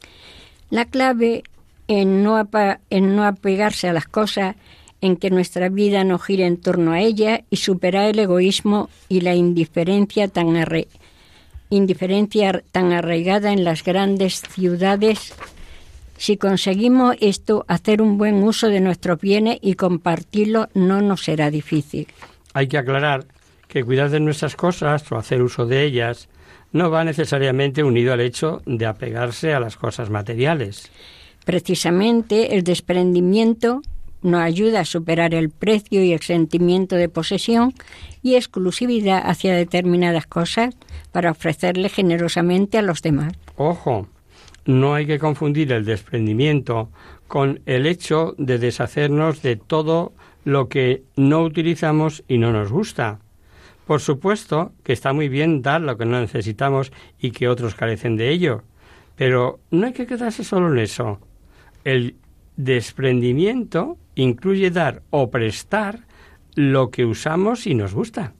La 0.69 0.85
clave 0.85 1.43
en 1.87 2.23
no, 2.23 2.49
en 2.89 3.15
no 3.15 3.25
apegarse 3.25 3.87
a 3.87 3.93
las 3.93 4.07
cosas 4.07 4.55
en 5.01 5.17
que 5.17 5.31
nuestra 5.31 5.69
vida 5.69 6.03
no 6.03 6.19
gire 6.19 6.45
en 6.45 6.57
torno 6.57 6.91
a 6.91 7.01
ella 7.01 7.43
y 7.49 7.57
superar 7.57 8.09
el 8.09 8.19
egoísmo 8.19 8.89
y 9.09 9.21
la 9.21 9.33
indiferencia 9.33 10.27
tan, 10.27 10.55
indiferencia 11.69 12.63
tan 12.71 12.91
arraigada 12.93 13.51
en 13.51 13.63
las 13.63 13.83
grandes 13.83 14.41
ciudades. 14.41 15.33
Si 16.21 16.37
conseguimos 16.37 17.15
esto, 17.19 17.65
hacer 17.67 17.99
un 17.99 18.19
buen 18.19 18.43
uso 18.43 18.67
de 18.67 18.79
nuestros 18.79 19.19
bienes 19.19 19.57
y 19.59 19.73
compartirlo 19.73 20.69
no 20.75 21.01
nos 21.01 21.23
será 21.23 21.49
difícil. 21.49 22.05
Hay 22.53 22.67
que 22.67 22.77
aclarar 22.77 23.25
que 23.67 23.83
cuidar 23.83 24.11
de 24.11 24.19
nuestras 24.19 24.55
cosas 24.55 25.11
o 25.11 25.17
hacer 25.17 25.41
uso 25.41 25.65
de 25.65 25.83
ellas 25.83 26.29
no 26.73 26.91
va 26.91 27.03
necesariamente 27.03 27.83
unido 27.83 28.13
al 28.13 28.21
hecho 28.21 28.61
de 28.67 28.85
apegarse 28.85 29.55
a 29.55 29.59
las 29.59 29.77
cosas 29.77 30.11
materiales. 30.11 30.91
Precisamente 31.43 32.53
el 32.53 32.63
desprendimiento 32.63 33.81
nos 34.21 34.41
ayuda 34.41 34.81
a 34.81 34.85
superar 34.85 35.33
el 35.33 35.49
precio 35.49 36.03
y 36.03 36.13
el 36.13 36.21
sentimiento 36.21 36.97
de 36.97 37.09
posesión 37.09 37.73
y 38.21 38.35
exclusividad 38.35 39.23
hacia 39.25 39.55
determinadas 39.55 40.27
cosas 40.27 40.75
para 41.11 41.31
ofrecerle 41.31 41.89
generosamente 41.89 42.77
a 42.77 42.83
los 42.83 43.01
demás. 43.01 43.33
Ojo, 43.55 44.07
no 44.65 44.93
hay 44.93 45.05
que 45.05 45.19
confundir 45.19 45.71
el 45.71 45.85
desprendimiento 45.85 46.89
con 47.27 47.61
el 47.65 47.85
hecho 47.85 48.35
de 48.37 48.57
deshacernos 48.57 49.41
de 49.41 49.55
todo 49.55 50.13
lo 50.43 50.69
que 50.69 51.03
no 51.15 51.43
utilizamos 51.43 52.23
y 52.27 52.37
no 52.37 52.51
nos 52.51 52.71
gusta. 52.71 53.19
Por 53.85 54.01
supuesto 54.01 54.73
que 54.83 54.93
está 54.93 55.13
muy 55.13 55.29
bien 55.29 55.61
dar 55.61 55.81
lo 55.81 55.97
que 55.97 56.05
no 56.05 56.19
necesitamos 56.19 56.91
y 57.19 57.31
que 57.31 57.47
otros 57.47 57.75
carecen 57.75 58.15
de 58.15 58.29
ello, 58.29 58.63
pero 59.15 59.59
no 59.71 59.87
hay 59.87 59.93
que 59.93 60.05
quedarse 60.07 60.43
solo 60.43 60.71
en 60.71 60.79
eso. 60.79 61.19
El 61.83 62.15
desprendimiento 62.55 63.97
incluye 64.15 64.71
dar 64.71 65.03
o 65.09 65.31
prestar 65.31 66.01
lo 66.55 66.91
que 66.91 67.05
usamos 67.05 67.65
y 67.65 67.75
nos 67.75 67.93
gusta. 67.93 68.33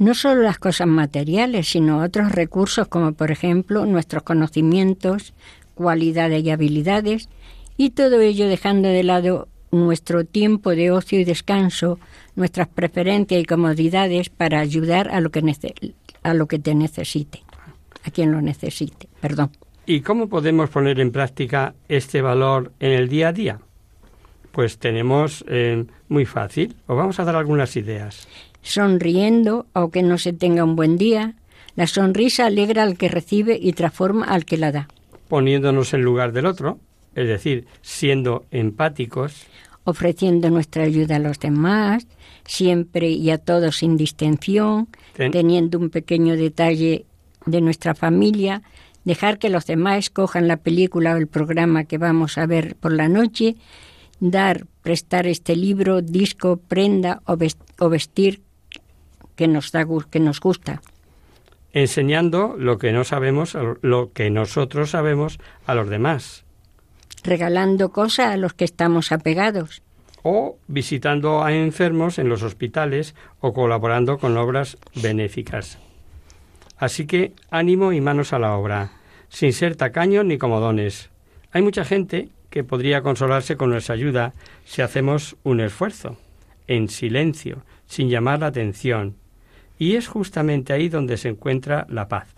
No 0.00 0.14
solo 0.14 0.40
las 0.40 0.58
cosas 0.58 0.86
materiales, 0.86 1.68
sino 1.68 2.02
otros 2.02 2.32
recursos 2.32 2.88
como 2.88 3.12
por 3.12 3.30
ejemplo 3.30 3.84
nuestros 3.84 4.22
conocimientos, 4.22 5.34
cualidades 5.74 6.42
y 6.42 6.48
habilidades, 6.48 7.28
y 7.76 7.90
todo 7.90 8.18
ello 8.18 8.48
dejando 8.48 8.88
de 8.88 9.02
lado 9.02 9.48
nuestro 9.70 10.24
tiempo 10.24 10.70
de 10.70 10.90
ocio 10.90 11.20
y 11.20 11.24
descanso, 11.24 11.98
nuestras 12.34 12.66
preferencias 12.66 13.42
y 13.42 13.44
comodidades 13.44 14.30
para 14.30 14.60
ayudar 14.60 15.10
a 15.10 15.20
lo 15.20 15.28
que, 15.30 15.42
a 16.22 16.32
lo 16.32 16.46
que 16.46 16.58
te 16.58 16.74
necesite, 16.74 17.42
a 18.02 18.10
quien 18.10 18.32
lo 18.32 18.40
necesite. 18.40 19.06
Perdón. 19.20 19.50
¿Y 19.84 20.00
cómo 20.00 20.30
podemos 20.30 20.70
poner 20.70 20.98
en 20.98 21.12
práctica 21.12 21.74
este 21.90 22.22
valor 22.22 22.72
en 22.80 22.92
el 22.92 23.10
día 23.10 23.28
a 23.28 23.32
día? 23.34 23.60
Pues 24.50 24.78
tenemos 24.78 25.44
eh, 25.46 25.84
muy 26.08 26.24
fácil, 26.24 26.74
os 26.86 26.96
vamos 26.96 27.20
a 27.20 27.24
dar 27.24 27.36
algunas 27.36 27.76
ideas. 27.76 28.26
Sonriendo, 28.62 29.66
aunque 29.74 30.02
no 30.02 30.18
se 30.18 30.32
tenga 30.32 30.64
un 30.64 30.76
buen 30.76 30.96
día, 30.96 31.34
la 31.76 31.86
sonrisa 31.86 32.46
alegra 32.46 32.82
al 32.82 32.96
que 32.96 33.08
recibe 33.08 33.58
y 33.60 33.72
transforma 33.72 34.26
al 34.26 34.44
que 34.44 34.56
la 34.56 34.72
da. 34.72 34.88
Poniéndonos 35.28 35.94
en 35.94 36.02
lugar 36.02 36.32
del 36.32 36.46
otro, 36.46 36.78
es 37.14 37.26
decir, 37.26 37.66
siendo 37.82 38.44
empáticos. 38.50 39.46
Ofreciendo 39.84 40.50
nuestra 40.50 40.84
ayuda 40.84 41.16
a 41.16 41.20
los 41.20 41.38
demás, 41.38 42.06
siempre 42.44 43.10
y 43.10 43.30
a 43.30 43.38
todos 43.38 43.76
sin 43.76 43.96
distinción, 43.96 44.88
teniendo 45.14 45.78
un 45.78 45.90
pequeño 45.90 46.36
detalle 46.36 47.06
de 47.46 47.60
nuestra 47.60 47.94
familia, 47.94 48.62
dejar 49.04 49.38
que 49.38 49.48
los 49.48 49.66
demás 49.66 49.98
escojan 49.98 50.48
la 50.48 50.58
película 50.58 51.14
o 51.14 51.16
el 51.16 51.26
programa 51.26 51.84
que 51.84 51.98
vamos 51.98 52.36
a 52.38 52.46
ver 52.46 52.76
por 52.76 52.92
la 52.92 53.08
noche, 53.08 53.56
dar, 54.20 54.66
prestar 54.82 55.26
este 55.26 55.56
libro, 55.56 56.02
disco, 56.02 56.58
prenda 56.58 57.22
o 57.26 57.88
vestir 57.88 58.42
que 59.40 59.48
nos 59.48 59.72
da 59.72 59.86
que 60.10 60.20
nos 60.20 60.38
gusta. 60.38 60.82
Enseñando 61.72 62.56
lo 62.58 62.76
que 62.76 62.92
no 62.92 63.04
sabemos, 63.04 63.56
lo 63.80 64.12
que 64.12 64.28
nosotros 64.28 64.90
sabemos 64.90 65.38
a 65.64 65.74
los 65.74 65.88
demás. 65.88 66.44
Regalando 67.24 67.88
cosas 67.88 68.34
a 68.34 68.36
los 68.36 68.52
que 68.52 68.66
estamos 68.66 69.12
apegados. 69.12 69.80
O 70.22 70.58
visitando 70.68 71.42
a 71.42 71.54
enfermos 71.54 72.18
en 72.18 72.28
los 72.28 72.42
hospitales 72.42 73.14
o 73.40 73.54
colaborando 73.54 74.18
con 74.18 74.36
obras 74.36 74.76
benéficas. 74.94 75.78
Así 76.76 77.06
que 77.06 77.32
ánimo 77.50 77.94
y 77.94 78.02
manos 78.02 78.34
a 78.34 78.38
la 78.38 78.58
obra, 78.58 78.92
sin 79.30 79.54
ser 79.54 79.74
tacaños 79.74 80.26
ni 80.26 80.36
comodones. 80.36 81.08
Hay 81.50 81.62
mucha 81.62 81.86
gente 81.86 82.28
que 82.50 82.62
podría 82.62 83.00
consolarse 83.00 83.56
con 83.56 83.70
nuestra 83.70 83.94
ayuda 83.94 84.34
si 84.66 84.82
hacemos 84.82 85.38
un 85.44 85.60
esfuerzo, 85.60 86.18
en 86.66 86.90
silencio, 86.90 87.64
sin 87.86 88.10
llamar 88.10 88.40
la 88.40 88.48
atención. 88.48 89.16
Y 89.80 89.96
es 89.96 90.08
justamente 90.08 90.74
ahí 90.74 90.90
donde 90.90 91.16
se 91.16 91.30
encuentra 91.30 91.86
la 91.88 92.06
paz. 92.06 92.28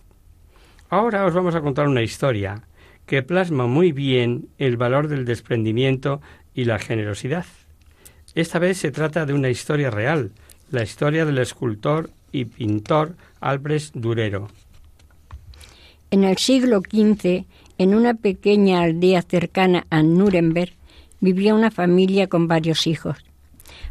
Ahora 0.88 1.26
os 1.26 1.34
vamos 1.34 1.56
a 1.56 1.60
contar 1.60 1.88
una 1.88 2.00
historia 2.00 2.62
que 3.04 3.24
plasma 3.24 3.66
muy 3.66 3.90
bien 3.90 4.46
el 4.58 4.76
valor 4.76 5.08
del 5.08 5.24
desprendimiento 5.24 6.20
y 6.54 6.66
la 6.66 6.78
generosidad. 6.78 7.44
Esta 8.36 8.60
vez 8.60 8.78
se 8.78 8.92
trata 8.92 9.26
de 9.26 9.34
una 9.34 9.50
historia 9.50 9.90
real, 9.90 10.30
la 10.70 10.84
historia 10.84 11.24
del 11.24 11.38
escultor 11.38 12.10
y 12.30 12.44
pintor 12.44 13.16
Albrecht 13.40 13.92
Durero. 13.96 14.46
En 16.12 16.22
el 16.22 16.38
siglo 16.38 16.78
XV, 16.80 17.44
en 17.76 17.94
una 17.96 18.14
pequeña 18.14 18.82
aldea 18.82 19.20
cercana 19.22 19.84
a 19.90 20.04
Nuremberg, 20.04 20.74
vivía 21.18 21.56
una 21.56 21.72
familia 21.72 22.28
con 22.28 22.46
varios 22.46 22.86
hijos. 22.86 23.16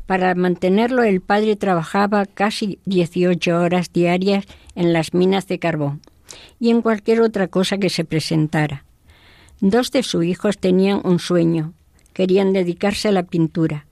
Para 0.05 0.35
mantenerlo 0.35 1.03
el 1.03 1.21
padre 1.21 1.55
trabajaba 1.55 2.25
casi 2.25 2.79
18 2.85 3.59
horas 3.59 3.93
diarias 3.93 4.45
en 4.75 4.93
las 4.93 5.13
minas 5.13 5.47
de 5.47 5.59
carbón 5.59 6.01
y 6.59 6.69
en 6.69 6.81
cualquier 6.81 7.21
otra 7.21 7.47
cosa 7.47 7.77
que 7.77 7.89
se 7.89 8.05
presentara. 8.05 8.85
Dos 9.59 9.91
de 9.91 10.03
sus 10.03 10.25
hijos 10.25 10.57
tenían 10.57 11.01
un 11.03 11.19
sueño, 11.19 11.73
querían 12.13 12.53
dedicarse 12.53 13.09
a 13.09 13.11
la 13.11 13.23
pintura, 13.23 13.85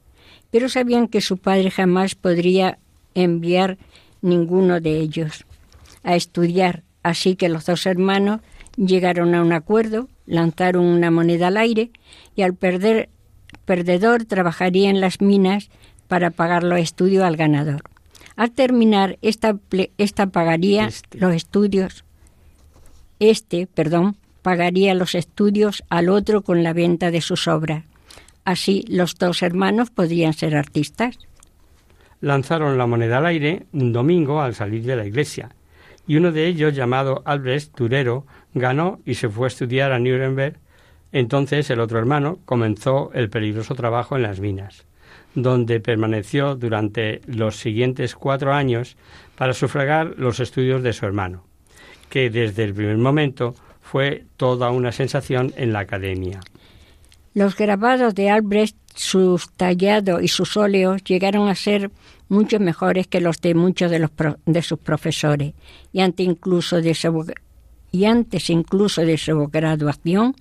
pero 0.51 0.67
sabían 0.67 1.07
que 1.07 1.21
su 1.21 1.37
padre 1.37 1.69
jamás 1.69 2.15
podría 2.15 2.79
enviar 3.13 3.77
ninguno 4.21 4.79
de 4.79 4.97
ellos 4.97 5.45
a 6.03 6.15
estudiar, 6.15 6.83
así 7.03 7.35
que 7.35 7.49
los 7.49 7.65
dos 7.65 7.85
hermanos 7.85 8.41
llegaron 8.77 9.35
a 9.35 9.43
un 9.43 9.53
acuerdo, 9.53 10.07
lanzaron 10.25 10.85
una 10.85 11.11
moneda 11.11 11.47
al 11.47 11.57
aire 11.57 11.91
y 12.35 12.41
al 12.41 12.55
perder 12.55 13.09
perdedor 13.65 14.25
trabajaría 14.25 14.89
en 14.89 15.01
las 15.01 15.21
minas 15.21 15.69
para 16.09 16.31
pagar 16.31 16.63
los 16.65 16.79
estudios 16.79 17.23
al 17.23 17.37
ganador. 17.37 17.83
Al 18.35 18.51
terminar, 18.51 19.17
esta, 19.21 19.57
esta 19.97 20.27
pagaría 20.27 20.87
Este. 20.87 21.17
los 21.19 21.33
estudios, 21.33 22.03
este, 23.19 23.67
perdón, 23.67 24.17
pagaría 24.41 24.93
los 24.95 25.15
estudios 25.15 25.83
al 25.89 26.09
otro 26.09 26.41
con 26.41 26.63
la 26.63 26.73
venta 26.73 27.11
de 27.11 27.21
sus 27.21 27.47
obras. 27.47 27.85
Así 28.43 28.83
los 28.89 29.15
dos 29.15 29.41
hermanos 29.43 29.91
podrían 29.91 30.33
ser 30.33 30.55
artistas. 30.55 31.19
Lanzaron 32.21 32.77
la 32.77 32.87
moneda 32.87 33.19
al 33.19 33.27
aire 33.27 33.65
un 33.71 33.93
domingo 33.93 34.41
al 34.41 34.55
salir 34.55 34.83
de 34.83 34.95
la 34.95 35.05
iglesia, 35.05 35.49
y 36.07 36.15
uno 36.17 36.31
de 36.31 36.47
ellos, 36.47 36.73
llamado 36.73 37.21
Albrecht 37.25 37.77
Durero, 37.77 38.25
ganó 38.55 38.99
y 39.05 39.13
se 39.13 39.29
fue 39.29 39.45
a 39.45 39.49
estudiar 39.49 39.91
a 39.91 39.99
Nuremberg. 39.99 40.57
Entonces 41.11 41.69
el 41.69 41.79
otro 41.79 41.99
hermano 41.99 42.39
comenzó 42.45 43.11
el 43.13 43.29
peligroso 43.29 43.75
trabajo 43.75 44.15
en 44.15 44.23
las 44.23 44.39
minas, 44.39 44.85
donde 45.35 45.79
permaneció 45.79 46.55
durante 46.55 47.21
los 47.27 47.57
siguientes 47.57 48.15
cuatro 48.15 48.53
años 48.53 48.97
para 49.35 49.53
sufragar 49.53 50.15
los 50.17 50.39
estudios 50.39 50.83
de 50.83 50.93
su 50.93 51.05
hermano, 51.05 51.43
que 52.09 52.29
desde 52.29 52.63
el 52.63 52.73
primer 52.73 52.97
momento 52.97 53.55
fue 53.81 54.25
toda 54.37 54.71
una 54.71 54.91
sensación 54.91 55.53
en 55.55 55.73
la 55.73 55.79
academia. 55.79 56.39
Los 57.33 57.55
grabados 57.55 58.15
de 58.15 58.29
Albrecht, 58.29 58.75
sus 58.95 59.51
tallados 59.51 60.21
y 60.21 60.27
sus 60.27 60.57
óleos 60.57 61.03
llegaron 61.03 61.47
a 61.47 61.55
ser 61.55 61.91
mucho 62.27 62.59
mejores 62.59 63.07
que 63.07 63.21
los 63.21 63.39
de 63.39 63.53
muchos 63.53 63.89
de, 63.91 63.99
los 63.99 64.09
pro- 64.09 64.37
de 64.45 64.61
sus 64.61 64.79
profesores 64.79 65.53
y 65.93 66.01
incluso 66.17 66.81
de 66.81 66.93
su, 66.93 67.31
y 67.91 68.05
antes 68.05 68.49
incluso 68.49 69.01
de 69.01 69.17
su 69.17 69.47
graduación 69.47 70.35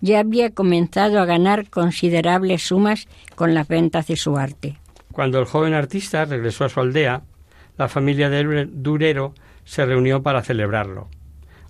ya 0.00 0.20
había 0.20 0.50
comenzado 0.50 1.20
a 1.20 1.24
ganar 1.24 1.70
considerables 1.70 2.66
sumas 2.66 3.08
con 3.34 3.54
las 3.54 3.68
ventas 3.68 4.06
de 4.06 4.16
su 4.16 4.36
arte. 4.36 4.78
Cuando 5.12 5.38
el 5.38 5.44
joven 5.44 5.74
artista 5.74 6.24
regresó 6.24 6.64
a 6.64 6.68
su 6.68 6.80
aldea, 6.80 7.22
la 7.78 7.88
familia 7.88 8.30
de 8.30 8.66
Durero 8.70 9.34
se 9.64 9.84
reunió 9.86 10.22
para 10.22 10.42
celebrarlo. 10.42 11.08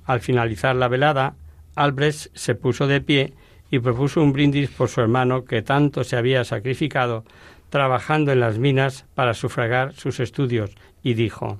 Al 0.05 0.21
finalizar 0.21 0.77
la 0.77 0.89
velada, 0.89 1.35
Albrecht 1.75 2.29
se 2.35 2.55
puso 2.55 2.87
de 2.87 3.01
pie 3.01 3.33
y 3.71 3.79
propuso 3.79 4.23
un 4.23 4.33
brindis 4.33 4.71
por 4.71 4.89
su 4.89 5.01
hermano 5.01 5.45
que 5.45 5.63
tanto 5.63 6.05
se 6.05 6.17
había 6.17 6.45
sacrificado 6.45 7.25
trabajando 7.71 8.31
en 8.31 8.41
las 8.41 8.59
minas 8.59 9.05
para 9.15 9.35
sufragar 9.35 9.95
sus 9.95 10.21
estudios 10.21 10.71
y 11.03 11.15
dijo 11.15 11.59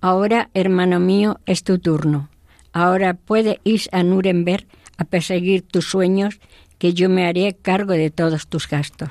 Ahora, 0.00 0.48
hermano 0.54 1.00
mío, 1.00 1.40
es 1.46 1.64
tu 1.64 1.78
turno. 1.78 2.28
Ahora 2.72 3.14
puedes 3.14 3.58
ir 3.64 3.82
a 3.92 4.02
Nuremberg 4.02 4.66
a 4.96 5.04
perseguir 5.04 5.62
tus 5.62 5.88
sueños, 5.88 6.40
que 6.78 6.94
yo 6.94 7.08
me 7.08 7.26
haré 7.26 7.56
cargo 7.60 7.92
de 7.92 8.10
todos 8.10 8.46
tus 8.46 8.68
gastos. 8.68 9.10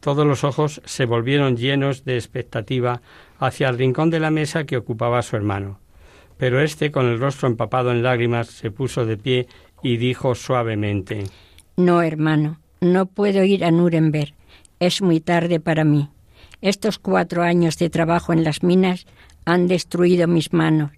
Todos 0.00 0.26
los 0.26 0.44
ojos 0.44 0.80
se 0.84 1.04
volvieron 1.04 1.56
llenos 1.56 2.04
de 2.04 2.16
expectativa 2.16 3.02
hacia 3.38 3.68
el 3.68 3.78
rincón 3.78 4.10
de 4.10 4.20
la 4.20 4.30
mesa 4.30 4.64
que 4.64 4.76
ocupaba 4.76 5.22
su 5.22 5.36
hermano. 5.36 5.78
Pero 6.38 6.60
éste, 6.62 6.90
con 6.90 7.06
el 7.06 7.20
rostro 7.20 7.48
empapado 7.48 7.90
en 7.92 8.02
lágrimas, 8.02 8.48
se 8.48 8.70
puso 8.70 9.04
de 9.04 9.18
pie 9.18 9.46
y 9.82 9.98
dijo 9.98 10.34
suavemente 10.34 11.24
No, 11.76 12.00
hermano, 12.00 12.60
no 12.80 13.06
puedo 13.06 13.44
ir 13.44 13.64
a 13.64 13.70
Nuremberg. 13.70 14.32
Es 14.78 15.02
muy 15.02 15.20
tarde 15.20 15.60
para 15.60 15.84
mí. 15.84 16.08
Estos 16.62 16.98
cuatro 16.98 17.42
años 17.42 17.76
de 17.76 17.90
trabajo 17.90 18.32
en 18.32 18.42
las 18.42 18.62
minas 18.62 19.06
han 19.44 19.66
destruido 19.66 20.26
mis 20.28 20.54
manos. 20.54 20.92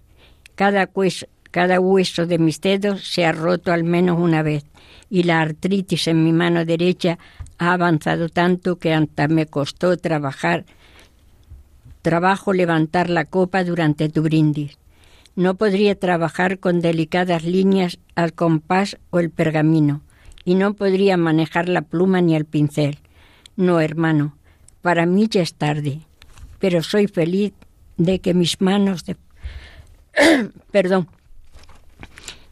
Cada 0.54 0.86
cada 1.52 1.78
hueso 1.78 2.26
de 2.26 2.38
mis 2.38 2.60
dedos 2.60 3.06
se 3.06 3.24
ha 3.24 3.30
roto 3.30 3.72
al 3.72 3.84
menos 3.84 4.18
una 4.18 4.42
vez 4.42 4.64
y 5.08 5.22
la 5.22 5.40
artritis 5.40 6.08
en 6.08 6.24
mi 6.24 6.32
mano 6.32 6.64
derecha 6.64 7.18
ha 7.58 7.72
avanzado 7.74 8.28
tanto 8.28 8.80
que 8.80 8.92
hasta 8.92 9.28
me 9.28 9.46
costó 9.46 9.96
trabajar 9.96 10.64
trabajo 12.02 12.52
levantar 12.52 13.08
la 13.08 13.24
copa 13.24 13.64
durante 13.64 14.08
tu 14.08 14.22
brindis. 14.22 14.76
No 15.34 15.54
podría 15.54 15.98
trabajar 15.98 16.58
con 16.58 16.80
delicadas 16.80 17.44
líneas 17.44 17.98
al 18.14 18.34
compás 18.34 18.98
o 19.10 19.20
el 19.20 19.30
pergamino, 19.30 20.02
y 20.44 20.56
no 20.56 20.74
podría 20.74 21.16
manejar 21.16 21.68
la 21.68 21.82
pluma 21.82 22.20
ni 22.20 22.34
el 22.34 22.44
pincel. 22.44 22.98
No, 23.56 23.80
hermano, 23.80 24.36
para 24.82 25.06
mí 25.06 25.28
ya 25.30 25.40
es 25.40 25.54
tarde, 25.54 26.00
pero 26.58 26.82
soy 26.82 27.06
feliz 27.06 27.52
de 27.96 28.18
que 28.18 28.34
mis 28.34 28.60
manos 28.60 29.04
perdón 30.70 31.08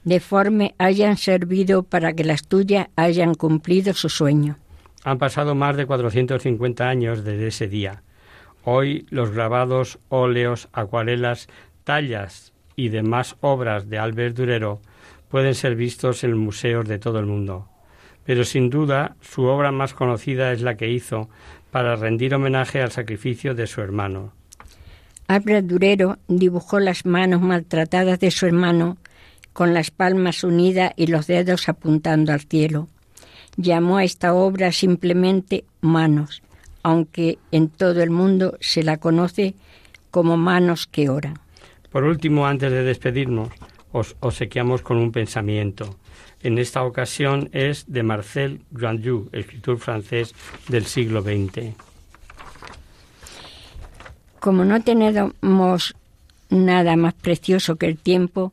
deforme 0.05 0.74
hayan 0.78 1.16
servido 1.16 1.82
para 1.82 2.12
que 2.12 2.24
las 2.24 2.46
tuyas 2.46 2.88
hayan 2.96 3.34
cumplido 3.34 3.94
su 3.94 4.09
sueño. 4.09 4.57
Han 5.05 5.18
pasado 5.18 5.55
más 5.55 5.76
de 5.76 5.86
450 5.86 6.88
años 6.88 7.24
desde 7.24 7.48
ese 7.48 7.68
día. 7.68 8.03
Hoy 8.64 9.07
los 9.11 9.30
grabados, 9.30 9.98
óleos, 10.09 10.68
acuarelas, 10.72 11.48
tallas 11.84 12.53
y 12.76 12.88
demás 12.88 13.36
obras 13.40 13.88
de 13.88 13.98
Albert 13.98 14.36
Durero 14.36 14.80
pueden 15.28 15.55
ser 15.55 15.76
vistos 15.76 16.24
en 16.24 16.36
museos 16.36 16.86
de 16.86 16.98
todo 16.98 17.18
el 17.18 17.26
mundo. 17.26 17.68
Pero 18.24 18.44
sin 18.44 18.68
duda 18.68 19.16
su 19.20 19.44
obra 19.44 19.72
más 19.72 19.94
conocida 19.94 20.53
es 20.53 20.61
la 20.61 20.76
que 20.76 20.90
hizo 20.90 21.30
para 21.70 21.96
rendir 21.96 22.34
homenaje 22.34 22.82
al 22.82 22.90
sacrificio 22.90 23.55
de 23.55 23.66
su 23.66 23.80
hermano. 23.80 24.32
Albert 25.28 25.66
Durero 25.66 26.18
dibujó 26.26 26.80
las 26.80 27.07
manos 27.07 27.40
maltratadas 27.40 28.18
de 28.18 28.30
su 28.30 28.46
hermano 28.46 28.98
con 29.53 29.74
las 29.74 29.90
palmas 29.90 30.44
unidas 30.44 30.92
y 30.96 31.07
los 31.07 31.26
dedos 31.26 31.68
apuntando 31.68 32.32
al 32.32 32.40
cielo. 32.40 32.88
Llamó 33.57 33.98
a 33.98 34.05
esta 34.05 34.34
obra 34.34 34.72
simplemente 34.72 35.64
Manos, 35.80 36.42
aunque 36.82 37.38
en 37.51 37.68
todo 37.68 38.03
el 38.03 38.11
mundo 38.11 38.57
se 38.61 38.82
la 38.82 38.96
conoce 38.98 39.55
como 40.11 40.36
Manos 40.36 40.86
que 40.86 41.09
oran. 41.09 41.38
Por 41.90 42.05
último, 42.05 42.46
antes 42.46 42.70
de 42.70 42.84
despedirnos, 42.84 43.48
os 43.92 44.16
obsequiamos 44.20 44.82
con 44.82 44.96
un 44.96 45.11
pensamiento. 45.12 45.96
En 46.42 46.59
esta 46.59 46.82
ocasión 46.84 47.51
es 47.53 47.84
de 47.86 48.03
Marcel 48.03 48.61
Grandjou, 48.70 49.28
escritor 49.32 49.78
francés 49.78 50.34
del 50.68 50.86
siglo 50.86 51.22
XX. 51.22 51.74
Como 54.38 54.64
no 54.64 54.82
tenemos 54.82 55.94
nada 56.48 56.96
más 56.96 57.14
precioso 57.14 57.76
que 57.76 57.86
el 57.86 57.98
tiempo, 57.98 58.53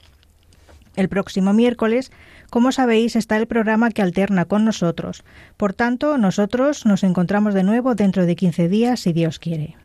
El 0.96 1.08
próximo 1.08 1.52
miércoles, 1.52 2.10
como 2.48 2.72
sabéis, 2.72 3.14
está 3.14 3.36
el 3.36 3.46
programa 3.46 3.90
que 3.90 4.00
alterna 4.02 4.46
con 4.46 4.64
nosotros. 4.64 5.22
Por 5.56 5.74
tanto, 5.74 6.16
nosotros 6.16 6.86
nos 6.86 7.04
encontramos 7.04 7.52
de 7.52 7.62
nuevo 7.62 7.94
dentro 7.94 8.24
de 8.24 8.36
15 8.36 8.68
días, 8.68 9.00
si 9.00 9.12
Dios 9.12 9.38
quiere. 9.38 9.76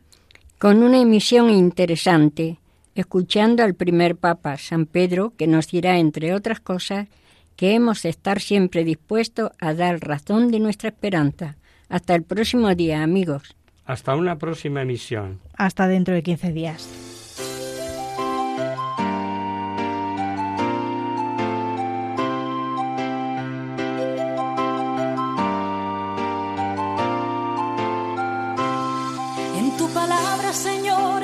Con 0.63 0.81
una 0.81 1.01
emisión 1.01 1.49
interesante, 1.49 2.57
escuchando 2.95 3.63
al 3.63 3.73
primer 3.73 4.15
Papa, 4.15 4.55
San 4.55 4.85
Pedro, 4.85 5.33
que 5.37 5.45
nos 5.45 5.67
dirá, 5.67 5.97
entre 5.97 6.33
otras 6.33 6.61
cosas, 6.61 7.09
que 7.57 7.73
hemos 7.73 8.01
de 8.03 8.07
estar 8.07 8.39
siempre 8.39 8.85
dispuestos 8.85 9.51
a 9.59 9.73
dar 9.73 9.99
razón 9.99 10.51
de 10.51 10.61
nuestra 10.61 10.87
esperanza. 10.87 11.57
Hasta 11.89 12.15
el 12.15 12.23
próximo 12.23 12.73
día, 12.75 13.03
amigos. 13.03 13.57
Hasta 13.83 14.15
una 14.15 14.37
próxima 14.37 14.83
emisión. 14.83 15.41
Hasta 15.57 15.89
dentro 15.89 16.13
de 16.13 16.23
15 16.23 16.53
días. 16.53 17.12